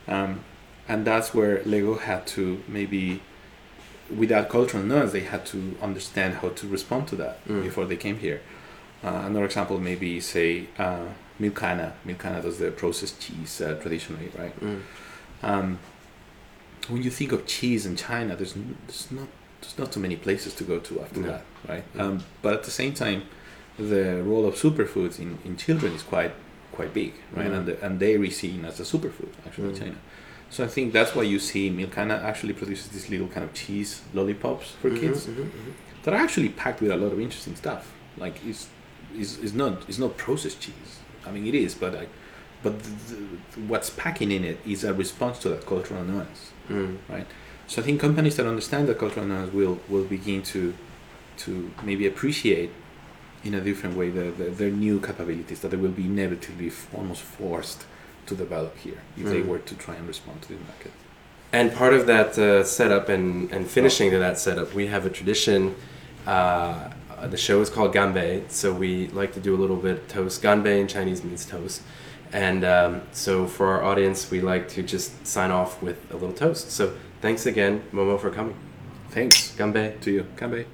Um, 0.08 0.40
and 0.88 1.06
that's 1.06 1.34
where 1.36 1.62
Lego 1.66 1.96
had 1.96 2.26
to 2.36 2.64
maybe, 2.68 3.22
without 4.16 4.50
cultural 4.50 4.84
nuance, 4.84 5.12
they 5.12 5.26
had 5.34 5.46
to 5.48 5.76
understand 5.82 6.36
how 6.42 6.50
to 6.50 6.68
respond 6.68 7.08
to 7.10 7.16
that 7.18 7.46
Mm. 7.48 7.62
before 7.64 7.86
they 7.86 7.98
came 7.98 8.18
here. 8.18 8.40
Uh, 9.04 9.22
another 9.30 9.46
example, 9.46 9.78
maybe 9.80 10.20
say 10.20 10.68
uh, 10.80 11.06
Milkana. 11.40 11.94
Milkana 12.06 12.42
does 12.42 12.58
the 12.60 12.72
processed 12.72 13.20
cheese 13.22 13.62
uh, 13.62 13.76
traditionally, 13.82 14.32
right? 14.38 14.60
Mm. 14.60 14.82
Um, 15.44 15.80
when 16.88 17.04
you 17.04 17.12
think 17.12 17.32
of 17.32 17.46
cheese 17.46 17.86
in 17.86 17.96
China, 17.96 18.36
there's, 18.36 18.56
n- 18.56 18.78
there's 18.88 19.12
not 19.12 19.28
there's 19.62 19.78
not 19.78 19.92
too 19.92 20.00
many 20.00 20.16
places 20.16 20.54
to 20.54 20.64
go 20.64 20.78
to 20.80 21.02
after 21.02 21.20
No. 21.20 21.28
that, 21.30 21.46
right? 21.68 21.84
No. 21.96 22.04
Um, 22.12 22.24
but 22.44 22.54
at 22.54 22.64
the 22.64 22.72
same 22.72 22.94
time, 22.94 23.24
the 23.80 24.22
role 24.24 24.46
of 24.46 24.54
superfoods 24.56 25.20
in, 25.20 25.40
in 25.46 25.58
children 25.58 25.94
is 25.94 26.04
quite 26.04 26.32
quite 26.72 26.94
big, 26.94 27.14
right? 27.34 27.48
Mm. 27.48 27.58
And 27.58 27.66
the, 27.66 27.86
and 27.86 28.00
dairy 28.00 28.30
seen 28.30 28.66
as 28.66 28.80
a 28.80 28.84
superfood 28.84 29.30
actually 29.46 29.70
in 29.70 29.76
Mm. 29.76 29.80
China. 29.80 29.96
So 30.50 30.64
I 30.64 30.68
think 30.68 30.94
that's 30.94 31.14
why 31.14 31.24
you 31.24 31.40
see 31.40 31.70
Milkana 31.70 32.24
actually 32.24 32.54
produces 32.54 32.88
these 32.90 33.10
little 33.10 33.28
kind 33.28 33.44
of 33.44 33.54
cheese 33.54 34.02
lollipops 34.14 34.72
for 34.82 34.90
Mhm, 34.90 35.00
kids 35.00 35.26
mhm, 35.28 35.36
mhm. 35.44 35.74
that 36.04 36.14
are 36.14 36.18
actually 36.18 36.50
packed 36.50 36.80
with 36.82 36.92
a 36.92 36.96
lot 36.96 37.12
of 37.12 37.20
interesting 37.20 37.56
stuff. 37.56 37.92
Like 38.18 38.36
it's 38.46 38.68
is 39.18 39.40
is 39.40 39.54
not 39.54 39.84
it's 39.90 39.98
not 40.00 40.16
processed 40.18 40.62
cheese. 40.62 41.00
I 41.26 41.32
mean 41.32 41.46
it 41.48 41.56
is, 41.56 41.76
but 41.76 41.94
like 41.94 42.10
but 42.64 42.74
the, 42.84 42.90
the, 42.90 43.62
what's 43.68 43.90
packing 43.90 44.32
in 44.32 44.44
it 44.44 44.58
is 44.66 44.84
a 44.84 44.94
response 44.94 45.40
to 45.40 45.50
that 45.50 45.66
cultural 45.66 46.04
nuance. 46.04 46.52
Mm. 46.70 46.98
So 47.68 47.82
I 47.82 47.86
think 47.86 48.00
companies 48.02 48.36
that 48.38 48.46
understand 48.48 48.88
that 48.88 48.98
cultural 48.98 49.26
nuance 49.26 49.54
will 49.54 49.80
will 49.90 50.06
begin 50.06 50.42
to 50.54 50.74
to 51.38 51.72
maybe 51.84 52.08
appreciate 52.08 52.72
in 53.44 53.54
a 53.54 53.62
different 53.62 53.96
way 53.96 54.10
the, 54.10 54.32
the, 54.32 54.46
their 54.46 54.72
new 54.72 55.00
capabilities 55.00 55.60
that 55.62 55.70
they 55.70 55.78
will 55.78 55.92
be 55.92 56.06
inevitably 56.06 56.68
f- 56.68 56.88
almost 56.94 57.22
forced 57.22 57.86
to 58.26 58.36
develop 58.36 58.76
here 58.78 59.00
if 59.16 59.26
they 59.28 59.42
Mm. 59.42 59.48
were 59.48 59.60
to 59.60 59.76
try 59.76 59.94
and 59.96 60.08
respond 60.08 60.42
to 60.42 60.48
the 60.50 60.56
market. 60.72 60.92
And 61.54 61.72
part 61.74 61.94
of 61.94 62.08
that 62.08 62.38
uh, 62.38 62.64
setup 62.64 63.08
and, 63.10 63.52
and 63.54 63.66
finishing 63.68 64.10
to 64.12 64.18
that 64.20 64.38
setup, 64.40 64.74
we 64.74 64.88
have 64.88 65.06
a 65.06 65.10
tradition. 65.10 65.76
Uh, 66.26 66.90
the 67.26 67.38
show 67.38 67.62
is 67.62 67.70
called 67.70 67.94
Ganbei, 67.94 68.50
so 68.52 68.72
we 68.72 69.08
like 69.08 69.34
to 69.34 69.40
do 69.40 69.56
a 69.56 69.58
little 69.58 69.78
bit 69.78 70.08
toast. 70.08 70.44
Ganbei 70.44 70.80
in 70.80 70.88
Chinese 70.88 71.24
means 71.24 71.46
toast. 71.46 71.82
And 72.32 72.64
um, 72.64 73.02
so 73.12 73.48
for 73.48 73.68
our 73.68 73.84
audience, 73.84 74.30
we 74.30 74.42
like 74.42 74.68
to 74.70 74.84
just 74.84 75.26
sign 75.26 75.50
off 75.50 75.82
with 75.82 75.98
a 76.12 76.14
little 76.14 76.34
toast. 76.34 76.72
So 76.72 76.96
thanks 77.22 77.46
again, 77.46 77.84
Momo, 77.92 78.20
for 78.20 78.30
coming. 78.30 78.56
Thanks 79.10 79.56
Ganbei. 79.58 80.00
to 80.02 80.12
you, 80.12 80.28
Ganbei. 80.36 80.66